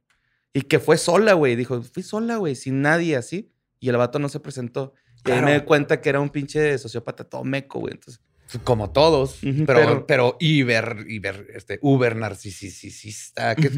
Y 0.52 0.62
que 0.62 0.78
fue 0.78 0.98
sola, 0.98 1.32
güey. 1.32 1.56
Dijo, 1.56 1.82
fui 1.82 2.02
sola, 2.02 2.36
güey, 2.36 2.54
sin 2.54 2.82
nadie 2.82 3.16
así. 3.16 3.50
Y 3.80 3.88
el 3.88 3.96
vato 3.96 4.18
no 4.18 4.28
se 4.28 4.38
presentó. 4.40 4.94
Y 5.24 5.30
ahí 5.30 5.40
me 5.42 5.54
di 5.54 5.60
cuenta 5.62 6.00
que 6.00 6.08
era 6.10 6.20
un 6.20 6.28
pinche 6.30 6.76
sociópata 6.78 7.24
todo 7.24 7.42
meco, 7.44 7.80
güey. 7.80 7.94
Entonces, 7.94 8.20
Como 8.62 8.90
todos. 8.92 9.42
Ujú, 9.42 9.64
pero, 9.66 9.80
pero- 9.80 10.06
pero, 10.06 10.36
Iber, 10.38 11.06
Iber, 11.08 11.46
este, 11.54 11.78
Uber 11.82 12.14
narcisista. 12.14 13.54
Que. 13.56 13.70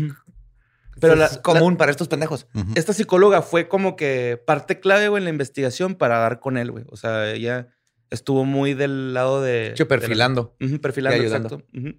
Pero 1.01 1.13
Pero 1.15 1.25
es 1.25 1.33
la- 1.33 1.43
común 1.43 1.77
para 1.77 1.91
estos 1.91 2.09
pendejos. 2.09 2.47
Esta 2.75 2.93
psicóloga 2.93 3.43
fue 3.43 3.69
como 3.69 3.97
que 3.97 4.41
parte 4.47 4.81
clave, 4.81 5.09
güey, 5.09 5.21
en 5.21 5.25
la 5.25 5.31
investigación 5.31 5.95
para 5.95 6.19
dar 6.19 6.41
con 6.41 6.57
él, 6.57 6.71
güey. 6.71 6.85
O 6.89 6.97
sea, 6.97 7.31
ella 7.33 7.69
estuvo 8.11 8.45
muy 8.45 8.75
del 8.75 9.13
lado 9.15 9.43
de... 9.43 9.75
La- 9.79 9.85
perfilando. 9.87 10.57
Perfilando, 10.81 11.17
Y 11.17 11.21
ayudando. 11.21 11.57
exacto. 11.57 11.99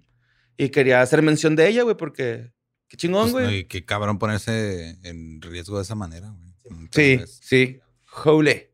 Y 0.56 0.70
quería 0.70 1.00
hacer 1.02 1.22
mención 1.22 1.54
de 1.54 1.68
ella, 1.68 1.82
güey, 1.84 1.96
porque 1.96 2.52
qué 2.88 2.96
chingón, 2.96 3.30
Pues, 3.30 3.44
no, 3.44 3.48
güey. 3.50 3.58
y 3.60 3.64
qué 3.66 3.84
cabrón 3.84 4.18
ponerse 4.18 4.98
en 5.04 5.40
riesgo 5.42 5.76
de 5.76 5.82
esa 5.84 5.94
manera, 5.94 6.30
güey. 6.30 6.88
Sí, 6.90 7.20
sí. 7.40 7.80
Holy. 8.24 8.64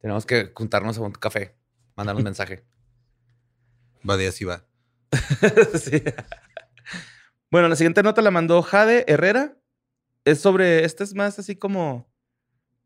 Tenemos 0.00 0.26
que 0.26 0.50
juntarnos 0.54 0.98
a 0.98 1.02
un 1.02 1.12
café. 1.12 1.54
Mandar 1.96 2.16
un 2.16 2.22
mensaje. 2.24 2.64
Va 4.08 4.16
de 4.16 4.26
así 4.26 4.44
va. 4.44 4.64
Sí. 5.78 6.02
Bueno, 7.52 7.68
la 7.68 7.76
siguiente 7.76 8.02
nota 8.02 8.22
la 8.22 8.30
mandó 8.30 8.62
Jade 8.62 9.04
Herrera. 9.06 9.54
Es 10.24 10.40
sobre, 10.40 10.84
este 10.86 11.04
es 11.04 11.14
más 11.14 11.38
así 11.38 11.54
como 11.54 12.10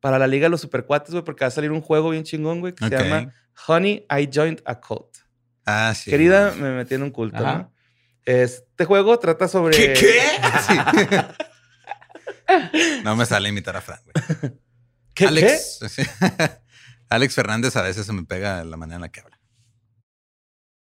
para 0.00 0.18
la 0.18 0.26
Liga 0.26 0.46
de 0.46 0.50
los 0.50 0.60
Supercuates, 0.60 1.12
güey, 1.12 1.22
porque 1.24 1.44
va 1.44 1.48
a 1.48 1.52
salir 1.52 1.70
un 1.70 1.80
juego 1.80 2.10
bien 2.10 2.24
chingón, 2.24 2.58
güey, 2.60 2.74
que 2.74 2.84
se 2.88 2.90
llama 2.90 3.32
Honey, 3.68 4.04
I 4.10 4.28
Joined 4.32 4.60
a 4.64 4.80
Cult. 4.80 5.18
Ah, 5.64 5.94
sí. 5.96 6.10
Querida, 6.10 6.50
me 6.52 6.72
metí 6.72 6.94
en 6.96 7.04
un 7.04 7.10
culto, 7.12 7.36
Ajá. 7.38 7.58
¿no? 7.58 7.72
Este 8.24 8.84
juego 8.84 9.16
trata 9.20 9.46
sobre... 9.46 9.94
Sí. 10.66 10.76
no 13.04 13.14
me 13.16 13.24
sale 13.24 13.48
imitar 13.48 13.76
a 13.76 13.80
Fran, 13.80 14.00
güey. 14.04 14.52
¿Qué? 15.14 15.26
Alex. 15.26 15.78
Alex 17.08 17.34
Fernández 17.36 17.76
a 17.76 17.82
veces 17.82 18.04
se 18.04 18.12
me 18.12 18.24
pega 18.24 18.64
la 18.64 18.76
manera 18.76 18.96
en 18.96 19.02
la 19.02 19.10
que 19.10 19.20
habla. 19.20 19.40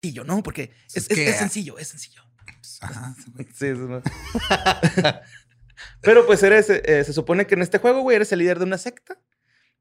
Sencillo, 0.04 0.24
¿no? 0.24 0.44
Porque 0.44 0.72
es, 0.88 0.98
Es 0.98 1.10
es- 1.10 1.16
que- 1.18 1.30
es 1.30 1.38
sencillo, 1.38 1.80
es 1.80 1.88
sencillo. 1.88 2.22
Ajá. 2.82 3.16
Sí, 3.54 3.68
eso 3.68 3.84
es 3.84 3.90
más. 3.90 4.04
Pero 6.02 6.26
pues 6.26 6.42
eres, 6.44 6.70
eh, 6.70 7.04
se 7.04 7.14
supone 7.14 7.48
que 7.48 7.56
en 7.56 7.62
este 7.62 7.78
juego, 7.78 8.02
güey, 8.02 8.16
eres 8.16 8.32
el 8.32 8.40
líder 8.40 8.60
de 8.60 8.66
una 8.66 8.78
secta. 8.78 9.20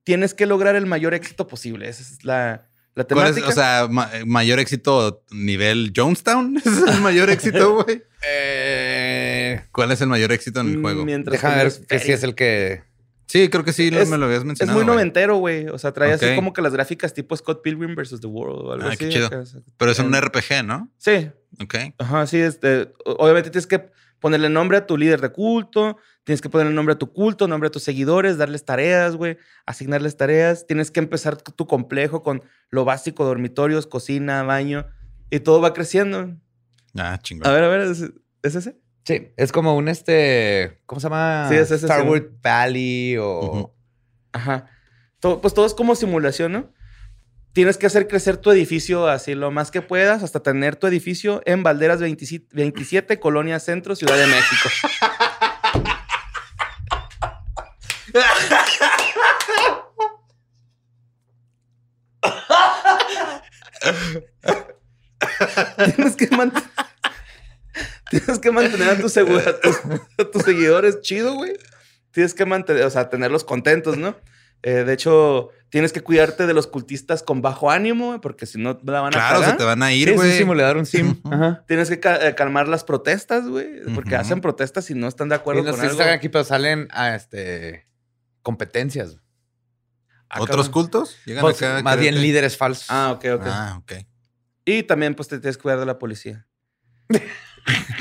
Tienes 0.05 0.35
que 0.35 0.46
lograr 0.46 0.77
el 0.77 0.87
mayor 0.87 1.14
éxito 1.14 1.46
posible. 1.46 1.88
Esa 1.88 2.03
es 2.03 2.25
la, 2.25 2.68
la 2.94 3.05
¿Cuál 3.05 3.29
es, 3.29 3.35
temática. 3.35 3.49
o 3.49 3.53
sea, 3.53 3.87
ma- 3.90 4.11
mayor 4.27 4.59
éxito 4.59 5.25
nivel 5.31 5.92
Jonestown? 5.94 6.57
¿Ese 6.64 6.68
es 6.70 6.94
el 6.94 7.01
mayor 7.03 7.29
éxito, 7.31 7.83
güey? 7.85 8.03
Eh, 8.27 9.62
¿Cuál 9.73 9.92
es 9.92 10.01
el 10.01 10.09
mayor 10.09 10.33
éxito 10.33 10.61
en 10.61 10.68
el 10.68 10.81
juego? 10.81 11.05
Mientras 11.05 11.33
déjame 11.33 11.57
ver 11.64 11.73
que 11.87 11.99
feria. 11.99 12.14
es 12.14 12.23
el 12.23 12.35
que. 12.35 12.83
Sí, 13.31 13.49
creo 13.49 13.64
que 13.64 13.73
sí, 13.73 13.90
Es- 13.93 14.09
me 14.09 14.19
lo 14.19 14.27
habías 14.27 14.40
Es 14.40 14.45
mencionado. 14.45 14.77
muy 14.79 14.85
güey. 14.85 14.97
noventero, 14.97 15.37
güey. 15.37 15.69
O 15.69 15.79
sea, 15.79 15.93
trae 15.93 16.12
así 16.12 16.35
como 16.35 16.53
que 16.53 16.62
las 16.62 16.73
gráficas 16.73 17.14
tipo 17.14 17.37
Scott 17.37 17.62
Pilgrim 17.62 17.95
versus 17.95 18.21
The 18.21 18.27
World 18.27 18.66
o 18.66 18.73
algo 18.73 18.87
Ah, 18.87 18.88
así. 18.88 18.99
qué 18.99 19.09
chido. 19.09 19.31
Pero 19.77 19.90
es 19.90 19.99
un 19.99 20.07
en- 20.07 20.14
RPG, 20.23 20.62
¿no? 20.64 20.90
Sí. 20.99 21.31
Ok. 21.62 21.75
Ajá, 21.99 22.27
sí. 22.27 22.38
Este, 22.38 22.93
obviamente 23.05 23.51
tienes 23.51 23.66
que 23.66 23.90
ponerle 24.19 24.49
nombre 24.51 24.79
a 24.79 24.87
tu 24.87 24.97
líder 24.99 25.21
de 25.21 25.31
culto. 25.31 25.97
Tienes 26.25 26.40
que 26.43 26.51
ponerle 26.51 26.75
nombre 26.75 26.95
a 26.95 26.99
tu 26.99 27.12
culto, 27.12 27.49
nombre 27.49 27.69
a 27.69 27.71
tus 27.71 27.83
seguidores, 27.83 28.37
darles 28.37 28.64
tareas, 28.64 29.16
güey. 29.16 29.38
Asignarles 29.64 30.16
tareas. 30.16 30.66
Tienes 30.66 30.90
que 30.90 31.01
empezar 31.01 31.37
tu 31.37 31.53
tu 31.53 31.66
complejo 31.66 32.23
con 32.23 32.43
lo 32.71 32.85
básico, 32.85 33.25
dormitorios, 33.25 33.87
cocina, 33.87 34.43
baño. 34.43 34.87
Y 35.31 35.40
todo 35.40 35.61
va 35.61 35.73
creciendo. 35.73 36.37
Ah, 36.99 37.19
chingón. 37.23 37.47
A 37.49 37.53
ver, 37.53 37.64
a 37.64 37.69
ver, 37.69 37.81
¿es, 37.83 38.03
es 38.43 38.55
ese? 38.55 38.77
Sí, 39.11 39.33
es 39.37 39.51
como 39.51 39.77
un 39.77 39.88
este. 39.88 40.79
¿Cómo 40.87 41.01
se 41.01 41.07
llama? 41.07 41.46
Sí, 41.49 41.57
es 41.57 41.68
ese, 41.73 41.88
Starwood 41.88 42.20
sí. 42.20 42.29
Valley 42.44 43.16
o. 43.18 43.75
Ajá. 44.31 44.66
Todo- 45.18 45.40
pues 45.40 45.53
todo 45.53 45.66
es 45.66 45.75
como 45.75 45.96
simulación, 45.96 46.53
¿no? 46.53 46.73
Tienes 47.53 47.77
que 47.77 47.87
hacer 47.87 48.07
crecer 48.07 48.37
tu 48.37 48.53
edificio 48.53 49.09
así 49.09 49.35
lo 49.35 49.51
más 49.51 49.73
que 49.73 49.83
puedas 49.83 50.23
hasta 50.23 50.44
tener 50.44 50.77
tu 50.77 50.87
edificio 50.87 51.42
en 51.44 51.64
Valderas 51.64 52.01
27, 52.01 52.55
27, 52.55 53.18
Colonia 53.18 53.59
Centro, 53.59 53.96
Ciudad 53.96 54.16
de 54.16 54.29
México. 54.29 54.68
tienes 65.96 66.16
que 66.16 66.29
mantener 66.37 66.68
tienes 68.11 68.38
que 68.38 68.51
mantener 68.51 68.88
a 68.90 68.99
tus, 68.99 69.16
segu- 69.16 69.40
a 69.47 69.61
tus, 69.61 69.77
a 70.19 70.31
tus 70.31 70.43
seguidores 70.43 71.01
chido, 71.01 71.35
güey. 71.35 71.53
Tienes 72.12 72.35
que 72.35 72.45
mantener, 72.47 72.85
o 72.85 72.90
sea, 72.90 73.09
tenerlos 73.09 73.45
contentos, 73.45 73.97
¿no? 73.97 74.16
Eh, 74.62 74.85
de 74.85 74.93
hecho, 74.93 75.49
tienes 75.71 75.93
que 75.93 76.03
cuidarte 76.03 76.47
de 76.47 76.53
los 76.53 76.66
cultistas 76.66 77.23
con 77.23 77.40
bajo 77.40 77.71
ánimo, 77.71 78.09
güey, 78.09 78.21
porque 78.21 78.45
si 78.47 78.59
no 78.59 78.79
la 78.85 79.01
van 79.01 79.14
a 79.14 79.16
Claro, 79.16 79.37
cagar. 79.40 79.51
se 79.53 79.57
te 79.57 79.64
van 79.64 79.83
a 79.83 79.88
Sí, 79.88 79.95
ir, 79.95 80.09
es 80.11 80.16
un 80.16 80.25
güey. 80.27 80.37
simulador, 80.37 80.77
un 80.77 80.85
sim. 80.87 81.14
Ajá. 81.31 81.64
Tienes 81.66 81.88
que 81.88 81.99
ca- 82.01 82.27
eh, 82.29 82.35
calmar 82.35 82.69
las 82.69 82.85
protestas, 82.85 83.47
güey, 83.49 83.81
porque 83.95 84.16
hacen 84.16 84.40
protestas 84.40 84.90
y 84.90 84.95
no 84.95 85.09
están 85.09 85.29
de 85.31 85.37
Y 85.37 85.38
acuerdo 85.38 85.62
no 85.62 85.71
con 85.71 85.77
sé 85.77 85.81
si 85.83 85.87
algo. 85.90 86.01
están 86.01 86.14
aquí, 86.14 86.29
pero 86.29 86.45
salen 86.45 86.88
a 86.90 87.14
este 87.14 87.87
competencias. 88.43 89.16
Ah, 90.29 90.40
¿Otros 90.43 90.69
cultos? 90.69 91.16
Llegan 91.27 91.40
Pues, 91.43 91.57
acá 91.62 91.81
más 91.83 91.99
bien 91.99 92.21
líderes 92.21 92.57
falsos. 92.57 92.87
Ah, 92.90 93.12
ok, 93.12 93.25
ok. 93.37 93.43
Ah, 93.47 93.77
ok. 93.81 93.93
Y 94.64 94.83
también, 94.83 95.14
pues, 95.14 95.29
te 95.29 95.38
tienes 95.40 95.57
que 95.57 95.62
cuidar 95.62 95.79
de 95.81 95.87
la 95.87 95.99
policía. 95.99 96.47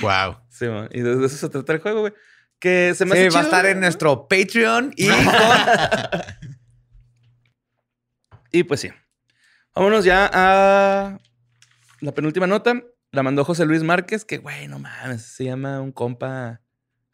Wow. 0.01 0.37
Sí, 0.49 0.65
man. 0.65 0.89
Y 0.91 1.01
de 1.01 1.15
de 1.15 1.25
eso 1.25 1.37
se 1.37 1.49
trata 1.49 1.73
el 1.73 1.79
juego, 1.79 2.01
güey. 2.01 2.13
Que 2.59 2.93
se 2.95 3.05
me 3.05 3.15
Sí, 3.15 3.27
hace 3.27 3.35
va 3.35 3.41
a 3.41 3.43
estar 3.43 3.61
güey. 3.61 3.73
en 3.73 3.79
nuestro 3.79 4.27
Patreon 4.27 4.93
y 4.97 5.07
Y 8.51 8.63
pues 8.63 8.79
sí. 8.81 8.89
Vámonos 9.75 10.05
ya 10.05 10.29
a 10.31 11.17
la 12.01 12.11
penúltima 12.13 12.47
nota. 12.47 12.81
La 13.11 13.23
mandó 13.23 13.43
José 13.43 13.65
Luis 13.65 13.81
Márquez, 13.83 14.23
que, 14.25 14.37
güey, 14.37 14.67
no 14.67 14.77
mames, 14.77 15.23
se 15.23 15.45
llama 15.45 15.81
un 15.81 15.91
compa 15.91 16.61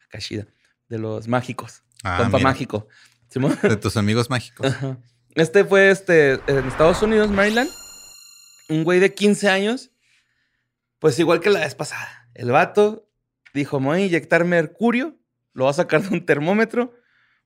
Akashida, 0.04 0.46
de 0.88 0.98
los 0.98 1.26
mágicos. 1.26 1.84
Ah, 2.04 2.18
compa 2.18 2.36
mira. 2.38 2.50
mágico. 2.50 2.88
De 3.62 3.76
tus 3.76 3.96
amigos 3.96 4.30
mágicos. 4.30 4.66
Ajá. 4.66 4.98
Este 5.34 5.64
fue 5.64 5.90
este, 5.90 6.34
en 6.46 6.66
Estados 6.68 7.02
Unidos, 7.02 7.30
Maryland. 7.30 7.70
Un 8.68 8.84
güey 8.84 9.00
de 9.00 9.14
15 9.14 9.48
años. 9.48 9.90
Pues 10.98 11.18
igual 11.18 11.40
que 11.40 11.50
la 11.50 11.60
vez 11.60 11.74
pasada. 11.74 12.25
El 12.36 12.50
vato 12.50 13.08
dijo: 13.54 13.80
Me 13.80 13.86
voy 13.86 14.02
a 14.02 14.06
inyectar 14.06 14.44
mercurio. 14.44 15.16
Lo 15.52 15.64
voy 15.64 15.70
a 15.70 15.74
sacar 15.74 16.02
de 16.02 16.08
un 16.14 16.24
termómetro. 16.26 16.94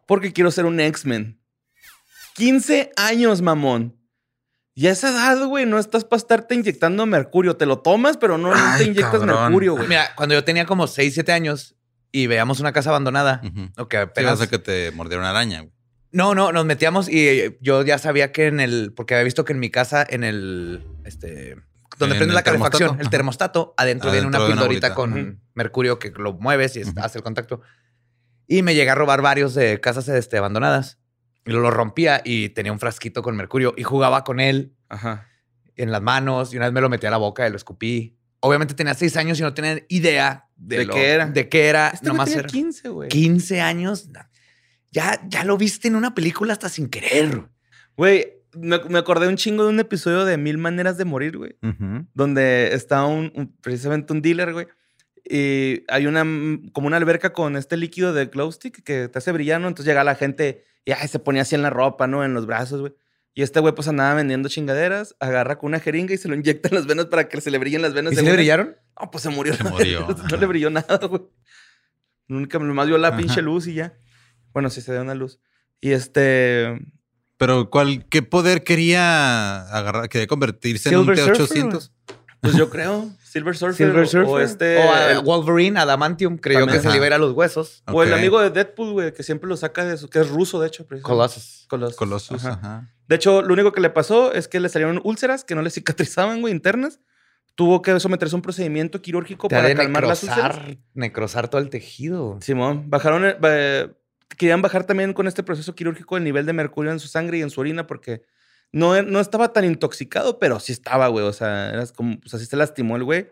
Porque 0.07 0.33
quiero 0.33 0.51
ser 0.51 0.65
un 0.67 0.81
X-Men. 0.81 1.41
15 2.35 2.93
años, 2.97 3.43
mamón. 3.43 3.97
Y 4.75 4.87
a 4.87 4.93
esa 4.93 5.11
edad, 5.11 5.45
güey, 5.47 5.67
no 5.67 5.79
estás 5.79 6.05
para 6.05 6.19
estarte 6.19 6.55
inyectando 6.55 7.05
mercurio. 7.07 7.57
Te 7.57 7.67
lo 7.67 7.81
tomas, 7.81 8.17
pero 8.17 8.39
no 8.39 8.53
Ay, 8.55 8.79
te 8.79 8.85
inyectas 8.91 9.21
cabrón. 9.21 9.43
mercurio, 9.45 9.75
güey. 9.75 9.89
Mira, 9.89 10.15
cuando 10.17 10.35
yo 10.35 10.45
tenía 10.45 10.65
como 10.65 10.87
6, 10.87 11.13
7 11.15 11.33
años 11.33 11.77
y 12.13 12.27
veíamos 12.29 12.61
una 12.61 12.73
casa 12.73 12.91
abandonada, 12.91 13.41
Ujú. 13.45 13.71
o 13.77 13.89
que 13.89 13.97
Sí, 13.99 14.03
apenas... 14.03 14.35
o 14.35 14.37
sea 14.39 14.47
que 14.49 14.59
te 14.59 14.91
mordió 14.93 15.19
una 15.19 15.31
araña. 15.31 15.61
güey. 15.61 15.73
No, 16.13 16.35
no, 16.35 16.51
nos 16.51 16.65
metíamos 16.65 17.09
y 17.09 17.57
yo 17.61 17.85
ya 17.85 17.99
sabía 17.99 18.33
que 18.33 18.47
en 18.47 18.59
el... 18.59 18.93
Porque 18.97 19.15
había 19.15 19.25
visto 19.25 19.45
que 19.45 19.53
en 19.53 19.61
mi 19.61 19.71
casa, 19.71 20.05
en 20.09 20.25
el... 20.25 20.85
Este... 21.05 21.57
Donde 22.01 22.17
En 22.17 22.19
prende 22.21 22.35
la 22.35 22.43
calefacción, 22.43 23.01
el 23.01 23.11
termostato, 23.11 23.75
adentro 23.77 24.11
viene 24.11 24.27
una 24.27 24.39
Adentro 24.39 24.47
de 24.49 24.53
una 24.55 24.63
pildorita 24.69 24.95
con 24.95 25.41
mercurio 25.55 25.99
que 25.99 26.11
lo 26.11 26.33
mueves 26.33 26.75
y 26.77 26.83
hace 26.97 27.19
el 27.19 27.23
contacto. 27.23 27.61
Y 28.49 28.63
me 28.63 28.75
llegué 28.75 28.91
a 28.91 28.95
robar 28.97 29.23
varios 29.23 29.55
de 29.55 29.81
casas 29.81 30.09
este, 30.09 30.39
abandonadas. 30.39 30.99
Y 31.45 31.53
lo, 31.53 31.61
lo 31.61 31.71
rompía 31.71 32.21
y 32.25 32.49
tenía 32.51 32.73
un 32.73 32.79
frasquito 32.81 33.23
con 33.23 33.37
mercurio 33.37 33.75
y 33.77 33.83
jugaba 33.85 34.25
con 34.25 34.41
él 34.41 34.75
Ajá. 34.89 35.27
en 35.77 35.91
las 35.93 36.03
manos 36.03 36.53
y 36.53 36.57
una 36.57 36.67
vez 36.67 36.73
me 36.73 36.81
lo 36.81 36.89
metí 36.89 37.07
a 37.07 37.11
la 37.11 37.17
boca 37.17 37.47
y 37.47 37.51
lo 37.51 37.57
escupí. 37.57 38.17
Obviamente 38.41 38.75
tenía 38.75 38.95
seis 38.95 39.17
años 39.17 39.39
y 39.39 39.43
no 39.43 39.53
tenía 39.55 39.79
idea 39.89 40.49
de, 40.57 40.79
¿De 40.79 40.85
lo- 40.87 40.95
qué 40.95 41.09
era? 41.11 41.27
De 41.27 41.49
qué 41.49 41.69
era. 41.69 41.89
Este 41.89 42.09
nomás 42.09 42.27
tenía 42.31 42.41
era 42.41 42.49
15, 42.49 42.89
güey. 42.89 43.09
15 43.11 43.61
años. 43.61 44.09
Ya, 44.91 45.21
ya 45.29 45.45
lo 45.45 45.57
viste 45.57 45.89
en 45.89 45.97
una 45.97 46.15
película 46.15 46.53
hasta 46.55 46.69
sin 46.69 46.89
querer. 46.89 47.49
Güey, 47.97 48.40
me, 48.55 48.79
me 48.89 48.99
acordé 48.99 49.29
un 49.29 49.37
chingo 49.37 49.65
de 49.65 49.71
un 49.71 49.81
episodio 49.81 50.25
de 50.25 50.37
Mil 50.37 50.59
Maneras 50.59 50.97
de 50.99 51.05
Morir, 51.05 51.37
güey. 51.39 51.57
donde 52.15 52.71
está 52.75 53.05
un, 53.05 53.33
un- 53.35 53.57
precisamente 53.61 54.13
un 54.13 54.23
dealer, 54.23 54.53
güey. 54.53 54.67
Y 55.25 55.85
hay 55.89 56.07
una, 56.07 56.25
mm, 56.25 56.71
como 56.73 56.87
una 56.87 56.97
alberca 56.97 57.33
con 57.33 57.57
este 57.57 57.77
líquido 57.77 58.13
de 58.13 58.27
glow 58.27 58.51
stick 58.51 58.83
que 58.83 59.09
te 59.09 59.19
hace 59.19 59.33
brillar, 59.33 59.61
¿no? 59.61 59.69
Entonces 59.69 59.87
llega 59.91 60.03
la 60.03 60.15
gente 60.17 60.65
y 60.85 60.93
ay, 60.93 61.07
se 61.09 61.19
ponía 61.19 61.43
así 61.43 61.55
en 61.55 61.63
la 61.63 61.71
ropa, 61.71 62.07
¿no? 62.07 62.25
En 62.25 62.35
los 62.35 62.47
brazos, 62.47 62.81
güey. 62.81 62.95
Y 63.33 63.43
este 63.43 63.61
güey 63.61 63.73
pues 63.75 63.87
andaba 63.87 64.15
vendiendo 64.15 64.49
chingaderas, 64.49 65.15
agarra 65.21 65.57
con 65.59 65.69
una 65.69 65.79
jeringa 65.79 66.13
y 66.15 66.19
se 66.19 66.27
lo 66.29 66.35
inyecta 66.35 66.69
en 66.71 66.75
las 66.75 66.87
venas 66.87 67.07
para 67.07 67.29
que 67.29 67.41
se 67.41 67.51
le 67.53 67.59
brillen 67.59 67.81
las 67.83 67.95
venas. 67.95 68.13
¿Y 68.13 68.17
si 68.17 68.25
le 68.25 68.33
brillaron? 68.33 68.77
No, 69.01 69.11
pues 69.11 69.23
se 69.23 69.29
murió. 69.31 69.55
Se 69.55 69.63
murió, 69.71 70.09
no 70.31 70.37
le 70.37 70.47
brilló 70.47 70.69
nada, 70.71 70.99
güey. 71.07 71.23
Nunca, 72.27 72.59
nomás 72.59 72.87
vio 72.89 72.99
la 72.99 73.09
Ajá. 73.09 73.17
pinche 73.19 73.41
luz 73.43 73.67
y 73.69 73.75
ya. 73.75 73.95
Bueno, 74.53 74.69
sí 74.71 74.81
se 74.81 74.93
dio 74.93 75.03
una 75.03 75.15
luz. 75.15 75.39
Y 75.81 75.93
este... 75.93 76.77
Pero 77.41 77.71
¿cuál, 77.71 78.05
¿qué 78.11 78.21
poder 78.21 78.63
quería 78.65 79.63
agarrar? 79.75 80.11
¿Quería 80.11 80.27
convertirse 80.27 80.91
Silver 80.91 81.19
en 81.19 81.25
un 81.31 81.35
Surfer, 81.37 81.63
T-800? 81.65 81.91
Pues 82.43 82.55
yo 82.55 82.69
creo, 82.69 83.09
Silver 83.25 83.57
Surfer. 83.57 83.75
Silver 83.89 84.03
o- 84.05 84.07
Surfer. 84.07 84.29
O 84.29 84.41
este... 84.41 84.77
O 84.87 84.93
a- 84.93 85.13
el- 85.13 85.21
Wolverine, 85.23 85.81
Adamantium, 85.81 86.37
creyó 86.37 86.61
También. 86.61 86.77
que 86.79 86.83
se 86.83 86.89
le 86.89 86.91
Ajá. 86.91 86.97
iba 86.99 87.05
a 87.05 87.09
ir 87.09 87.13
a 87.15 87.19
los 87.19 87.33
huesos. 87.33 87.83
O 87.91 88.03
el 88.03 88.13
amigo 88.13 88.41
de 88.41 88.51
Deadpool, 88.51 88.93
güey, 88.93 89.15
que 89.15 89.23
siempre 89.23 89.49
lo 89.49 89.57
saca 89.57 89.87
de 89.87 89.97
su... 89.97 90.11
Que 90.11 90.21
es 90.21 90.29
ruso, 90.29 90.61
de 90.61 90.67
hecho. 90.69 90.87
Colossus. 91.01 91.65
Colossus. 91.69 91.97
Colossus, 91.97 92.45
Ajá. 92.45 92.59
ajá. 92.63 92.89
De 93.09 93.17
hecho, 93.17 93.41
lo 93.41 93.55
único 93.55 93.73
que 93.73 93.81
le 93.81 93.89
pasó 93.89 94.35
es 94.35 94.47
que 94.47 94.61
le 94.61 94.69
salieron 94.69 95.01
úlceras 95.03 95.43
que 95.43 95.55
no 95.55 95.63
le 95.63 95.71
cicatrizaban, 95.71 96.43
güey, 96.43 96.53
internas. 96.53 97.01
Tuvo 97.55 97.81
que 97.83 97.99
someterse 98.01 98.35
a 98.35 98.39
un 98.39 98.43
procedimiento 98.43 99.01
quirúrgico 99.03 99.49
Te 99.49 99.57
para 99.57 99.75
calmar 99.75 100.07
las 100.07 100.23
úlceras. 100.23 100.57
necrosar, 100.59 100.79
necrosar 100.95 101.49
todo 101.49 101.61
el 101.63 101.71
tejido. 101.71 102.39
Simón, 102.43 102.91
bajaron... 102.91 103.25
el- 103.25 103.37
eh, 103.43 103.89
querían 104.37 104.63
bajar 104.63 104.85
también 104.85 105.13
con 105.13 105.27
este 105.27 105.43
proceso 105.43 105.75
quirúrgico 105.75 106.17
el 106.17 106.25
nivel 106.25 106.47
de 106.47 106.53
mercurio 106.53 106.91
en 106.93 106.99
su 107.01 107.09
sangre 107.09 107.39
y 107.39 107.43
en 107.43 107.51
su 107.51 107.61
orina 107.61 107.87
porque 107.87 108.23
no, 108.73 109.03
no 109.03 109.21
estaba 109.21 109.53
tan 109.53 109.65
intoxicado, 109.65 110.39
pero 110.39 110.61
sí 110.61 110.73
estaba, 110.73 111.09
güey. 111.09 111.25
O 111.25 111.33
sea, 111.33 111.71
era 111.71 111.87
como, 111.89 112.19
o 112.25 112.29
sea, 112.29 112.39
sí 112.39 112.47
se 112.47 112.57
lastimó 112.57 112.97
el 112.97 113.05
güey. 113.05 113.29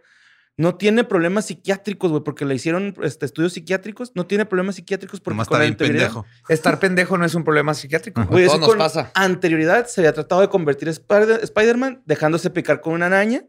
No 0.57 0.75
tiene 0.75 1.05
problemas 1.05 1.47
psiquiátricos, 1.47 2.11
güey, 2.11 2.25
porque 2.25 2.45
le 2.45 2.53
hicieron 2.53 2.93
este, 3.03 3.27
estudios 3.27 3.53
psiquiátricos. 3.53 4.11
No 4.17 4.27
tiene 4.27 4.45
problemas 4.45 4.75
psiquiátricos 4.75 5.21
porque 5.21 5.35
Nomás 5.35 5.47
con 5.47 5.55
está 5.57 5.63
bien 5.63 5.75
anterioridad- 5.75 6.07
pendejo. 6.09 6.27
Estar 6.49 6.81
pendejo 6.81 7.17
no 7.17 7.25
es 7.25 7.35
un 7.37 7.45
problema 7.45 7.75
psiquiátrico. 7.75 8.25
Güey, 8.25 8.47
eso 8.47 8.59
nos 8.59 8.69
con 8.71 8.79
pasa. 8.79 9.13
Anterioridad 9.15 9.87
se 9.87 10.01
había 10.01 10.13
tratado 10.13 10.41
de 10.41 10.49
convertir 10.49 10.89
a 10.89 10.91
Spider- 10.91 11.41
Spider-Man 11.45 12.03
dejándose 12.07 12.51
picar 12.51 12.81
con 12.81 12.95
una 12.95 13.07
araña. 13.07 13.45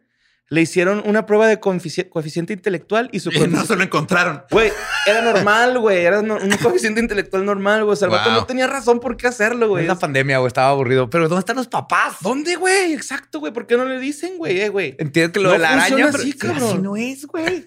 Le 0.51 0.61
hicieron 0.61 1.03
una 1.05 1.27
prueba 1.27 1.45
de 1.47 1.61
coefici- 1.61 2.09
coeficiente 2.09 2.53
intelectual 2.53 3.07
y 3.11 3.19
su 3.19 3.29
Y 3.31 3.39
no 3.47 3.63
se 3.65 3.75
lo 3.75 3.83
encontraron. 3.83 4.41
Güey, 4.49 4.71
era 5.05 5.21
normal, 5.21 5.77
güey. 5.77 6.03
Era 6.03 6.23
no- 6.23 6.37
un 6.37 6.49
coeficiente 6.57 6.99
intelectual 6.99 7.45
normal, 7.45 7.83
güey. 7.83 7.93
O 7.93 7.95
sea, 7.95 8.07
el 8.07 8.11
vato 8.11 8.31
Wow. 8.31 8.39
no 8.39 8.45
tenía 8.47 8.65
razón 8.65 8.99
por 8.99 9.15
qué 9.15 9.27
hacerlo, 9.27 9.67
güey. 9.67 9.83
Es 9.83 9.87
la 9.87 9.99
pandemia, 9.99 10.39
güey. 10.39 10.47
Estaba 10.47 10.69
aburrido. 10.69 11.07
Pero 11.07 11.29
¿dónde 11.29 11.41
están 11.41 11.55
los 11.55 11.67
papás? 11.67 12.15
¿Dónde, 12.21 12.55
güey? 12.55 12.93
Exacto, 12.93 13.39
güey. 13.39 13.53
¿Por 13.53 13.67
qué 13.67 13.77
no 13.77 13.85
le 13.85 13.99
dicen, 13.99 14.37
güey? 14.39 14.59
Eh, 14.59 14.69
güey. 14.69 14.95
Entiendes 14.97 15.33
que 15.33 15.39
lo 15.39 15.49
No 15.49 15.53
de 15.53 15.59
la 15.59 15.69
araña, 15.73 16.07
así, 16.07 16.33
pero 16.33 16.53
cabrón. 16.53 16.69
así 16.71 16.77
no 16.81 16.95
es, 16.97 17.25
güey. 17.27 17.63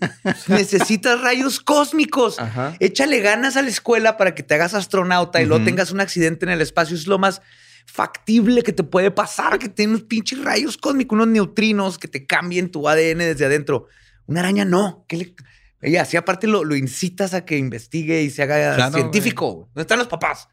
Necesitas 0.48 1.20
rayos 1.20 1.60
cósmicos. 1.60 2.40
Ajá. 2.40 2.74
Échale 2.80 3.20
ganas 3.20 3.56
a 3.56 3.62
la 3.62 3.68
escuela 3.68 4.16
para 4.16 4.34
que 4.34 4.42
te 4.42 4.54
hagas 4.54 4.74
astronauta 4.74 5.40
y 5.40 5.46
luego 5.46 5.62
Ujú. 5.62 5.66
tengas 5.70 5.92
un 5.92 6.00
accidente 6.00 6.46
en 6.46 6.50
el 6.50 6.60
espacio. 6.60 6.96
Es 6.96 7.06
lo 7.06 7.18
más 7.18 7.42
factible 7.86 8.62
que 8.62 8.72
te 8.72 8.82
puede 8.82 9.10
pasar, 9.10 9.58
que 9.58 9.68
tiene 9.68 9.94
unos 9.94 10.04
pinches 10.04 10.42
rayos 10.42 10.76
cósmicos, 10.76 11.16
unos 11.16 11.28
neutrinos 11.28 11.98
que 11.98 12.08
te 12.08 12.26
cambien 12.26 12.70
tu 12.70 12.88
ADN 12.88 13.18
desde 13.18 13.44
adentro. 13.44 13.86
Una 14.26 14.40
araña 14.40 14.64
no. 14.64 15.04
¿Qué 15.08 15.16
le... 15.16 15.34
Ella, 15.80 16.02
así 16.02 16.16
aparte 16.16 16.46
lo, 16.46 16.64
lo 16.64 16.76
incitas 16.76 17.34
a 17.34 17.44
que 17.44 17.58
investigue 17.58 18.22
y 18.22 18.30
se 18.30 18.42
haga 18.42 18.76
Claro, 18.76 18.94
científico. 18.94 19.68
¿Dónde 19.74 19.82
están 19.82 19.98
los 19.98 20.08
papás? 20.08 20.48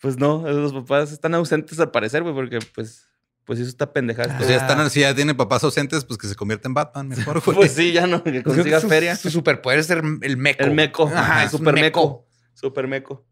Pues 0.00 0.18
no, 0.18 0.42
los 0.46 0.72
papás 0.72 1.12
están 1.12 1.34
ausentes 1.34 1.78
al 1.80 1.90
parecer, 1.90 2.22
güey, 2.22 2.34
porque 2.34 2.58
pues, 2.74 3.08
pues 3.44 3.58
eso 3.58 3.68
está 3.68 3.92
pendejada. 3.92 4.36
Pues 4.36 4.48
ya 4.48 4.56
están, 4.56 4.90
si 4.90 5.00
ya 5.00 5.14
tiene 5.14 5.34
papás 5.34 5.64
ausentes, 5.64 6.04
pues 6.04 6.18
que 6.18 6.28
se 6.28 6.34
convierta 6.34 6.68
en 6.68 6.74
Batman 6.74 7.08
mejor, 7.08 7.40
güey. 7.44 7.56
Pues 7.56 7.72
sí, 7.72 7.92
ya 7.92 8.06
no, 8.06 8.22
que 8.22 8.42
consiga 8.42 8.80
su, 8.80 8.88
feria. 8.88 9.16
Su 9.16 9.30
superpoder 9.30 9.78
es 9.78 9.86
ser 9.86 10.02
el 10.22 10.36
meco. 10.36 10.64
El 10.64 10.72
meco. 10.72 11.06
Ajá, 11.06 11.20
Ajá, 11.20 11.44
es 11.44 11.52
un 11.52 11.60
super 11.60 12.88
meco. 12.88 13.26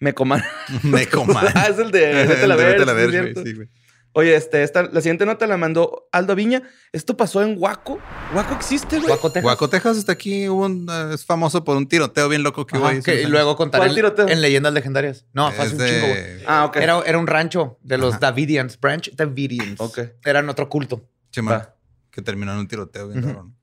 Mecoman. 0.00 0.42
Mecoman. 0.82 1.46
ah, 1.54 1.66
es 1.68 1.78
el 1.78 1.90
de 1.90 2.24
Vete 2.26 2.46
la 2.46 2.56
Vete 2.56 2.84
la 2.86 2.94
cierto. 3.10 3.42
sí, 3.44 3.54
güey. 3.54 3.68
Oye, 4.12 4.34
este, 4.34 4.62
esta, 4.62 4.84
la 4.84 5.00
siguiente 5.00 5.26
nota 5.26 5.46
la 5.46 5.56
mandó 5.58 6.08
Aldo 6.12 6.34
Viña. 6.34 6.62
Esto 6.92 7.16
pasó 7.16 7.42
en 7.42 7.56
Waco. 7.58 8.00
Waco 8.34 8.54
existe, 8.54 8.96
güey. 8.96 9.06
Guaco, 9.08 9.28
Texas. 9.30 9.42
Guaco, 9.42 9.68
Texas 9.68 9.96
está 9.98 10.12
aquí, 10.12 10.48
hubo 10.48 10.64
un, 10.64 10.88
eh, 10.90 11.14
es 11.14 11.24
famoso 11.24 11.62
por 11.62 11.76
un 11.76 11.86
tiroteo 11.86 12.28
bien 12.28 12.42
loco 12.42 12.66
que 12.66 12.78
hubo 12.78 12.86
Ajá, 12.86 12.94
ahí. 12.96 13.02
que- 13.02 13.12
hace 13.12 13.22
y 13.22 13.26
luego 13.26 13.54
contar 13.54 13.80
¿Cuál 13.80 13.90
en, 13.90 13.94
tiroteo? 13.94 14.28
en 14.28 14.40
leyendas 14.40 14.72
legendarias. 14.72 15.26
No, 15.34 15.52
fue 15.52 15.66
hace 15.66 15.76
un 15.76 15.86
chingo, 15.86 16.06
güey. 16.08 16.42
Ah, 16.46 16.64
ok. 16.64 16.76
Era, 16.76 17.00
era 17.06 17.18
un 17.18 17.26
rancho 17.26 17.78
de 17.82 17.98
los 17.98 18.12
Ajá. 18.14 18.20
Davidians, 18.20 18.80
Branch 18.80 19.10
Davidians. 19.14 19.80
Ok. 19.80 19.98
Eran 20.24 20.48
otro 20.48 20.68
culto. 20.68 21.06
Va. 21.46 21.76
que 22.10 22.22
terminó 22.22 22.52
en 22.52 22.58
un 22.58 22.66
tiroteo 22.66 23.08
bien 23.08 23.22
cabrón. 23.22 23.54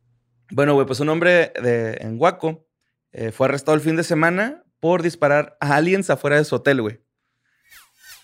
Bueno, 0.52 0.76
güey, 0.76 0.86
pues 0.86 1.00
un 1.02 1.10
hombre 1.10 1.52
de, 1.62 1.98
en 2.00 2.16
Huaco 2.22 2.66
eh, 3.12 3.32
fue 3.32 3.48
arrestado 3.48 3.76
el 3.76 3.82
fin 3.82 3.96
de 3.98 4.04
semana 4.04 4.64
por 4.86 5.02
disparar 5.02 5.58
a 5.60 5.78
aliens 5.78 6.12
afuera 6.12 6.38
de 6.38 6.46
su 6.46 6.54
hotel, 6.54 6.80
güey. 6.80 7.02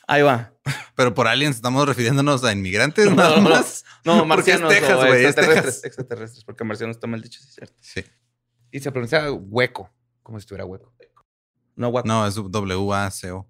Ahí 0.05 0.21
va. 0.21 0.53
Pero 0.95 1.11
por 1.11 1.27
aliens 1.27 1.55
estamos 1.55 1.87
refiriéndonos 1.87 2.43
a 2.43 2.51
inmigrantes 2.51 3.11
nada 3.15 3.37
no, 3.37 3.49
más. 3.49 3.83
No, 4.05 4.27
Porque 4.27 4.51
es 4.51 4.61
marcianos 4.61 4.69
Texas, 4.69 4.97
güey, 4.97 5.21
es 5.21 5.25
extraterrestres, 5.25 5.83
extraterrestres, 5.85 6.43
porque 6.43 6.63
marcianos 6.63 6.97
está 6.97 7.07
mal 7.07 7.19
dicho, 7.19 7.41
sí 7.41 7.49
cierto. 7.51 7.73
Sí. 7.81 8.03
Y 8.69 8.79
se 8.79 8.91
pronuncia 8.91 9.31
hueco, 9.31 9.89
como 10.21 10.37
si 10.37 10.43
estuviera 10.43 10.63
hueco. 10.65 10.93
No, 11.75 11.89
Huaco. 11.89 12.07
No, 12.07 12.27
es 12.27 12.35
W-A-C-O. 12.35 13.49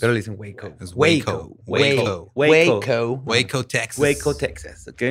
Pero 0.00 0.12
le 0.12 0.18
dicen 0.18 0.36
Waco. 0.38 0.74
Es 0.80 0.94
Waco. 0.94 1.54
Waco. 1.66 2.32
Waco. 2.32 2.32
Waco. 2.34 3.22
Waco, 3.26 3.66
Texas. 3.66 3.98
Waco, 3.98 4.34
Texas, 4.34 4.88
¿ok? 4.88 5.02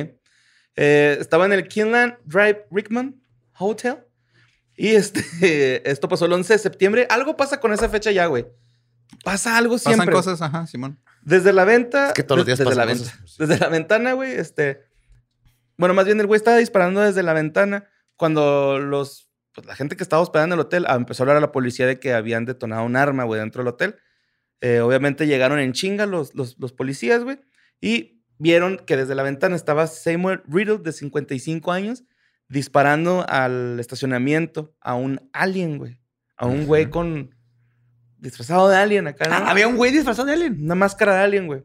Eh, 0.74 1.18
estaba 1.20 1.46
en 1.46 1.52
el 1.52 1.68
Kinland 1.68 2.16
Drive 2.24 2.66
Rickman 2.72 3.22
Hotel. 3.60 4.04
Y 4.76 4.88
este, 4.90 5.22
esto 5.90 6.08
pasó 6.08 6.26
el 6.26 6.32
11 6.32 6.52
de 6.54 6.58
septiembre. 6.58 7.06
Algo 7.10 7.36
pasa 7.36 7.60
con 7.60 7.72
esa 7.72 7.88
fecha 7.88 8.10
ya, 8.10 8.26
güey. 8.26 8.46
Pasa 9.24 9.56
algo 9.56 9.74
Pasan 9.74 9.94
siempre. 9.94 10.14
cosas, 10.14 10.40
ajá, 10.42 10.66
Simón. 10.66 10.98
Desde 11.22 11.52
la 11.52 11.64
venta. 11.64 12.08
Es 12.08 12.12
que 12.14 12.22
todos 12.22 12.38
los 12.38 12.46
días 12.46 12.58
desde 12.58 12.70
pasan 12.70 12.86
la 12.86 12.92
cosas. 12.92 13.18
venta. 13.18 13.34
Desde 13.38 13.58
la 13.58 13.68
ventana, 13.68 14.12
güey, 14.14 14.32
este. 14.32 14.84
Bueno, 15.76 15.94
más 15.94 16.06
bien 16.06 16.18
el 16.20 16.26
güey 16.26 16.36
estaba 16.36 16.56
disparando 16.56 17.00
desde 17.00 17.22
la 17.22 17.32
ventana 17.32 17.88
cuando 18.16 18.78
los. 18.78 19.30
pues, 19.54 19.66
la 19.66 19.76
gente 19.76 19.96
que 19.96 20.02
estaba 20.02 20.22
hospedando 20.22 20.54
en 20.54 20.60
el 20.60 20.66
hotel 20.66 20.84
ah, 20.88 20.94
empezó 20.94 21.22
a 21.22 21.24
hablar 21.24 21.36
a 21.36 21.40
la 21.40 21.52
policía 21.52 21.86
de 21.86 22.00
que 22.00 22.14
habían 22.14 22.44
detonado 22.44 22.84
un 22.84 22.96
arma, 22.96 23.24
güey, 23.24 23.40
dentro 23.40 23.62
del 23.62 23.68
hotel. 23.68 23.96
Eh, 24.60 24.80
obviamente 24.80 25.26
llegaron 25.26 25.58
en 25.58 25.72
chinga 25.72 26.06
los, 26.06 26.34
los, 26.34 26.56
los 26.58 26.72
policías, 26.72 27.24
güey, 27.24 27.40
y 27.80 28.22
vieron 28.38 28.78
que 28.78 28.96
desde 28.96 29.14
la 29.16 29.24
ventana 29.24 29.56
estaba 29.56 29.88
Samuel 29.88 30.42
Riddle, 30.46 30.78
de 30.78 30.92
55 30.92 31.72
años, 31.72 32.04
disparando 32.52 33.24
al 33.28 33.80
estacionamiento 33.80 34.74
a 34.80 34.94
un 34.94 35.28
alien, 35.32 35.78
güey. 35.78 35.98
A 36.36 36.46
un 36.46 36.66
güey 36.66 36.90
con. 36.90 37.34
disfrazado 38.18 38.68
de 38.68 38.76
alien 38.76 39.06
acá. 39.06 39.26
Ah, 39.30 39.50
había 39.50 39.66
un 39.66 39.76
güey 39.76 39.90
disfrazado 39.90 40.26
de 40.26 40.34
alien. 40.34 40.62
Una 40.62 40.74
máscara 40.74 41.14
de 41.14 41.22
alien, 41.22 41.46
güey. 41.46 41.64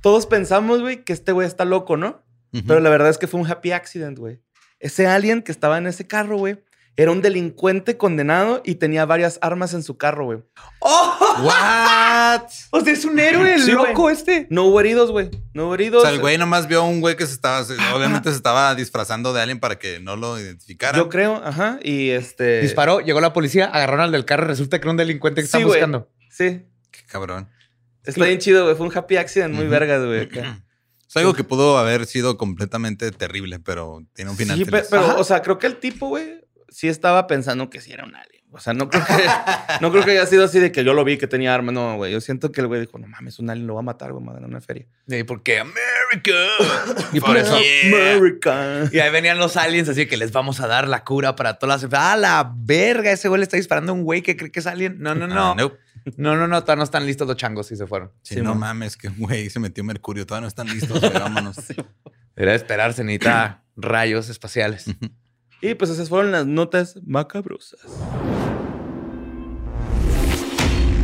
Todos 0.00 0.26
pensamos, 0.26 0.80
güey, 0.80 1.04
que 1.04 1.12
este 1.12 1.32
güey 1.32 1.46
está 1.46 1.64
loco, 1.64 1.96
¿no? 1.96 2.24
Pero 2.66 2.80
la 2.80 2.90
verdad 2.90 3.08
es 3.08 3.18
que 3.18 3.26
fue 3.26 3.40
un 3.40 3.50
happy 3.50 3.72
accident, 3.72 4.18
güey. 4.18 4.42
Ese 4.78 5.06
alien 5.06 5.42
que 5.42 5.52
estaba 5.52 5.78
en 5.78 5.86
ese 5.86 6.06
carro, 6.06 6.36
güey, 6.36 6.62
era 6.96 7.10
un 7.10 7.22
delincuente 7.22 7.96
condenado 7.96 8.60
y 8.64 8.74
tenía 8.76 9.04
varias 9.06 9.38
armas 9.42 9.72
en 9.74 9.82
su 9.82 9.96
carro, 9.96 10.26
güey. 10.26 10.38
What? 10.80 12.42
O 12.70 12.80
sea, 12.80 12.92
es 12.94 13.04
un 13.04 13.18
héroe, 13.18 13.54
el 13.54 13.62
Sí, 13.62 13.72
loco 13.72 14.02
güey. 14.02 14.14
este. 14.14 14.46
No 14.48 14.64
hubo 14.64 14.80
heridos, 14.80 15.10
güey. 15.10 15.30
No 15.52 15.64
hubo 15.64 15.70
O 15.72 15.74
heridos. 15.74 16.02
sea, 16.02 16.10
el 16.12 16.20
güey 16.20 16.38
nomás 16.38 16.66
vio 16.66 16.80
a 16.80 16.84
un 16.84 17.00
güey 17.02 17.14
que 17.16 17.26
se 17.26 17.34
estaba, 17.34 17.60
obviamente 17.94 18.30
se 18.30 18.36
estaba 18.36 18.74
disfrazando 18.74 19.32
de 19.34 19.40
alguien 19.42 19.60
para 19.60 19.78
que 19.78 20.00
no 20.00 20.16
lo 20.16 20.38
identificaran. 20.38 20.98
Yo 20.98 21.08
creo, 21.10 21.42
ajá. 21.44 21.78
Y 21.82 22.08
este. 22.10 22.60
Disparó, 22.62 23.00
llegó 23.00 23.20
la 23.20 23.32
policía, 23.34 23.66
agarraron 23.66 24.00
al 24.00 24.12
del 24.12 24.24
carro, 24.24 24.46
resulta 24.46 24.78
que 24.78 24.84
era 24.84 24.90
un 24.92 24.96
delincuente 24.96 25.42
que 25.42 25.46
Sí, 25.46 25.48
están 25.48 25.62
güey. 25.64 25.74
buscando. 25.74 26.08
Sí. 26.30 26.62
Qué 26.90 27.00
cabrón. 27.06 27.48
Está 28.04 28.24
bien 28.24 28.38
chido, 28.38 28.64
güey. 28.64 28.76
Fue 28.76 28.86
un 28.86 28.96
happy 28.96 29.16
accident 29.16 29.52
muy 29.54 29.64
Ujú. 29.64 29.70
vergas, 29.72 30.04
güey. 30.04 30.20
acá. 30.22 30.62
Es 31.08 31.16
algo 31.18 31.34
que 31.34 31.44
pudo 31.44 31.76
haber 31.76 32.06
sido 32.06 32.38
completamente 32.38 33.10
terrible, 33.10 33.58
pero 33.58 34.02
tiene 34.14 34.30
un 34.30 34.36
final 34.38 34.56
Sí, 34.56 34.64
feliz. 34.64 34.86
pero, 34.90 35.18
o 35.18 35.24
sea, 35.24 35.42
creo 35.42 35.58
que 35.58 35.66
el 35.66 35.76
tipo, 35.78 36.08
güey, 36.08 36.41
sí 36.72 36.88
estaba 36.88 37.26
pensando 37.26 37.70
que 37.70 37.80
sí 37.80 37.92
era 37.92 38.04
un 38.04 38.14
alien. 38.14 38.42
O 38.54 38.60
sea, 38.60 38.74
no 38.74 38.90
creo 38.90 39.02
que, 39.06 39.14
no 39.80 39.90
creo 39.92 40.04
que 40.04 40.10
haya 40.10 40.26
sido 40.26 40.44
así 40.44 40.58
de 40.58 40.72
que 40.72 40.84
yo 40.84 40.92
lo 40.92 41.04
vi 41.04 41.16
que 41.16 41.26
tenía 41.26 41.54
arma. 41.54 41.72
No, 41.72 41.96
güey. 41.96 42.12
Yo 42.12 42.20
siento 42.20 42.52
que 42.52 42.60
el 42.60 42.66
güey 42.66 42.82
dijo, 42.82 42.98
no 42.98 43.06
mames, 43.06 43.38
un 43.38 43.48
alien 43.48 43.66
lo 43.66 43.74
va 43.74 43.80
a 43.80 43.82
matar, 43.82 44.12
güey, 44.12 44.26
ganar 44.26 44.44
una 44.44 44.60
feria. 44.60 44.84
¿Y 45.06 45.22
por 45.22 45.42
qué? 45.42 45.58
America. 45.60 46.32
y 47.14 47.20
por 47.20 47.36
eso. 47.38 47.56
America. 47.84 48.90
Y 48.92 48.98
ahí 48.98 49.10
venían 49.10 49.38
los 49.38 49.56
aliens, 49.56 49.88
así 49.88 50.04
que 50.06 50.18
les 50.18 50.32
vamos 50.32 50.60
a 50.60 50.66
dar 50.66 50.86
la 50.86 51.02
cura 51.02 51.34
para 51.34 51.54
todas 51.54 51.76
las 51.76 51.82
enfermedades. 51.84 52.12
¡Ah, 52.14 52.16
la 52.18 52.52
verga! 52.54 53.10
Ese 53.10 53.28
güey 53.28 53.38
le 53.38 53.44
está 53.44 53.56
disparando 53.56 53.92
a 53.92 53.94
un 53.94 54.02
güey 54.04 54.20
que 54.20 54.36
cree 54.36 54.50
que 54.50 54.60
es 54.60 54.66
alien. 54.66 54.96
No, 55.00 55.14
no, 55.14 55.26
no. 55.26 55.52
Ah, 55.52 55.54
nope. 55.56 55.78
No, 56.16 56.36
no, 56.36 56.46
no. 56.46 56.60
todavía 56.62 56.80
no 56.80 56.84
están 56.84 57.06
listos 57.06 57.26
los 57.28 57.36
changos 57.38 57.70
y 57.72 57.76
se 57.76 57.86
fueron. 57.86 58.10
Sí, 58.22 58.34
Sí, 58.34 58.40
no 58.42 58.50
man. 58.50 58.58
mames, 58.60 58.96
que 58.98 59.08
güey 59.08 59.48
se 59.48 59.60
metió 59.60 59.82
mercurio. 59.82 60.26
Todavía 60.26 60.42
no 60.42 60.48
están 60.48 60.68
listos, 60.68 61.00
güey, 61.00 61.12
vámonos. 61.12 61.56
Era 62.36 62.54
esperarse, 62.54 63.02
necesita 63.04 63.62
rayos 63.76 64.28
espaciales. 64.28 64.86
Y 65.64 65.76
pues 65.76 65.92
esas 65.92 66.08
fueron 66.08 66.32
las 66.32 66.44
notas 66.44 67.00
macabrosas. 67.06 67.80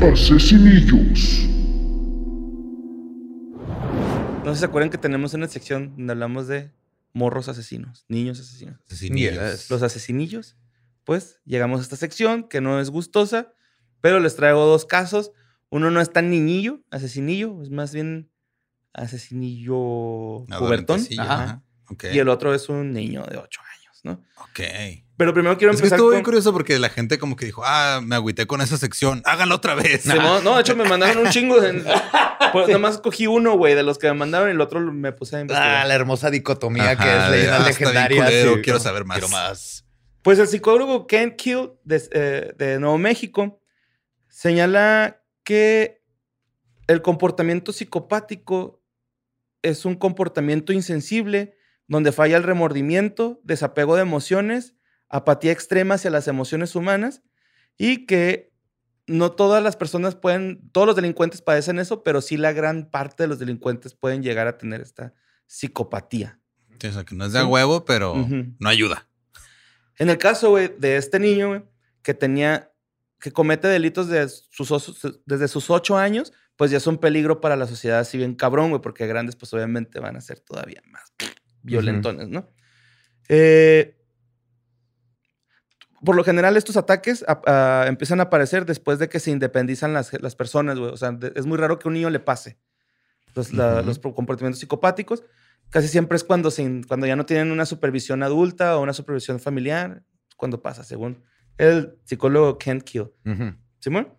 Asesinillos. 0.03 1.47
No 4.45 4.47
sé 4.47 4.55
si 4.55 4.59
se 4.59 4.65
acuerdan 4.65 4.91
que 4.91 4.99
tenemos 4.99 5.33
una 5.35 5.47
sección 5.47 5.95
donde 5.97 6.13
hablamos 6.13 6.49
de 6.49 6.73
morros 7.13 7.49
asesinos, 7.49 8.05
niños 8.09 8.41
asesinos. 8.41 8.81
Asesinillos. 8.87 9.71
Los 9.71 9.83
asesinillos. 9.85 10.57
Pues 11.05 11.41
llegamos 11.45 11.79
a 11.79 11.83
esta 11.85 11.97
sección 11.97 12.49
que 12.49 12.61
no 12.61 12.81
es 12.81 12.91
gustosa, 12.91 13.53
pero 14.01 14.19
les 14.19 14.35
traigo 14.35 14.67
dos 14.67 14.87
casos. 14.87 15.31
Uno 15.71 15.93
no 15.93 16.01
es 16.01 16.13
tan 16.13 16.31
niñillo, 16.31 16.83
asesinillo, 16.91 17.63
es 17.63 17.71
más 17.71 17.95
bien 17.95 18.33
asesinillo 18.93 20.47
cubertón. 20.59 21.01
Ajá. 21.17 21.45
ajá. 21.45 21.63
Y 22.13 22.19
el 22.19 22.29
otro 22.29 22.55
es 22.55 22.69
un 22.69 22.93
niño 22.93 23.25
de 23.25 23.39
8 23.39 23.61
años, 23.61 23.78
¿no? 24.05 24.23
Ok. 24.37 24.61
Pero 25.17 25.35
primero 25.35 25.59
quiero 25.59 25.73
Es 25.73 25.79
que 25.81 25.87
empezar 25.87 25.97
estuvo 25.97 26.09
con... 26.09 26.17
bien 26.17 26.25
curioso 26.25 26.53
porque 26.53 26.79
la 26.79 26.89
gente 26.89 27.19
como 27.19 27.35
que 27.37 27.45
dijo, 27.47 27.63
ah, 27.65 28.01
me 28.03 28.15
agüité 28.15 28.47
con 28.47 28.61
esa 28.61 28.77
sección, 28.79 29.21
háganlo 29.25 29.57
otra 29.57 29.75
vez. 29.75 30.03
Simón, 30.03 30.45
no, 30.45 30.55
de 30.55 30.61
hecho 30.61 30.77
me 30.77 30.85
mandaron 30.89 31.19
un 31.27 31.31
chingo. 31.31 31.61
De... 31.61 31.83
Pues, 32.53 32.67
nada 32.69 32.79
más 32.79 32.97
cogí 32.99 33.27
uno, 33.27 33.59
güey, 33.59 33.75
de 33.75 33.83
los 33.83 33.99
que 33.99 34.07
me 34.07 34.15
mandaron 34.15 34.49
y 34.49 34.53
el 34.53 34.61
otro 34.63 34.81
me 34.81 35.13
puse 35.13 35.37
a 35.37 35.41
investigar. 35.41 35.83
Ah, 35.83 35.85
la 35.85 35.95
hermosa 35.95 36.31
dicotomía 36.31 36.93
Ajá, 36.93 36.97
que 36.97 37.11
es 37.11 37.31
de, 37.31 37.37
leyendas 37.37 37.61
ah, 37.67 37.69
está 37.71 37.79
bien 37.91 37.95
legendarias. 37.95 38.27
culero, 38.27 38.59
y- 38.59 38.63
quiero 38.63 38.81
saber 38.81 39.05
más. 39.05 39.19
Quiero 39.19 39.29
más. 39.31 39.85
Pues 40.23 40.39
el 40.39 40.49
psicólogo 40.49 41.07
Ken 41.07 41.37
Kill 41.37 41.73
de, 41.85 42.03
eh, 42.13 42.53
de 42.57 42.79
Nuevo 42.79 42.97
México 42.97 43.61
señala 44.29 45.21
que 45.45 46.01
el 46.87 47.03
comportamiento 47.03 47.73
psicopático 47.73 48.83
es 49.63 49.85
un 49.85 49.97
comportamiento 49.97 50.73
insensible 50.73 51.58
donde 51.89 52.13
falla 52.13 52.37
el 52.37 52.43
remordimiento, 52.45 53.41
desapego 53.43 53.97
de 53.97 54.03
emociones, 54.03 54.75
apatía 55.09 55.53
extrema 55.53 55.95
hacia 55.95 56.11
las 56.11 56.29
emociones 56.29 56.75
humanas 56.77 57.23
y 57.77 58.07
que 58.07 58.53
no 59.07 59.33
todas 59.33 59.63
las 59.63 59.75
personas 59.77 60.15
pueden, 60.15 60.71
todos 60.71 60.87
los 60.87 60.95
delincuentes 60.97 61.41
padecen 61.41 61.79
eso, 61.79 62.03
pero 62.03 62.21
sí 62.21 62.37
la 62.37 62.53
gran 62.53 62.91
parte 62.91 63.23
de 63.23 63.29
los 63.29 63.39
delincuentes 63.39 63.95
pueden 63.95 64.23
llegar 64.23 64.47
a 64.49 64.59
tener 64.59 64.83
esta 64.83 65.15
psicopatía. 65.47 66.39
Sí, 66.81 66.87
o 66.89 66.93
sea, 66.93 67.05
que 67.05 67.15
no 67.15 67.25
es 67.25 67.33
de 67.33 67.41
Sí. 67.41 67.47
huevo, 67.47 67.85
pero 67.85 68.15
no 68.59 68.69
ayuda. 68.69 69.09
En 69.99 70.11
el 70.11 70.19
caso, 70.19 70.51
güey, 70.51 70.73
de 70.79 70.97
este 70.97 71.19
niño, 71.19 71.49
güey, 71.49 71.63
que 72.03 72.15
tenía, 72.15 72.71
que 73.19 73.33
comete 73.33 73.67
delitos 73.67 74.09
de 74.09 74.29
sus, 74.29 74.71
osos- 74.71 75.21
desde 75.27 75.49
sus 75.49 75.71
ocho 75.71 75.97
años, 75.97 76.33
pues 76.57 76.71
ya 76.71 76.77
es 76.77 76.87
un 76.87 76.99
peligro 76.99 77.41
para 77.41 77.57
la 77.57 77.67
sociedad 77.67 77.99
así 78.01 78.19
bien 78.19 78.35
cabrón, 78.35 78.71
güey, 78.71 78.81
porque 78.83 79.07
grandes, 79.07 79.35
pues 79.37 79.53
obviamente 79.55 79.99
van 80.01 80.17
a 80.17 80.21
ser 80.21 80.39
todavía 80.41 80.83
más 80.87 81.13
violentones, 81.63 82.29
¿no? 82.29 82.49
Eh, 83.29 83.95
por 86.05 86.15
lo 86.15 86.23
general, 86.23 86.57
estos 86.57 86.77
ataques 86.77 87.25
a- 87.27 87.41
a- 87.47 87.87
empiezan 87.89 88.21
a 88.21 88.25
aparecer 88.25 88.65
después 88.67 88.99
de 89.01 89.09
que 89.09 89.19
se 89.19 89.31
independizan 89.33 89.93
las, 89.93 90.13
las 90.23 90.37
personas, 90.37 90.79
güey. 90.79 90.93
O 90.93 90.97
sea, 90.97 91.11
de- 91.11 91.33
es 91.35 91.45
muy 91.47 91.59
raro 91.59 91.79
que 91.79 91.89
un 91.89 91.95
niño 91.95 92.09
le 92.11 92.21
pase 92.21 92.59
los, 93.35 93.53
la- 93.53 93.79
Ujú. 93.79 93.87
los 93.87 93.99
comportamientos 93.99 94.61
psicopáticos. 94.61 95.25
Casi 95.71 95.89
siempre 95.89 96.17
es 96.17 96.25
cuando, 96.25 96.51
se, 96.51 96.83
cuando 96.87 97.07
ya 97.07 97.17
no 97.17 97.27
tienen 97.27 97.51
una 97.51 97.67
supervisión 97.67 98.23
adulta 98.23 98.77
o 98.79 98.83
una 98.83 98.93
supervisión 98.93 99.41
familiar, 99.41 100.03
cuando 100.37 100.63
pasa, 100.63 100.85
según 100.85 101.25
el 101.59 101.99
psicólogo 102.05 102.59
Ken 102.59 102.81
Kill. 102.81 103.11
¿Simón? 103.81 104.15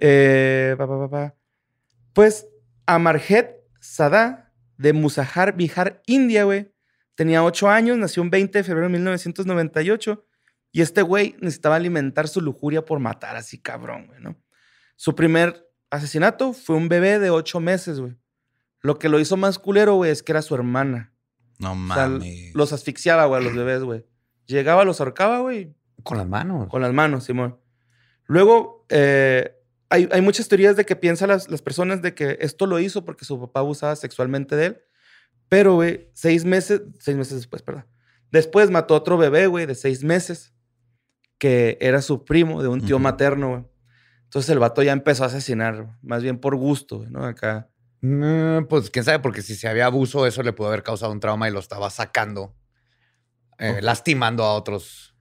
Eh, 0.00 0.74
pa, 0.76 0.86
pa, 0.88 1.08
pa. 1.08 1.34
Pues 2.12 2.48
Amarjet 2.86 3.56
Sadá 3.80 4.52
de 4.76 4.92
Musahar, 4.92 5.56
Bihar, 5.56 6.02
India, 6.06 6.44
güey. 6.44 6.71
Tenía 7.14 7.44
ocho 7.44 7.68
años, 7.68 7.98
nació 7.98 8.22
un 8.22 8.30
20 8.30 8.58
de 8.58 8.64
febrero 8.64 8.86
de 8.88 8.92
1998. 8.94 10.24
Y 10.72 10.80
este 10.80 11.02
güey 11.02 11.36
necesitaba 11.40 11.76
alimentar 11.76 12.28
su 12.28 12.40
lujuria 12.40 12.84
por 12.84 12.98
matar 12.98 13.36
así 13.36 13.58
cabrón, 13.60 14.06
güey, 14.06 14.20
¿no? 14.20 14.36
Su 14.96 15.14
primer 15.14 15.68
asesinato 15.90 16.52
fue 16.54 16.76
un 16.76 16.88
bebé 16.88 17.18
de 17.18 17.28
ocho 17.30 17.60
meses, 17.60 18.00
güey. 18.00 18.16
Lo 18.80 18.98
que 18.98 19.08
lo 19.10 19.20
hizo 19.20 19.36
más 19.36 19.58
culero, 19.58 19.94
güey, 19.96 20.10
es 20.10 20.22
que 20.22 20.32
era 20.32 20.40
su 20.42 20.54
hermana. 20.54 21.12
No 21.58 21.72
O 21.72 21.94
sea, 21.94 22.08
mames. 22.08 22.54
los 22.54 22.72
asfixiaba, 22.72 23.26
güey, 23.26 23.40
a 23.42 23.44
los 23.44 23.54
bebés, 23.54 23.82
güey. 23.82 24.06
Llegaba, 24.46 24.84
los 24.84 25.00
ahorcaba, 25.00 25.40
güey, 25.40 25.74
Con 26.02 26.16
las 26.18 26.26
manos. 26.26 26.68
con 26.68 26.80
las 26.82 26.92
manos, 26.92 27.24
Simón. 27.24 27.60
Luego, 28.24 28.86
eh, 28.88 29.54
hay, 29.90 30.08
hay 30.10 30.20
muchas 30.22 30.48
teorías 30.48 30.74
de 30.76 30.86
que 30.86 30.96
piensan 30.96 31.28
las, 31.28 31.48
las 31.50 31.60
personas 31.62 32.00
de 32.00 32.14
que 32.14 32.38
esto 32.40 32.66
lo 32.66 32.78
hizo 32.80 33.04
porque 33.04 33.24
su 33.26 33.38
papá 33.38 33.60
abusaba 33.60 33.94
sexualmente 33.94 34.56
de 34.56 34.66
él. 34.66 34.82
Pero, 35.52 35.74
güey, 35.74 36.08
seis 36.14 36.46
meses, 36.46 36.80
seis 36.98 37.14
meses 37.14 37.34
después, 37.34 37.60
perdón. 37.60 37.84
Después 38.30 38.70
mató 38.70 38.94
a 38.94 38.96
otro 38.96 39.18
bebé, 39.18 39.48
güey, 39.48 39.66
de 39.66 39.74
seis 39.74 40.02
meses, 40.02 40.54
que 41.36 41.76
era 41.82 42.00
su 42.00 42.24
primo 42.24 42.62
de 42.62 42.68
un 42.68 42.80
tío 42.80 42.98
materno, 42.98 43.48
güey. 43.50 43.64
Entonces 44.24 44.48
el 44.48 44.58
vato 44.58 44.82
ya 44.82 44.92
empezó 44.92 45.24
a 45.24 45.26
asesinar, 45.26 45.98
más 46.00 46.22
bien 46.22 46.38
por 46.38 46.56
gusto, 46.56 47.00
güey, 47.00 47.10
¿no? 47.10 47.26
Acá. 47.26 47.68
Mm, 48.00 48.64
pues 48.66 48.88
quién 48.88 49.04
sabe, 49.04 49.18
porque 49.18 49.42
si 49.42 49.54
se 49.54 49.68
había 49.68 49.84
abuso, 49.84 50.26
eso 50.26 50.42
le 50.42 50.54
pudo 50.54 50.68
haber 50.68 50.82
causado 50.82 51.12
un 51.12 51.20
trauma 51.20 51.50
y 51.50 51.52
lo 51.52 51.60
estaba 51.60 51.90
sacando 51.90 52.56
eh, 53.58 53.82
lastimando 53.82 54.44
a 54.44 54.54
otros. 54.54 55.14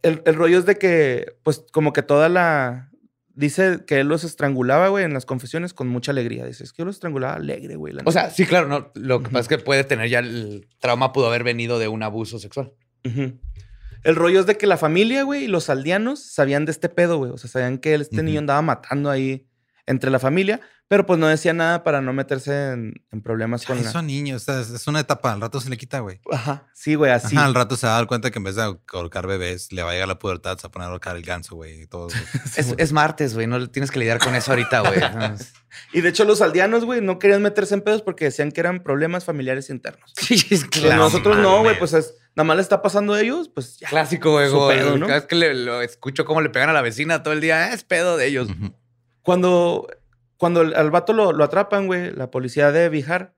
El, 0.00 0.22
el 0.24 0.34
rollo 0.34 0.60
es 0.60 0.64
de 0.64 0.76
que, 0.76 1.38
pues, 1.42 1.66
como 1.74 1.92
que 1.92 2.02
toda 2.02 2.30
la. 2.30 2.90
Dice 3.38 3.84
que 3.86 4.00
él 4.00 4.08
los 4.08 4.24
estrangulaba, 4.24 4.88
güey, 4.88 5.04
en 5.04 5.14
las 5.14 5.24
confesiones 5.24 5.72
con 5.72 5.86
mucha 5.86 6.10
alegría. 6.10 6.44
Dice, 6.44 6.64
es 6.64 6.72
que 6.72 6.82
yo 6.82 6.86
los 6.86 6.96
estrangulaba 6.96 7.34
alegre, 7.34 7.76
güey. 7.76 7.94
O 8.04 8.10
sea, 8.10 8.24
neta". 8.24 8.34
sí, 8.34 8.46
claro, 8.46 8.66
no. 8.66 8.90
Lo 8.94 9.22
que 9.22 9.30
pasa 9.30 9.42
es 9.42 9.48
que 9.48 9.58
puede 9.58 9.84
tener 9.84 10.08
ya 10.08 10.18
el 10.18 10.66
trauma, 10.80 11.12
pudo 11.12 11.28
haber 11.28 11.44
venido 11.44 11.78
de 11.78 11.86
un 11.86 12.02
abuso 12.02 12.40
sexual. 12.40 12.72
El 13.04 14.16
rollo 14.16 14.40
es 14.40 14.46
de 14.46 14.56
que 14.56 14.66
la 14.66 14.76
familia, 14.76 15.22
güey, 15.22 15.44
y 15.44 15.46
los 15.46 15.70
aldeanos 15.70 16.20
sabían 16.20 16.64
de 16.64 16.72
este 16.72 16.88
pedo, 16.88 17.18
güey. 17.18 17.30
O 17.30 17.38
sea, 17.38 17.48
sabían 17.48 17.78
que 17.78 17.94
este 17.94 18.24
niño 18.24 18.40
andaba 18.40 18.60
matando 18.60 19.08
ahí 19.08 19.47
entre 19.88 20.10
la 20.10 20.18
familia, 20.18 20.60
pero 20.86 21.04
pues 21.04 21.18
no 21.18 21.26
decía 21.26 21.52
nada 21.52 21.82
para 21.82 22.00
no 22.00 22.12
meterse 22.12 22.70
en, 22.72 22.94
en 23.10 23.22
problemas 23.22 23.64
con 23.66 23.76
Ay, 23.78 23.84
la... 23.84 23.90
son 23.90 24.06
niños, 24.06 24.42
o 24.42 24.44
sea, 24.44 24.60
es 24.60 24.86
una 24.86 25.00
etapa, 25.00 25.32
al 25.32 25.40
rato 25.40 25.60
se 25.60 25.68
le 25.68 25.76
quita, 25.76 26.00
güey. 26.00 26.20
Ajá, 26.30 26.68
sí, 26.74 26.94
güey, 26.94 27.10
así. 27.10 27.36
Ajá, 27.36 27.44
al 27.46 27.54
rato 27.54 27.76
se 27.76 27.86
va 27.86 27.94
a 27.94 27.96
dar 27.96 28.06
cuenta 28.06 28.30
que 28.30 28.38
en 28.38 28.44
vez 28.44 28.54
de 28.54 28.62
ahorcar 28.92 29.26
bebés, 29.26 29.72
le 29.72 29.82
va 29.82 29.90
a 29.90 29.92
llegar 29.94 30.08
la 30.08 30.18
pubertad, 30.18 30.56
se 30.58 30.62
va 30.62 30.68
a 30.68 30.70
poner 30.72 30.88
a 30.88 30.90
ahorcar 30.92 31.16
el 31.16 31.22
ganso, 31.22 31.56
güey, 31.56 31.82
y 31.82 31.86
todo. 31.86 32.04
güey. 32.08 32.18
Es, 32.56 32.74
es 32.78 32.92
martes, 32.92 33.34
güey. 33.34 33.46
No 33.46 33.68
tienes 33.70 33.90
que 33.90 33.98
lidiar 33.98 34.18
con 34.18 34.34
eso 34.34 34.52
ahorita, 34.52 34.80
güey. 34.80 35.00
Y 35.92 36.00
de 36.00 36.08
hecho 36.08 36.24
los 36.24 36.40
aldeanos, 36.40 36.84
güey, 36.86 37.00
no 37.02 37.18
querían 37.18 37.42
meterse 37.42 37.74
en 37.74 37.82
pedos 37.82 38.00
porque 38.02 38.24
decían 38.24 38.50
que 38.52 38.60
eran 38.60 38.82
problemas 38.82 39.24
familiares 39.24 39.68
internos. 39.70 40.12
Sí, 40.16 40.34
es 40.34 40.64
Pues 40.64 40.64
claro. 40.82 41.02
nosotros 41.02 41.36
no, 41.38 41.60
güey, 41.60 41.78
pues 41.78 41.92
es- 41.92 42.14
nada 42.34 42.44
más 42.46 42.56
le 42.56 42.62
está 42.62 42.80
pasando 42.82 43.12
a 43.14 43.20
ellos, 43.20 43.50
pues 43.54 43.78
ya. 43.78 43.88
Clásico, 43.88 44.32
güey. 44.32 44.48
Pedo, 44.50 44.96
¿no? 44.96 45.06
Cada 45.06 45.18
vez 45.20 45.28
que 45.28 45.34
le, 45.36 45.54
lo 45.54 45.82
escucho 45.82 46.24
cómo 46.24 46.40
le 46.40 46.48
pegan 46.50 46.70
a 46.70 46.72
la 46.72 46.82
vecina 46.82 47.22
todo 47.22 47.34
el 47.34 47.40
día, 47.40 47.64
"Ah, 47.66 47.74
es 47.74 47.84
pedo 47.84 48.16
de 48.16 48.26
ellos. 48.26 48.48
Cuando, 49.28 49.86
cuando 50.38 50.60
al 50.60 50.90
vato 50.90 51.12
lo, 51.12 51.32
lo 51.32 51.44
atrapan, 51.44 51.86
güey, 51.86 52.12
la 52.12 52.30
policía 52.30 52.72
de 52.72 52.88
Bijar, 52.88 53.34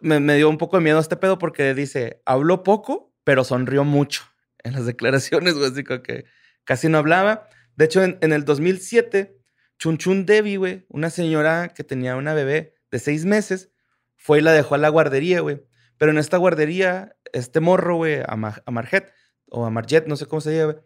me, 0.00 0.18
me 0.18 0.34
dio 0.36 0.48
un 0.48 0.58
poco 0.58 0.76
de 0.76 0.82
miedo 0.82 0.98
este 0.98 1.16
pedo 1.16 1.38
porque 1.38 1.72
dice, 1.74 2.20
habló 2.26 2.64
poco, 2.64 3.14
pero 3.22 3.44
sonrió 3.44 3.84
mucho 3.84 4.24
en 4.64 4.72
las 4.72 4.86
declaraciones, 4.86 5.54
güey, 5.54 5.70
así 5.70 5.84
que 5.84 6.24
casi 6.64 6.88
no 6.88 6.98
hablaba. 6.98 7.48
De 7.76 7.84
hecho, 7.84 8.02
en, 8.02 8.18
en 8.22 8.32
el 8.32 8.44
2007, 8.44 9.38
Chunchun 9.78 10.26
Devi, 10.26 10.56
güey, 10.56 10.84
una 10.88 11.10
señora 11.10 11.68
que 11.68 11.84
tenía 11.84 12.16
una 12.16 12.34
bebé 12.34 12.74
de 12.90 12.98
seis 12.98 13.24
meses, 13.24 13.70
fue 14.16 14.38
y 14.38 14.42
la 14.42 14.52
dejó 14.52 14.74
a 14.74 14.78
la 14.78 14.88
guardería, 14.88 15.40
güey. 15.40 15.62
Pero 15.96 16.10
en 16.10 16.18
esta 16.18 16.36
guardería, 16.38 17.16
este 17.32 17.60
morro, 17.60 17.96
güey, 17.96 18.20
a, 18.26 18.34
Ma- 18.36 18.60
a 18.66 18.70
Marjet, 18.72 19.12
o 19.48 19.64
a 19.64 19.70
Marjet, 19.70 20.06
no 20.08 20.16
sé 20.16 20.26
cómo 20.26 20.40
se 20.40 20.50
diga, 20.50 20.64
güey, 20.64 20.76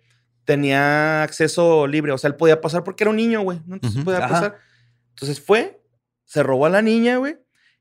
tenía 0.46 1.22
acceso 1.22 1.86
libre. 1.86 2.12
O 2.12 2.18
sea, 2.18 2.28
él 2.28 2.36
podía 2.36 2.62
pasar 2.62 2.82
porque 2.84 3.04
era 3.04 3.10
un 3.10 3.16
niño, 3.16 3.42
güey. 3.42 3.60
¿no? 3.66 3.74
Entonces 3.74 4.02
podía 4.02 4.20
Ajá. 4.20 4.28
pasar. 4.28 4.56
Entonces 5.10 5.40
fue, 5.40 5.82
se 6.24 6.42
robó 6.42 6.64
a 6.64 6.70
la 6.70 6.80
niña, 6.80 7.18
güey, 7.18 7.36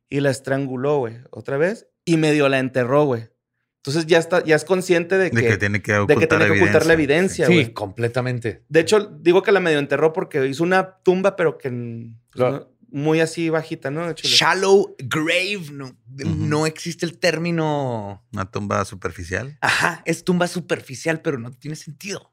y 0.09 0.19
la 0.19 0.31
estranguló, 0.31 0.97
güey, 0.99 1.17
otra 1.31 1.57
vez, 1.57 1.87
y 2.03 2.17
medio 2.17 2.49
la 2.49 2.59
enterró, 2.59 3.05
güey. 3.05 3.29
Entonces 3.77 4.07
ya 4.07 4.17
está, 4.17 4.43
ya 4.43 4.55
es 4.55 4.65
consciente 4.65 5.17
de 5.17 5.29
que, 5.29 5.41
De 5.41 5.47
que 5.47 5.57
tiene 5.57 5.81
que 5.81 5.91
de 5.91 5.99
ocultar, 5.99 6.19
que 6.19 6.27
tiene 6.27 6.45
que 6.45 6.51
ocultar 6.59 6.85
la 6.87 6.93
evidencia, 6.93 7.45
Sí, 7.45 7.53
güey. 7.53 7.73
completamente. 7.73 8.63
De 8.67 8.79
hecho, 8.79 8.99
digo 9.21 9.43
que 9.43 9.51
la 9.51 9.59
medio 9.59 9.77
enterró 9.79 10.11
porque 10.11 10.47
hizo 10.47 10.63
una 10.63 10.97
tumba, 11.03 11.35
pero 11.35 11.57
que 11.59 11.69
pues, 11.69 12.11
Lo- 12.33 12.74
muy 12.89 13.19
así 13.21 13.49
bajita, 13.49 13.91
¿no? 13.91 14.11
Shallow 14.13 14.95
grave, 14.99 15.67
no, 15.71 15.95
no 16.07 16.65
existe 16.65 17.05
el 17.05 17.17
término. 17.17 18.25
Una 18.33 18.49
tumba 18.49 18.83
superficial. 18.85 19.57
Ajá, 19.61 20.01
es 20.05 20.23
tumba 20.23 20.47
superficial, 20.47 21.21
pero 21.21 21.37
no 21.37 21.51
tiene 21.51 21.75
sentido. 21.75 22.31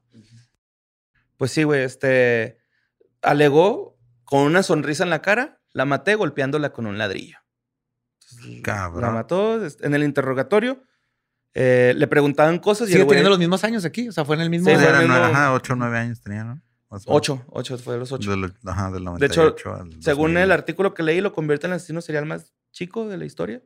Pues 1.37 1.51
sí, 1.51 1.63
güey, 1.63 1.83
este 1.83 2.57
alegó 3.21 3.97
con 4.23 4.41
una 4.43 4.63
sonrisa 4.63 5.03
en 5.03 5.09
la 5.09 5.21
cara, 5.21 5.61
la 5.73 5.85
maté 5.85 6.15
golpeándola 6.15 6.71
con 6.71 6.85
un 6.85 6.97
ladrillo. 6.97 7.37
Cabrón. 8.63 9.01
La 9.01 9.11
mató 9.11 9.59
en 9.65 9.93
el 9.93 10.03
interrogatorio. 10.03 10.83
eh, 11.55 11.93
le 11.95 12.07
preguntaban 12.07 12.57
cosas 12.57 12.87
y 12.89 12.93
Sigue 12.93 13.01
el 13.01 13.05
güey- 13.05 13.09
teniendo 13.09 13.29
los 13.29 13.37
mismos 13.37 13.63
años 13.63 13.85
aquí, 13.85 14.09
o 14.09 14.11
sea, 14.11 14.25
fue 14.25 14.35
en 14.37 14.41
el 14.41 14.49
mismo. 14.49 14.67
Sí, 14.69 14.75
nueve- 14.75 15.05
ajá, 15.07 15.53
ocho 15.53 15.73
o 15.73 15.75
nueve 15.75 15.99
años 15.99 16.19
tenía, 16.19 16.43
¿no? 16.43 16.59
Ocho, 17.05 17.43
ocho, 17.49 17.77
fue 17.77 17.93
de 17.95 17.99
los 17.99 18.11
ocho. 18.11 18.29
Del, 18.31 18.53
ajá, 18.65 18.91
del 18.91 19.03
De 19.17 19.25
hecho, 19.25 19.41
98 19.43 19.73
al 19.73 20.03
Según 20.03 20.31
2000. 20.33 20.37
el 20.43 20.51
artículo 20.51 20.93
que 20.93 21.03
leí, 21.03 21.21
lo 21.21 21.33
convierte 21.33 21.67
en 21.67 21.73
el 21.73 21.77
asesino 21.77 22.01
serial 22.01 22.25
más 22.25 22.53
chico 22.71 23.07
de 23.07 23.17
la 23.17 23.25
historia. 23.25 23.61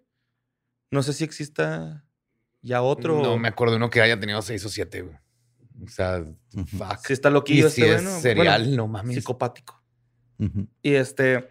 No 0.92 1.04
sé 1.04 1.14
si 1.14 1.24
exista 1.24 2.06
ya 2.62 2.82
otro. 2.82 3.22
No 3.22 3.38
me 3.38 3.48
acuerdo 3.50 3.74
de 3.74 3.78
uno 3.78 3.90
que 3.90 4.02
haya 4.02 4.20
tenido 4.20 4.42
seis 4.42 4.64
o 4.66 4.70
siete, 4.70 5.02
güey. 5.02 5.18
O 5.84 5.88
sea, 5.90 6.26
fuck. 6.78 7.06
Si 7.06 7.14
está 7.14 7.30
y 7.30 7.34
loquillo 7.34 7.70
si 7.70 7.82
este, 7.84 7.96
es 7.96 8.02
güey, 8.04 8.14
¿no? 8.16 8.22
serial, 8.22 8.62
Bueno, 8.64 8.78
no 8.78 8.88
mames. 8.88 9.16
psicopático. 9.16 9.84
Y 10.82 10.94
este, 10.94 11.50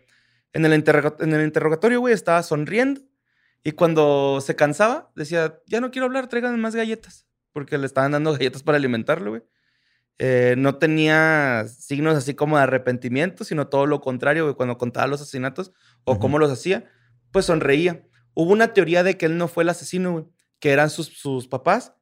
en 0.52 0.64
el, 0.64 0.72
en 0.72 1.32
el 1.34 1.44
interrogatorio, 1.44 2.00
güey, 2.00 2.14
estaba 2.14 2.42
sonriendo. 2.42 3.00
Y 3.62 3.72
cuando 3.72 4.40
se 4.40 4.54
cansaba, 4.54 5.10
decía, 5.16 5.60
ya 5.66 5.80
no 5.80 5.90
quiero 5.90 6.06
hablar, 6.06 6.28
tráiganme 6.28 6.56
más 6.58 6.74
galletas. 6.76 7.26
Porque 7.52 7.78
le 7.78 7.86
estaban 7.86 8.12
dando 8.12 8.32
galletas 8.38 8.62
para 8.62 8.78
alimentarlo, 8.78 9.30
güey. 9.30 9.42
Eh, 10.18 10.54
no 10.56 10.76
tenía 10.76 11.66
signos 11.68 12.16
así 12.16 12.34
como 12.34 12.56
de 12.56 12.62
arrepentimiento, 12.62 13.44
sino 13.44 13.68
todo 13.68 13.86
lo 13.86 14.00
contrario, 14.00 14.44
güey. 14.44 14.54
Cuando 14.54 14.78
contaba 14.78 15.06
los 15.06 15.20
asesinatos 15.20 15.72
o 16.04 16.18
cómo 16.18 16.38
los 16.38 16.50
hacía, 16.50 16.84
pues 17.32 17.44
sonreía. 17.46 18.02
Hubo 18.34 18.52
una 18.52 18.72
teoría 18.72 19.02
de 19.02 19.16
que 19.18 19.26
él 19.26 19.36
no 19.36 19.48
fue 19.48 19.62
el 19.64 19.68
asesino, 19.68 20.12
güey, 20.12 20.24
que 20.58 20.70
eran 20.72 20.88
sus, 20.90 21.06
sus 21.08 21.48
papás, 21.48 21.92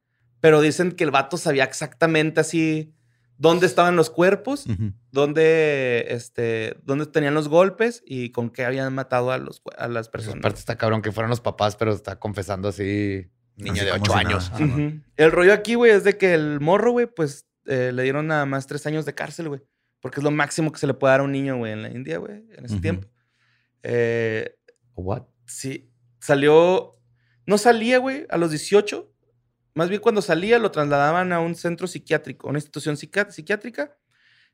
pero 0.40 0.60
dicen 0.60 0.92
que 0.92 1.04
el 1.04 1.10
vato 1.10 1.36
sabía 1.36 1.64
exactamente 1.64 2.40
así 2.40 2.94
dónde 3.36 3.66
estaban 3.66 3.96
los 3.96 4.10
cuerpos 4.10 4.64
dónde, 5.10 6.06
este, 6.10 6.76
dónde 6.84 7.06
tenían 7.06 7.34
los 7.34 7.48
golpes 7.48 8.02
y 8.06 8.30
con 8.30 8.50
qué 8.50 8.64
habían 8.64 8.94
matado 8.94 9.32
a, 9.32 9.38
los, 9.38 9.62
a 9.76 9.88
las 9.88 10.08
Pues, 10.08 10.22
personas. 10.24 10.38
aparte 10.38 10.58
está 10.60 10.76
cabrón 10.76 11.02
que 11.02 11.10
fueran 11.12 11.30
los 11.30 11.40
papás, 11.40 11.76
pero 11.76 11.92
está 11.92 12.18
confesando 12.20 12.68
así, 12.68 13.28
niño 13.56 13.72
Así 13.72 13.84
de 13.86 13.90
como 13.90 14.02
ocho 14.02 14.12
si 14.12 14.18
años. 14.18 14.52
El 15.16 15.32
rollo 15.32 15.52
aquí, 15.52 15.74
güey, 15.74 15.90
es 15.92 16.04
de 16.04 16.16
que 16.16 16.34
el 16.34 16.60
morro, 16.60 16.92
güey, 16.92 17.06
pues 17.06 17.46
eh, 17.66 17.90
le 17.92 18.02
dieron 18.02 18.26
nada 18.26 18.46
más 18.46 18.66
tres 18.66 18.86
años 18.86 19.04
de 19.06 19.14
cárcel, 19.14 19.48
güey. 19.48 19.60
Porque 20.00 20.20
es 20.20 20.24
lo 20.24 20.30
máximo 20.30 20.70
que 20.70 20.78
se 20.78 20.86
le 20.86 20.94
puede 20.94 21.12
dar 21.12 21.20
a 21.20 21.24
un 21.24 21.32
niño, 21.32 21.56
güey, 21.56 21.72
en 21.72 21.82
la 21.82 21.90
India, 21.90 22.18
güey, 22.18 22.44
en 22.56 22.64
ese 22.66 22.78
tiempo. 22.78 23.08
Eh, 23.82 24.54
What? 24.94 25.22
sí, 25.46 25.90
salió, 26.20 26.92
no 27.46 27.58
salía, 27.58 27.98
güey, 27.98 28.26
a 28.28 28.36
los 28.38 28.50
18. 28.50 29.10
Más 29.74 29.88
bien 29.88 30.00
cuando 30.00 30.22
salía 30.22 30.58
lo 30.58 30.70
trasladaban 30.70 31.32
a 31.32 31.40
un 31.40 31.54
centro 31.54 31.86
psiquiátrico, 31.86 32.46
a 32.46 32.50
una 32.50 32.58
institución 32.58 32.96
psiquiá- 32.96 33.30
psiquiátrica. 33.30 33.96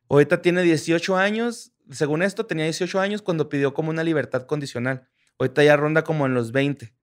Ahorita 0.08 0.40
tiene 0.42 0.62
18 0.62 1.16
años. 1.16 1.72
Según 1.90 2.22
esto, 2.22 2.46
tenía 2.46 2.64
18 2.64 2.98
años 3.00 3.20
cuando 3.22 3.48
pidió 3.48 3.74
como 3.74 3.90
una 3.90 4.02
libertad 4.02 4.46
condicional. 4.46 5.08
Ahorita 5.38 5.62
ya 5.62 5.76
ronda 5.76 6.02
como 6.04 6.26
en 6.26 6.34
los 6.34 6.52
20. 6.52 6.94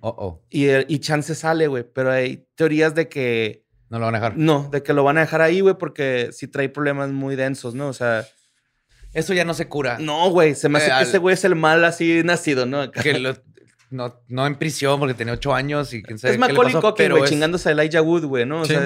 Oh, 0.00 0.08
oh. 0.18 0.44
Y, 0.50 0.68
y 0.92 0.98
chance 0.98 1.34
sale, 1.34 1.68
güey. 1.68 1.84
Pero 1.92 2.10
hay 2.10 2.48
teorías 2.56 2.94
de 2.94 3.08
que 3.08 3.64
No 3.90 3.98
lo 3.98 4.06
van 4.06 4.14
a 4.14 4.18
dejar. 4.18 4.36
no, 4.38 4.68
de 4.72 4.82
que 4.82 4.92
lo 4.94 5.04
van 5.04 5.18
a 5.18 5.20
dejar 5.22 5.42
ahí, 5.42 5.60
güey, 5.60 5.76
porque 5.76 6.30
sí 6.32 6.46
trae 6.48 6.68
problemas 6.70 7.10
muy 7.10 7.36
densos, 7.36 7.74
¿no? 7.74 7.88
O 7.88 7.92
sea, 7.92 8.24
Eso 9.12 9.34
ya 9.34 9.44
no 9.44 9.52
se 9.54 9.68
cura. 9.68 9.98
no, 10.00 10.30
güey, 10.30 10.54
se 10.54 10.68
me 10.68 10.78
hace 10.78 10.86
Eh, 10.86 10.90
que 10.90 10.94
al- 10.94 11.02
ese 11.06 11.18
güey 11.18 11.34
es 11.34 11.44
el 11.44 11.56
mal 11.56 11.84
así 11.84 12.22
nacido, 12.24 12.64
¿no? 12.66 12.80
Acá. 12.82 13.02
Que 13.02 13.18
lo- 13.18 13.34
no, 13.90 14.22
no 14.28 14.46
en 14.46 14.54
prisión 14.56 15.00
porque 15.00 15.14
tenía 15.14 15.34
ocho 15.34 15.52
años 15.52 15.92
y 15.92 16.02
quién 16.04 16.16
sabe 16.18 16.34
es 16.34 16.38
Macaulay 16.38 16.72
Culkin, 16.74 16.92
pero 16.96 17.14
güey, 17.16 17.24
es- 17.24 17.30
chingándose 17.30 17.68
a 17.68 17.72
Elijah 17.72 18.00
Wood, 18.02 18.24
güey, 18.26 18.46
¿no? 18.46 18.60
O 18.60 18.64
Sí, 18.64 18.74
sea, 18.74 18.84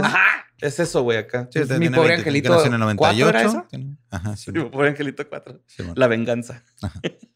es, 0.62 0.72
es 0.72 0.80
eso, 0.88 1.02
güey, 1.02 1.18
acá. 1.18 1.46
Sí, 1.52 1.58
Es 1.58 1.68
tiene 1.68 1.90
mi 1.90 1.94
pobre 1.94 2.08
20, 2.08 2.20
angelito, 2.22 2.48
que 2.48 2.54
nació 2.70 2.74
en 2.74 2.82
el 2.90 2.96
¿cuatro 2.96 3.28
era 3.28 3.42
98. 3.42 3.48
eso? 3.58 3.66
Tiene- 3.68 3.96
Ajá, 4.10 4.36
sí. 4.36 4.50
Sí, 4.54 4.60
Pobre 4.72 4.88
Angelito 4.88 5.28
4. 5.28 5.60
sí, 5.66 5.82
bueno. 5.82 5.94
La 5.98 6.06
venganza. 6.06 6.62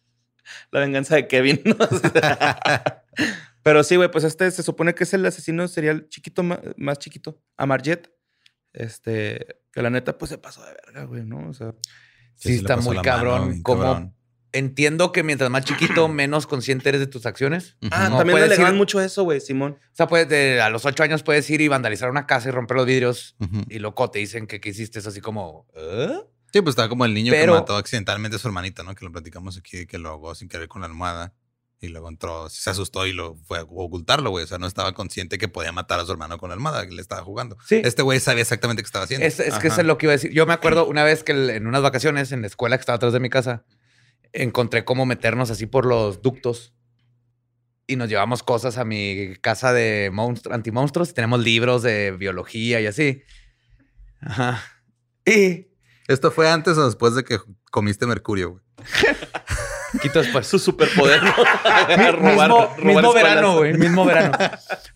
La 0.73 0.81
venganza 0.81 1.17
de 1.17 1.27
Kevin. 1.29 1.61
¿no? 1.67 1.77
O 1.91 1.99
sea, 1.99 3.03
Pero 3.63 3.83
sí, 3.85 3.97
güey, 3.97 4.11
pues 4.11 4.25
este 4.25 4.51
se 4.51 4.63
supone 4.63 4.95
que 4.95 5.05
es 5.05 5.13
el 5.15 5.25
asesino 5.27 5.67
serial 5.69 6.09
chiquito, 6.09 6.43
más 6.43 6.99
chiquito, 6.99 7.41
a 7.57 7.67
Marjet. 7.67 8.11
Este, 8.73 9.61
que 9.73 9.83
la 9.83 9.91
neta, 9.91 10.19
pues 10.19 10.29
se 10.31 10.39
pasó 10.39 10.65
de 10.65 10.73
verga, 10.73 11.05
güey, 11.05 11.25
¿no? 11.25 11.49
O 11.49 11.53
sea, 11.55 11.75
Sí, 12.37 12.51
se 12.51 12.55
está 12.57 12.77
muy 12.77 12.97
mano, 12.97 13.03
cabrón. 13.03 13.63
como 13.63 13.83
cabrón. 13.83 14.15
entiendo 14.53 15.11
que 15.11 15.23
mientras 15.25 15.51
más 15.51 15.65
chiquito, 15.65 16.07
menos 16.09 16.47
consciente 16.47 16.89
eres 16.89 17.01
de 17.01 17.07
tus 17.09 17.27
acciones. 17.27 17.77
Ah, 17.91 18.09
No 18.11 18.19
también 18.19 18.49
le 18.49 18.73
mucho 18.73 19.01
eso, 19.01 19.25
güey, 19.25 19.41
Simón. 19.41 19.73
O 19.93 19.95
sea, 19.97 20.07
puedes 20.07 20.29
de- 20.29 20.61
a 20.61 20.71
los 20.71 20.85
ocho 20.85 21.03
años 21.03 21.23
puedes 21.23 21.49
ir 21.51 21.61
y 21.61 21.69
vandalizar 21.69 22.11
una 22.11 22.27
casa 22.27 22.49
y 22.49 22.53
romper 22.53 22.77
los 22.77 22.87
vidrios. 22.87 23.37
Y 23.69 23.81
loco, 23.81 24.11
te 24.11 24.21
dicen 24.21 24.47
que, 24.47 24.61
que 24.61 24.69
hiciste 24.69 25.01
eso 25.01 25.09
así 25.09 25.21
como. 25.21 25.67
¿eh? 25.75 26.21
Sí, 26.53 26.61
pues 26.63 26.73
estaba 26.73 26.89
como 26.89 27.05
el 27.05 27.13
niño 27.15 27.33
Pero- 27.33 27.55
que 27.55 27.59
mató 27.61 27.77
accidentalmente 27.77 28.37
a 28.37 28.39
su 28.39 28.47
hermanita, 28.49 28.83
¿no? 28.85 28.95
Que 28.95 29.05
lo 29.05 29.11
platicamos 29.13 29.59
aquí, 29.59 29.87
que 29.87 29.99
lo 29.99 30.11
ahogó 30.11 30.35
sin 30.35 30.49
querer 30.49 30.69
con 30.69 30.81
la 30.83 30.87
almohada. 30.87 31.35
Y 31.81 31.89
luego 31.89 32.09
entró, 32.09 32.49
se 32.49 32.71
asustó 32.71 33.07
y 33.07 33.13
lo 33.13 33.37
fue 33.47 33.59
a 33.59 33.63
ocultarlo, 33.63 34.31
güey. 34.31 34.45
O 34.45 34.47
sea, 34.49 34.59
no 34.59 34.67
estaba 34.67 34.95
consciente 34.95 35.39
que 35.39 35.47
podía 35.47 35.71
matar 35.71 36.01
a 36.01 36.05
su 36.05 36.11
hermano 36.11 36.37
con 36.39 36.49
la 36.51 36.55
almohada 36.55 36.85
que 36.89 36.93
le 36.95 37.01
estaba 37.01 37.23
jugando. 37.23 37.57
Sí. 37.65 37.81
Este 37.85 38.03
güey 38.03 38.19
sabía 38.19 38.43
exactamente 38.43 38.83
qué 38.83 38.87
estaba 38.87 39.05
haciendo. 39.05 39.25
Es, 39.25 39.39
es 39.39 39.55
que 39.61 39.69
eso 39.69 39.81
es 39.83 39.87
lo 39.87 39.97
que 39.97 40.07
iba 40.07 40.13
a 40.13 40.17
decir. 40.17 40.33
Yo 40.33 40.45
me 40.45 40.55
acuerdo 40.55 40.87
una 40.89 41.05
vez 41.05 41.23
que 41.23 41.33
en 41.33 41.67
unas 41.69 41.83
vacaciones 41.83 42.33
en 42.33 42.41
la 42.41 42.49
escuela 42.49 42.77
que 42.77 42.81
estaba 42.81 42.97
atrás 42.97 43.13
de 43.13 43.21
mi 43.21 43.31
casa, 43.31 43.65
encontré 44.33 44.85
cómo 44.85 45.07
meternos 45.07 45.51
así 45.53 45.67
por 45.67 45.87
los 45.87 46.21
ductos 46.21 46.75
y 47.87 47.95
nos 47.97 48.09
llevamos 48.09 48.43
cosas 48.43 48.77
a 48.77 48.85
mi 48.85 49.37
casa 49.41 49.73
de 49.73 50.11
monstru- 50.13 50.53
antimonstruos. 50.53 51.15
Tenemos 51.15 51.41
libros 51.45 51.83
de 51.85 52.11
biología 52.11 52.81
y 52.81 52.87
así. 52.87 53.23
Ajá. 54.21 54.63
Y 55.25 55.69
¿Esto 56.09 56.31
fue 56.33 56.51
antes 56.51 56.77
o 56.77 56.87
después 56.87 57.15
de 57.15 57.23
que 57.23 57.39
comiste 57.71 58.05
mercurio, 58.07 58.51
güey? 58.51 58.63
Poquito 59.99 60.19
después. 60.21 60.47
Su 60.47 60.59
superpoder. 60.59 61.21
Robar- 61.23 62.21
mismo, 62.21 62.75
robar 62.77 62.77
mismo 62.85 63.13
verano, 63.13 63.57
güey. 63.59 63.75
Mismo 63.75 64.05
verano. 64.05 64.33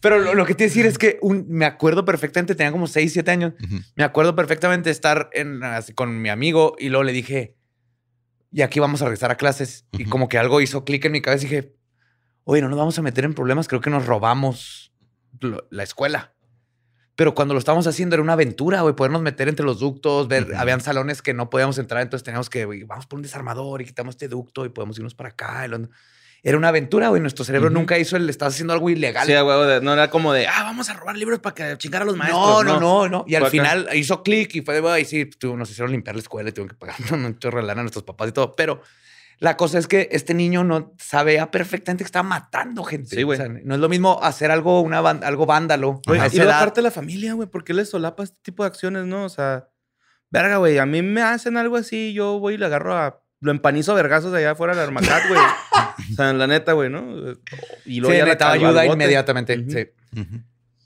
Pero 0.00 0.18
lo, 0.18 0.34
lo 0.34 0.46
que 0.46 0.54
te 0.54 0.64
decir 0.64 0.86
es 0.86 0.98
que 0.98 1.18
un- 1.22 1.46
me 1.48 1.64
acuerdo 1.66 2.04
perfectamente, 2.04 2.54
tenía 2.54 2.72
como 2.72 2.86
6, 2.86 3.12
7 3.12 3.30
años. 3.30 3.52
Me 3.96 4.04
acuerdo 4.04 4.34
perfectamente 4.34 4.90
estar 4.90 5.28
en, 5.32 5.62
así, 5.64 5.92
con 5.92 6.20
mi 6.22 6.28
amigo 6.28 6.74
y 6.78 6.88
luego 6.88 7.04
le 7.04 7.12
dije, 7.12 7.56
y 8.50 8.62
aquí 8.62 8.80
vamos 8.80 9.02
a 9.02 9.06
regresar 9.06 9.30
a 9.30 9.36
clases. 9.36 9.86
Y 9.92 10.04
como 10.04 10.28
que 10.28 10.38
algo 10.38 10.60
hizo 10.60 10.84
clic 10.84 11.04
en 11.04 11.12
mi 11.12 11.22
cabeza 11.22 11.46
y 11.46 11.48
dije, 11.48 11.74
oye, 12.44 12.62
no 12.62 12.68
nos 12.68 12.78
vamos 12.78 12.98
a 12.98 13.02
meter 13.02 13.24
en 13.24 13.34
problemas, 13.34 13.68
creo 13.68 13.80
que 13.80 13.90
nos 13.90 14.06
robamos 14.06 14.92
la 15.70 15.82
escuela. 15.82 16.31
Pero 17.14 17.34
cuando 17.34 17.52
lo 17.54 17.58
estábamos 17.58 17.86
haciendo 17.86 18.14
era 18.14 18.22
una 18.22 18.32
aventura, 18.32 18.80
güey, 18.80 18.94
podernos 18.96 19.20
meter 19.22 19.48
entre 19.48 19.66
los 19.66 19.78
ductos, 19.80 20.28
ver, 20.28 20.54
habían 20.56 20.80
salones 20.80 21.20
que 21.20 21.34
no 21.34 21.50
podíamos 21.50 21.76
entrar, 21.78 22.00
entonces 22.02 22.24
teníamos 22.24 22.48
que, 22.48 22.64
güey, 22.64 22.84
vamos 22.84 23.06
por 23.06 23.18
un 23.18 23.22
desarmador 23.22 23.82
y 23.82 23.84
quitamos 23.84 24.14
este 24.14 24.28
ducto 24.28 24.64
y 24.64 24.70
podemos 24.70 24.96
irnos 24.98 25.14
para 25.14 25.28
acá. 25.28 25.66
Era 26.44 26.56
una 26.58 26.68
aventura, 26.68 27.08
güey. 27.08 27.20
Nuestro 27.22 27.44
cerebro 27.44 27.70
nunca 27.70 27.98
hizo 27.98 28.16
el, 28.16 28.28
estás 28.28 28.54
haciendo 28.54 28.72
algo 28.72 28.90
ilegal. 28.90 29.26
Sí, 29.26 29.32
de- 29.32 29.80
no 29.82 29.92
era 29.92 30.10
como 30.10 30.32
de, 30.32 30.48
ah, 30.48 30.62
vamos 30.64 30.88
a 30.90 30.94
robar 30.94 31.16
libros 31.16 31.38
para 31.38 31.54
que 31.54 31.78
chingar 31.78 32.02
a 32.02 32.04
los 32.04 32.16
maestros. 32.16 32.64
No, 32.64 32.80
no, 32.80 32.80
no, 32.80 33.08
no. 33.08 33.24
Y 33.28 33.36
al 33.36 33.42
acá. 33.42 33.50
final 33.50 33.88
hizo 33.94 34.22
clic 34.24 34.52
y 34.56 34.62
fue 34.62 34.74
de, 34.74 34.80
güey, 34.80 35.04
sí, 35.04 35.26
tu- 35.26 35.56
nos 35.56 35.70
hicieron 35.70 35.92
limpiar 35.92 36.16
la 36.16 36.22
escuela 36.22 36.48
y 36.48 36.52
tuvieron 36.52 36.70
que 36.70 36.74
pagar 36.80 36.96
un 37.12 37.38
chorro 37.38 37.60
de 37.60 37.66
lana 37.66 37.82
a 37.82 37.84
nuestros 37.84 38.02
papás 38.04 38.30
y 38.30 38.32
todo. 38.32 38.56
Pero 38.56 38.82
la 39.38 39.56
cosa 39.56 39.78
es 39.78 39.88
que 39.88 40.08
este 40.12 40.34
niño 40.34 40.62
no 40.64 40.94
sabía 40.98 41.50
perfectamente 41.50 42.04
que 42.04 42.06
estaba 42.06 42.22
matando 42.28 42.84
gente. 42.84 43.16
Sí, 43.16 43.22
güey. 43.22 43.38
O 43.40 43.42
sea, 43.42 43.52
no 43.52 43.74
es 43.74 43.80
lo 43.80 43.88
mismo 43.88 44.20
hacer 44.22 44.50
algo, 44.50 44.80
una, 44.80 44.98
algo 45.00 45.46
vándalo. 45.46 46.00
Y 46.06 46.12
edad. 46.38 46.56
aparte 46.58 46.80
de 46.80 46.84
la 46.84 46.90
familia, 46.90 47.34
güey, 47.34 47.48
¿por 47.48 47.64
qué 47.64 47.74
les 47.74 47.90
solapa 47.90 48.22
este 48.22 48.38
tipo 48.42 48.62
de 48.62 48.68
acciones, 48.68 49.06
no? 49.06 49.24
O 49.24 49.28
sea, 49.28 49.68
verga, 50.30 50.56
güey, 50.58 50.78
a 50.78 50.86
mí 50.86 51.02
me 51.02 51.22
hacen 51.22 51.56
algo 51.56 51.76
así, 51.76 52.12
yo 52.12 52.38
voy 52.38 52.54
y 52.54 52.58
le 52.58 52.66
agarro 52.66 52.94
a. 52.96 53.20
Lo 53.40 53.50
empanizo 53.50 53.90
a 53.90 53.96
vergazos 53.96 54.32
allá 54.32 54.52
afuera 54.52 54.72
del 54.74 54.84
Armacat, 54.84 55.26
güey. 55.28 55.40
o 56.12 56.14
sea, 56.14 56.32
la 56.32 56.46
neta, 56.46 56.74
güey, 56.74 56.88
¿no? 56.90 57.32
Y 57.84 57.94
Sí, 57.94 58.00
luego 58.00 58.26
ya 58.26 58.38
calvo 58.38 58.66
al 58.68 58.78
ayuda 58.78 58.86
inmediatamente. 58.94 59.64
Sí. 59.68 60.22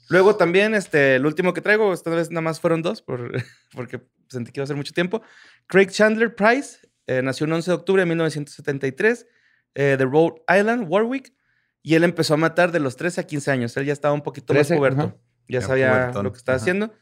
Luego 0.09 0.35
también, 0.37 0.73
este, 0.73 1.17
el 1.17 1.25
último 1.25 1.53
que 1.53 1.61
traigo, 1.61 1.93
esta 1.93 2.09
vez 2.09 2.31
nada 2.31 2.41
más 2.41 2.59
fueron 2.59 2.81
dos, 2.81 3.01
por- 3.01 3.31
porque 3.75 4.01
sentí 4.29 4.51
que 4.51 4.59
iba 4.59 4.63
a 4.63 4.67
ser 4.67 4.75
mucho 4.75 4.93
tiempo. 4.93 5.21
Craig 5.67 5.87
Chandler 5.91 6.33
Price 6.33 6.79
eh, 7.07 7.21
nació 7.23 7.45
el 7.45 7.53
11 7.53 7.71
de 7.71 7.75
octubre 7.75 8.01
de 8.01 8.05
1973 8.05 9.27
eh, 9.75 9.95
de 9.97 10.05
Rhode 10.05 10.41
Island, 10.55 10.85
Warwick, 10.87 11.33
y 11.81 11.95
él 11.95 12.03
empezó 12.03 12.33
a 12.33 12.37
matar 12.37 12.71
de 12.71 12.79
los 12.79 12.95
13 12.97 13.21
a 13.21 13.23
15 13.25 13.51
años. 13.51 13.77
Él 13.77 13.85
ya 13.85 13.93
estaba 13.93 14.13
un 14.13 14.21
poquito 14.21 14.53
13, 14.53 14.73
más 14.73 14.77
puberto. 14.79 15.01
ajá. 15.01 15.15
Ya 15.47 15.59
Ya 15.59 15.67
sabía 15.67 15.91
pubertón, 15.91 16.23
lo 16.25 16.31
que 16.31 16.37
estaba 16.37 16.55
ajá. 16.57 16.63
haciendo. 16.63 16.93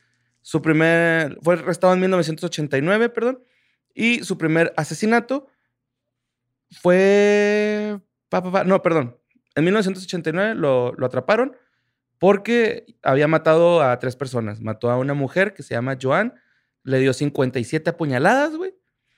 Su 0.41 0.61
primer, 0.61 1.37
fue 1.41 1.55
arrestado 1.55 1.93
en 1.93 1.99
1989, 2.01 3.09
perdón, 3.09 3.43
y 3.95 4.23
su 4.23 4.37
primer 4.37 4.73
asesinato 4.77 5.47
fue, 6.81 7.99
pa, 8.29 8.43
pa, 8.43 8.51
pa, 8.51 8.63
no, 8.63 8.81
perdón, 8.81 9.17
en 9.55 9.63
1989 9.63 10.55
lo, 10.55 10.93
lo 10.93 11.05
atraparon 11.05 11.55
porque 12.19 12.85
había 13.03 13.27
matado 13.27 13.81
a 13.81 13.97
tres 13.99 14.15
personas. 14.15 14.61
Mató 14.61 14.89
a 14.89 14.97
una 14.97 15.13
mujer 15.13 15.53
que 15.53 15.63
se 15.63 15.73
llama 15.73 15.97
Joan, 16.01 16.33
le 16.83 16.99
dio 16.99 17.13
57 17.13 17.89
apuñaladas, 17.89 18.55
güey. 18.55 18.73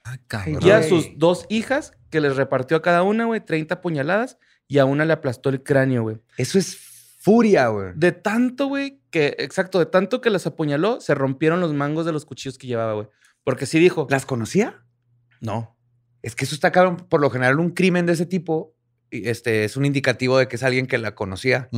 Ah, 0.07 0.17
cabrón. 0.27 0.59
Y 0.61 0.71
a 0.71 0.83
sus 0.83 1.09
dos 1.17 1.45
hijas, 1.49 1.93
que 2.09 2.21
les 2.21 2.35
repartió 2.35 2.77
a 2.77 2.81
cada 2.81 3.03
una, 3.03 3.25
güey, 3.25 3.43
30 3.43 3.75
apuñaladas. 3.75 4.37
Y 4.69 4.79
a 4.79 4.85
una 4.85 5.05
le 5.05 5.13
aplastó 5.13 5.49
el 5.49 5.63
cráneo, 5.63 6.03
güey. 6.03 6.17
Eso 6.37 6.59
es 6.59 6.77
furia, 7.19 7.67
güey. 7.67 7.93
De 7.95 8.11
tanto, 8.11 8.67
güey, 8.67 9.01
que, 9.11 9.35
exacto, 9.39 9.79
de 9.79 9.85
tanto 9.85 10.19
que 10.19 10.29
las 10.29 10.45
apuñaló, 10.45 10.99
se 10.99 11.15
rompieron 11.15 11.61
los 11.61 11.73
mangos 11.73 12.05
de 12.05 12.11
los 12.11 12.25
cuchillos 12.25 12.57
que 12.57 12.67
llevaba, 12.67 12.93
güey. 12.93 13.07
Porque 13.43 13.65
sí 13.65 13.79
dijo. 13.79 14.07
¿Las 14.09 14.25
conocía? 14.25 14.83
No. 15.39 15.77
Es 16.21 16.35
que 16.35 16.45
eso 16.45 16.55
está 16.55 16.71
cabrón. 16.71 16.97
Por 16.97 17.21
lo 17.21 17.29
general, 17.29 17.59
un 17.59 17.71
crimen 17.71 18.05
de 18.05 18.13
ese 18.13 18.25
tipo 18.25 18.75
y, 19.09 19.29
este, 19.29 19.63
es 19.63 19.77
un 19.77 19.85
indicativo 19.85 20.37
de 20.37 20.47
que 20.47 20.57
es 20.57 20.63
alguien 20.63 20.87
que 20.87 20.97
la 20.97 21.15
conocía. 21.15 21.69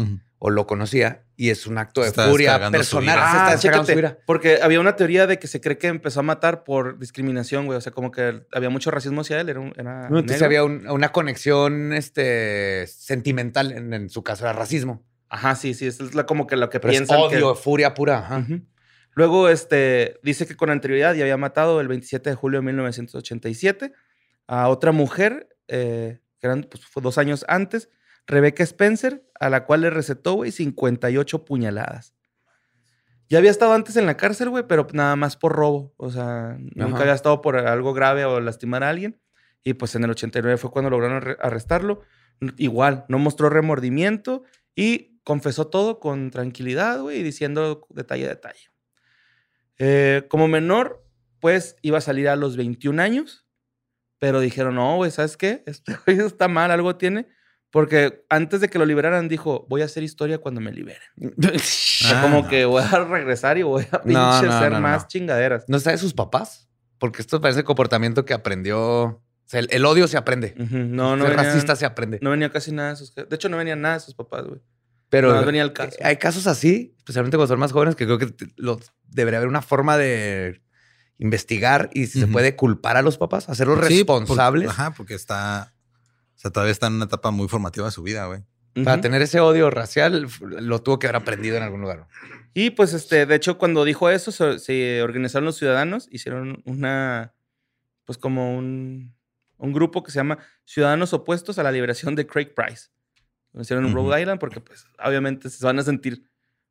O 0.42 0.50
lo 0.50 0.66
conocía 0.68 1.26
y 1.36 1.50
es 1.50 1.68
un 1.68 1.78
acto 1.78 2.02
de 2.02 2.08
Está 2.08 2.30
furia 2.30 2.72
personal. 2.72 3.18
está 3.18 3.48
Ah, 3.48 3.52
descargando 3.52 3.92
su 3.92 4.00
ira. 4.00 4.18
Porque 4.26 4.60
había 4.62 4.80
una 4.80 4.96
teoría 4.96 5.28
de 5.28 5.38
que 5.38 5.48
se 5.48 5.60
cree 5.60 5.78
que 5.78 5.88
empezó 5.88 6.22
a 6.22 6.24
matar 6.24 6.64
por 6.64 6.98
discriminación, 6.98 7.66
güey. 7.66 7.78
O 7.78 7.82
sea, 7.82 7.92
como 7.92 8.10
que 8.12 8.44
había 8.54 8.70
mucho 8.70 8.90
racismo 8.90 9.22
hacia 9.22 9.40
él. 9.42 9.50
Era, 9.50 9.60
un, 9.60 9.74
era 9.76 10.10
No, 10.10 10.20
entonces 10.20 10.42
negro. 10.42 10.46
había 10.46 10.64
un- 10.64 10.90
una 10.90 11.12
conexión 11.12 11.92
este, 11.94 12.88
sentimental. 12.88 13.72
En, 13.74 13.94
en 13.94 14.10
su 14.10 14.24
caso 14.24 14.46
era 14.46 14.54
racismo. 14.54 15.04
Ajá, 15.28 15.56
sí, 15.56 15.74
sí. 15.74 15.88
Es 15.88 16.16
la- 16.16 16.26
como 16.26 16.48
que 16.48 16.56
lo 16.56 16.70
que 16.70 16.80
Pero 16.80 16.92
es 16.94 17.00
piensan. 17.00 17.18
que- 17.30 17.36
odio, 17.36 17.56
furia 17.56 17.94
pura. 17.94 18.20
ajá. 18.20 18.46
Luego, 19.14 19.50
este, 19.50 20.20
dice 20.24 20.48
que 20.48 20.56
con 20.56 20.70
anterioridad 20.70 21.14
ya 21.16 21.24
había 21.24 21.36
matado 21.36 21.82
el 21.82 21.88
27 21.90 22.30
de 22.30 22.36
julio 22.38 22.60
de 22.62 22.66
1987 22.68 23.92
a 24.48 24.70
otra 24.70 24.92
mujer, 24.94 25.50
eh, 25.68 26.20
que 26.40 26.48
eran 26.48 26.64
pues, 26.64 26.86
fue 26.86 27.02
dos 27.04 27.18
años 27.18 27.44
antes, 27.50 27.90
Rebecca 28.30 28.64
Spencer, 28.64 29.26
a 29.40 29.50
la 29.50 29.66
cual 29.66 29.82
le 29.82 29.90
recetó, 29.90 30.34
güey, 30.36 30.52
58 30.52 31.44
puñaladas. 31.46 32.14
Ya 33.28 33.38
había 33.40 33.52
estado 33.52 33.74
antes 33.74 33.96
en 33.98 34.06
la 34.06 34.18
cárcel, 34.18 34.50
güey, 34.50 34.66
pero 34.68 34.88
nada 34.94 35.16
más 35.16 35.36
por 35.36 35.52
robo. 35.54 35.94
O 35.98 36.10
sea, 36.10 36.58
nunca 36.76 37.02
había 37.02 37.14
estado 37.14 37.42
por 37.42 37.58
algo 37.58 37.94
grave 37.94 38.26
o 38.26 38.40
lastimar 38.40 38.84
a 38.84 38.90
alguien. 38.90 39.20
Y 39.64 39.74
pues 39.74 39.94
en 39.96 40.04
el 40.04 40.12
89 40.12 40.58
fue 40.58 40.72
cuando 40.72 40.90
lograron 40.90 41.22
arre- 41.22 41.38
arrestarlo. 41.42 42.02
Igual, 42.58 43.06
no 43.10 43.20
mostró 43.20 43.50
remordimiento 43.50 44.44
y 44.74 45.20
confesó 45.24 45.68
todo 45.68 46.00
con 46.00 46.32
tranquilidad, 46.32 47.02
güey, 47.02 47.22
diciendo 47.22 47.86
detalle 47.90 48.26
a 48.26 48.30
detalle. 48.30 48.70
Eh, 49.78 50.26
como 50.30 50.48
menor, 50.48 51.06
pues 51.40 51.76
iba 51.82 51.98
a 52.00 52.02
salir 52.02 52.30
a 52.30 52.36
los 52.36 52.58
21 52.58 53.00
años, 53.02 53.46
pero 54.18 54.40
dijeron, 54.40 54.76
no, 54.76 54.96
güey, 54.96 55.12
¿sabes 55.12 55.38
qué? 55.38 55.64
Este 55.66 55.94
güey 56.06 56.20
está 56.20 56.48
mal, 56.48 56.72
algo 56.72 56.96
tiene. 56.96 57.28
Porque 57.72 58.26
antes 58.30 58.62
de 58.62 58.70
que 58.70 58.80
lo 58.80 58.86
liberaran, 58.86 59.28
dijo, 59.28 59.66
voy 59.70 59.82
a 59.82 59.86
hacer 59.86 60.02
historia 60.04 60.40
cuando 60.40 60.60
me 60.62 60.72
liberen. 60.72 61.02
O 61.38 61.60
sea, 61.60 62.20
Ah, 62.20 62.22
como 62.24 62.42
no. 62.44 62.48
que 62.50 62.66
voy 62.66 62.82
a 62.82 63.04
regresar 63.06 63.58
y 63.58 63.64
voy 63.64 63.84
a 63.92 64.02
pinche 64.02 64.14
No, 64.14 64.42
no, 64.42 64.52
hacer 64.54 64.72
no, 64.72 64.82
más 64.82 65.04
no. 65.04 65.08
chingaderas. 65.08 65.66
¿No 65.68 65.78
está 65.78 65.92
de 65.92 65.98
sus 66.00 66.14
papás? 66.14 66.68
Porque 66.98 67.22
esto 67.22 67.40
parece 67.42 67.64
comportamiento 67.64 68.26
que 68.26 68.34
aprendió. 68.34 68.80
O 68.82 69.24
sea, 69.46 69.60
el, 69.60 69.68
el 69.72 69.86
odio 69.86 70.08
se 70.08 70.18
aprende. 70.18 70.56
Ujú, 70.60 70.78
No, 70.78 71.16
no 71.16 71.26
Ser 71.26 71.36
venía, 71.36 71.52
racista 71.52 71.76
se 71.76 71.86
aprende. 71.86 72.20
no 72.22 72.30
venía 72.32 72.50
casi 72.52 72.72
nada 72.72 72.90
de 72.92 72.96
sus... 72.96 73.14
De 73.14 73.28
hecho, 73.32 73.50
no 73.50 73.58
venía 73.58 73.76
nada 73.76 73.96
de 73.96 74.00
sus 74.02 74.16
papás, 74.16 74.46
güey. 74.46 74.62
Pero 75.10 75.34
no 75.34 75.44
venía 75.46 75.64
el 75.64 75.74
caso. 75.74 75.98
hay 76.04 76.18
casos 76.18 76.46
así, 76.48 76.94
especialmente 76.98 77.36
cuando 77.38 77.52
son 77.54 77.60
más 77.60 77.72
jóvenes, 77.72 77.96
que 77.96 78.06
creo 78.06 78.20
que 78.20 78.32
los- 78.58 78.92
debería 79.06 79.38
haber 79.40 79.50
una 79.50 79.62
forma 79.64 79.98
de 79.98 80.62
investigar 81.18 81.90
y 81.94 82.06
si 82.08 82.20
se 82.20 82.28
puede 82.28 82.56
culpar 82.56 82.96
a 82.96 83.02
los 83.02 83.18
papás, 83.18 83.50
hacerlos 83.50 83.86
Sí, 83.88 84.04
por- 84.04 84.20
responsables 84.22 84.70
ajá, 84.70 84.92
porque 84.96 85.16
está. 85.16 85.74
O 86.40 86.42
sea, 86.42 86.52
todavía 86.52 86.72
está 86.72 86.88
en 86.88 86.94
una 86.94 87.04
etapa 87.04 87.32
muy 87.32 87.50
formativa 87.50 87.86
de 87.86 87.92
su 87.92 88.02
vida, 88.02 88.26
güey. 88.26 88.46
para 88.86 89.02
tener 89.02 89.22
ese 89.22 89.42
odio 89.42 89.70
racial. 89.70 90.30
Lo 90.40 90.82
tuvo 90.82 90.98
que 90.98 91.08
haber 91.08 91.18
aprendido 91.18 91.58
en 91.58 91.64
algún 91.64 91.82
lugar. 91.82 92.08
Y 92.54 92.70
pues, 92.70 92.94
este, 92.94 93.26
de 93.26 93.36
hecho, 93.36 93.58
cuando 93.58 93.84
dijo 93.84 94.10
eso, 94.10 94.32
se, 94.32 94.58
se 94.58 95.02
organizaron 95.02 95.44
los 95.44 95.58
ciudadanos, 95.58 96.08
hicieron 96.10 96.64
una, 96.64 97.34
pues 98.06 98.18
como 98.18 98.58
un, 98.58 99.14
un 99.58 99.74
grupo 99.74 100.02
que 100.02 100.12
se 100.12 100.20
llama 100.20 100.38
Ciudadanos 100.64 101.12
Opuestos 101.12 101.60
a 101.60 101.64
la 101.64 101.74
Liberación 101.74 102.16
de 102.16 102.26
Craig 102.26 102.54
Price. 102.56 102.88
Lo 103.52 103.62
hicieron 103.62 103.86
en. 103.86 103.94
Rhode 103.94 104.22
Island 104.22 104.40
porque, 104.40 104.62
pues, 104.62 104.86
obviamente 105.04 105.50
se 105.50 105.66
van 105.66 105.78
a 105.80 105.84
sentir 105.84 106.24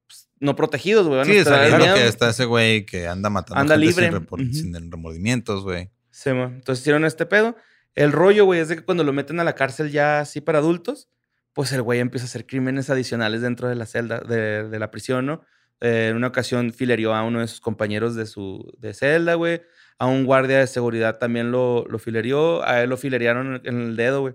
pues, 0.06 0.30
no 0.40 0.56
protegidos, 0.56 1.06
güey. 1.06 1.22
Sí, 1.26 1.30
miedo. 1.76 1.94
que 1.94 2.06
está 2.06 2.30
ese 2.30 2.46
güey 2.46 2.86
que 2.86 3.06
anda 3.06 3.28
matando 3.28 3.60
Anda 3.60 3.74
gente 3.74 3.86
libre. 3.86 4.26
Sin, 4.50 4.72
sin 4.72 4.90
remordimientos, 4.90 5.62
güey. 5.62 5.90
Sí, 6.10 6.32
mo. 6.32 6.44
entonces 6.44 6.80
hicieron 6.80 7.04
este 7.04 7.26
pedo. 7.26 7.54
El 7.98 8.12
rollo, 8.12 8.44
güey, 8.44 8.60
es 8.60 8.68
de 8.68 8.76
que 8.76 8.84
cuando 8.84 9.04
lo 9.04 9.12
meten 9.12 9.40
a 9.40 9.44
la 9.44 9.54
cárcel 9.54 9.90
ya 9.90 10.20
así 10.20 10.40
para 10.40 10.58
adultos, 10.58 11.08
pues 11.52 11.72
el 11.72 11.82
güey 11.82 12.00
empieza 12.00 12.24
a 12.26 12.28
hacer 12.28 12.46
crímenes 12.46 12.90
adicionales 12.90 13.40
dentro 13.42 13.68
de 13.68 13.74
la 13.74 13.86
celda, 13.86 14.20
de, 14.20 14.68
de 14.68 14.78
la 14.78 14.90
prisión, 14.90 15.26
¿no? 15.26 15.42
Eh, 15.80 16.08
en 16.10 16.16
una 16.16 16.28
ocasión 16.28 16.72
filerió 16.72 17.14
a 17.14 17.22
uno 17.24 17.40
de 17.40 17.48
sus 17.48 17.60
compañeros 17.60 18.14
de 18.14 18.26
su 18.26 18.72
de 18.78 18.94
celda, 18.94 19.34
güey. 19.34 19.62
A 19.98 20.06
un 20.06 20.24
guardia 20.26 20.58
de 20.58 20.66
seguridad 20.68 21.18
también 21.18 21.50
lo, 21.50 21.84
lo 21.88 21.98
filerió. 21.98 22.64
A 22.64 22.82
él 22.82 22.90
lo 22.90 22.96
fileriaron 22.96 23.60
en, 23.64 23.80
el 23.80 23.96
dedo, 23.96 24.20
güey. 24.20 24.34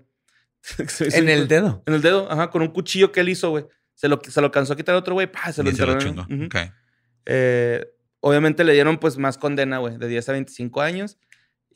En 1.13 1.23
un- 1.23 1.29
el 1.29 1.47
dedo. 1.47 1.83
En 1.85 1.93
el 1.93 2.01
dedo, 2.01 2.29
ajá, 2.31 2.49
con 2.49 2.61
un 2.61 2.69
cuchillo 2.69 3.11
que 3.11 3.21
él 3.21 3.29
hizo, 3.29 3.49
güey. 3.49 3.65
Se 3.93 4.07
lo, 4.09 4.19
se 4.27 4.41
lo 4.41 4.51
cansó 4.51 4.73
a 4.73 4.75
quitar 4.75 4.95
otro, 4.95 5.13
güey, 5.13 5.31
pa, 5.31 5.51
se 5.53 5.63
lo 5.63 5.69
Y 5.69 5.75
se 5.75 5.85
lo 5.85 5.93
enterró. 5.93 6.09
chingó. 6.11 6.21
Ujú. 6.23 6.45
Ok. 6.45 6.55
Eh, 7.25 7.85
obviamente 8.19 8.63
le 8.63 8.73
dieron 8.73 8.97
pues 8.97 9.17
más 9.17 9.37
condena, 9.37 9.77
güey, 9.77 9.97
de 9.97 10.07
10 10.07 10.29
a 10.29 10.31
25 10.33 10.81
años. 10.81 11.17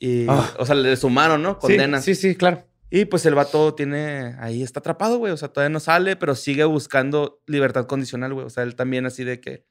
Y, 0.00 0.26
Ah. 0.28 0.50
o 0.58 0.66
sea, 0.66 0.74
le 0.74 0.96
sumaron, 0.96 1.42
¿no? 1.42 1.58
Condenas. 1.58 2.04
Sí, 2.04 2.14
sí, 2.14 2.30
sí, 2.30 2.36
claro. 2.36 2.64
Y 2.90 3.04
pues 3.04 3.26
el 3.26 3.34
vato 3.34 3.74
tiene, 3.74 4.34
ahí 4.40 4.62
está 4.62 4.80
atrapado, 4.80 5.18
güey. 5.18 5.32
O 5.32 5.36
sea, 5.36 5.48
todavía 5.48 5.72
no 5.72 5.80
sale, 5.80 6.16
pero 6.16 6.34
sigue 6.34 6.64
buscando 6.64 7.42
libertad 7.46 7.86
condicional, 7.86 8.32
güey. 8.32 8.46
O 8.46 8.50
sea, 8.50 8.62
él 8.62 8.76
también 8.76 9.04
así 9.04 9.24
de 9.24 9.40
que, 9.40 9.64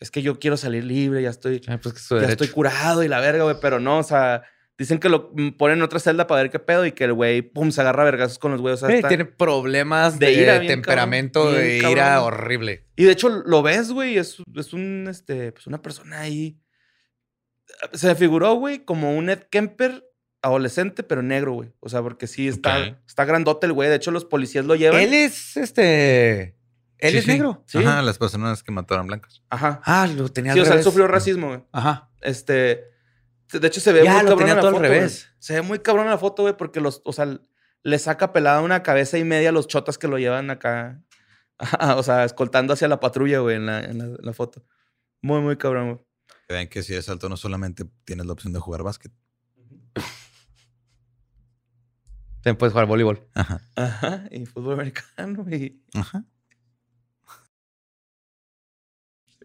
es 0.00 0.10
que 0.10 0.20
yo 0.22 0.38
quiero 0.38 0.56
salir 0.56 0.84
libre, 0.84 1.22
ya 1.22 1.30
estoy, 1.30 1.60
Ah, 1.68 1.78
pues 1.80 1.94
ya 2.08 2.16
derecho. 2.16 2.32
estoy 2.32 2.48
curado 2.48 3.02
y 3.04 3.08
la 3.08 3.20
verga, 3.20 3.44
güey. 3.44 3.56
Pero 3.62 3.78
no, 3.78 3.98
o 3.98 4.02
sea, 4.02 4.42
dicen 4.76 4.98
que 4.98 5.08
lo 5.08 5.30
mm, 5.34 5.50
ponen 5.56 5.78
en 5.78 5.82
otra 5.84 6.00
celda 6.00 6.26
para 6.26 6.42
ver 6.42 6.50
qué 6.50 6.58
pedo 6.58 6.84
y 6.84 6.90
que 6.92 7.04
el 7.04 7.12
güey, 7.12 7.40
pum, 7.42 7.70
se 7.70 7.80
agarra 7.82 8.02
a 8.02 8.06
vergazos 8.06 8.38
con 8.40 8.50
los 8.50 8.60
güeyes. 8.60 8.82
O 8.82 8.86
sea, 8.88 8.96
está- 8.96 9.08
tiene 9.08 9.26
problemas 9.26 10.18
de 10.18 10.26
de, 10.26 10.32
ira 10.32 10.58
bien 10.58 10.72
temperamento, 10.72 11.44
cabrón, 11.44 11.60
de 11.60 11.78
ira 11.90 12.20
horrible. 12.22 12.84
Y 12.96 13.04
de 13.04 13.12
hecho 13.12 13.28
lo 13.28 13.62
ves, 13.62 13.92
güey, 13.92 14.18
es, 14.18 14.38
es 14.56 14.72
un, 14.72 15.06
este, 15.08 15.52
pues 15.52 15.66
una 15.68 15.80
persona 15.80 16.20
ahí. 16.20 16.58
Se 17.92 18.08
me 18.08 18.14
figuró, 18.14 18.54
güey, 18.54 18.84
como 18.84 19.16
un 19.16 19.28
Ed 19.30 19.44
Kemper 19.50 20.04
adolescente, 20.42 21.02
pero 21.02 21.22
negro, 21.22 21.52
güey. 21.54 21.72
O 21.80 21.88
sea, 21.88 22.02
porque 22.02 22.26
sí 22.26 22.48
está, 22.48 23.00
está 23.06 23.24
grandote 23.24 23.66
el 23.66 23.72
güey. 23.72 23.88
De 23.88 23.96
hecho, 23.96 24.10
los 24.10 24.24
policías 24.24 24.64
lo 24.64 24.74
llevan. 24.76 25.00
Él 25.00 25.12
es 25.14 25.56
este. 25.56 26.56
Él 26.98 27.12
Sí, 27.12 27.18
es 27.18 27.24
sí. 27.24 27.30
negro. 27.30 27.62
Sí. 27.66 27.78
Ajá, 27.78 28.00
las 28.02 28.16
personas 28.18 28.62
que 28.62 28.72
mataron 28.72 29.06
blancas. 29.06 29.42
Ajá. 29.50 29.80
Ah, 29.84 30.06
lo 30.06 30.28
tenía 30.30 30.52
Sí, 30.54 30.60
al 30.60 30.62
o 30.64 30.66
sea, 30.66 30.76
él 30.76 30.82
sufrió 30.84 31.06
racismo, 31.06 31.48
güey. 31.48 31.64
Ajá. 31.72 32.10
Este. 32.22 32.84
De 33.52 33.66
hecho, 33.66 33.80
se 33.80 33.92
ve 33.92 34.02
Ya, 34.04 34.12
muy 34.14 34.22
lo 34.22 34.28
cabrón 34.30 34.38
tenía 34.38 34.52
en 34.54 34.56
la 34.60 34.62
al 34.68 34.74
foto. 34.74 34.82
revés. 34.82 35.24
güey. 35.26 35.36
Se 35.38 35.54
ve 35.54 35.62
muy 35.62 35.78
cabrón 35.80 36.06
en 36.06 36.10
la 36.12 36.18
foto, 36.18 36.42
güey, 36.42 36.56
porque 36.56 36.80
los, 36.80 37.02
o 37.04 37.12
sea, 37.12 37.38
le 37.82 37.98
saca 37.98 38.32
pelada 38.32 38.60
una 38.62 38.82
cabeza 38.82 39.18
y 39.18 39.24
media 39.24 39.50
a 39.50 39.52
los 39.52 39.68
chotas 39.68 39.98
que 39.98 40.08
lo 40.08 40.18
llevan 40.18 40.50
acá. 40.50 41.00
o 41.96 42.02
sea, 42.02 42.24
escoltando 42.24 42.72
hacia 42.72 42.88
la 42.88 42.98
patrulla, 43.00 43.40
güey, 43.40 43.56
en 43.56 43.66
la, 43.66 43.80
en 43.80 43.98
la, 43.98 44.04
en 44.04 44.16
la 44.20 44.32
foto. 44.32 44.64
Muy, 45.22 45.40
muy 45.40 45.56
cabrón, 45.56 45.86
güey. 45.92 46.05
Que 46.46 46.54
Vean 46.54 46.68
que 46.68 46.82
si 46.82 46.92
eres 46.92 47.08
alto 47.08 47.28
no 47.28 47.36
solamente 47.36 47.84
tienes 48.04 48.26
la 48.26 48.32
opción 48.32 48.52
de 48.52 48.60
jugar 48.60 48.82
básquet. 48.82 49.12
También 52.42 52.56
puedes 52.58 52.72
jugar 52.72 52.86
voleibol. 52.86 53.28
Ajá. 53.34 53.60
Ajá. 53.74 54.24
Y 54.30 54.46
fútbol 54.46 54.74
americano. 54.74 55.44
Y, 55.50 55.82
Ajá. 55.94 56.24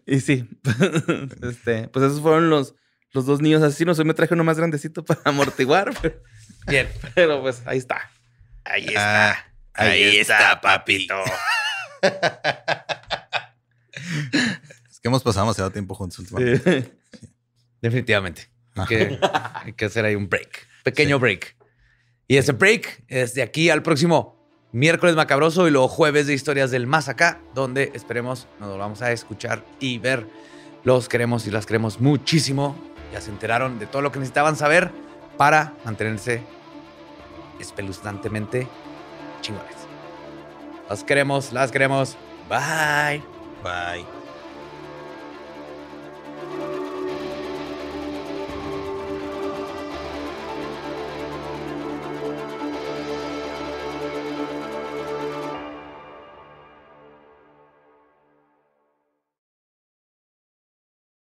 y 0.06 0.20
sí. 0.20 0.48
este, 1.42 1.88
pues 1.88 2.04
esos 2.06 2.20
fueron 2.20 2.48
los, 2.50 2.76
los 3.12 3.26
dos 3.26 3.40
niños 3.40 3.62
asesinos. 3.62 3.98
Hoy 3.98 4.04
me 4.04 4.14
traje 4.14 4.34
uno 4.34 4.44
más 4.44 4.56
grandecito 4.58 5.04
para 5.06 5.20
amortiguar. 5.24 5.92
Pero, 6.00 6.22
Bien. 6.68 6.88
pero, 7.16 7.42
pues 7.42 7.62
ahí 7.66 7.78
está. 7.78 8.08
Ahí 8.64 8.86
Ah, 8.96 9.36
ahí 9.74 10.18
está, 10.18 10.60
papito. 10.60 11.14
Que 15.02 15.08
hemos 15.08 15.22
pasado 15.22 15.46
demasiado 15.46 15.70
tiempo 15.70 15.94
juntos 15.94 16.18
últimamente. 16.20 16.82
Sí. 16.82 17.28
Definitivamente. 17.82 18.48
Hay 18.74 18.86
que, 18.86 19.18
hay 19.54 19.72
que 19.72 19.84
hacer 19.84 20.04
ahí 20.04 20.14
un 20.14 20.28
break. 20.28 20.66
Pequeño 20.84 21.18
break. 21.18 21.56
Y 22.28 22.36
ese 22.36 22.52
break 22.52 23.04
es 23.08 23.34
de 23.34 23.42
aquí 23.42 23.68
al 23.68 23.82
próximo 23.82 24.42
miércoles 24.72 25.16
macabroso 25.16 25.68
y 25.68 25.70
luego 25.70 25.88
jueves 25.88 26.26
de 26.26 26.34
historias 26.34 26.70
del 26.70 26.86
más 26.86 27.08
acá, 27.08 27.40
donde 27.54 27.90
esperemos 27.94 28.48
nos 28.58 28.70
volvamos 28.70 29.02
a 29.02 29.12
escuchar 29.12 29.64
y 29.80 29.98
ver. 29.98 30.26
Los 30.84 31.08
queremos 31.08 31.46
y 31.46 31.50
las 31.50 31.66
queremos 31.66 32.00
muchísimo. 32.00 32.76
Ya 33.12 33.20
se 33.20 33.30
enteraron 33.30 33.78
de 33.78 33.86
todo 33.86 34.02
lo 34.02 34.10
que 34.10 34.18
necesitaban 34.18 34.56
saber 34.56 34.90
para 35.36 35.74
mantenerse 35.84 36.42
espeluznantemente 37.60 38.66
chingones. 39.40 39.76
Los 40.88 41.04
queremos, 41.04 41.52
las 41.52 41.70
queremos. 41.70 42.16
Bye. 42.48 43.22
Bye. 43.62 44.21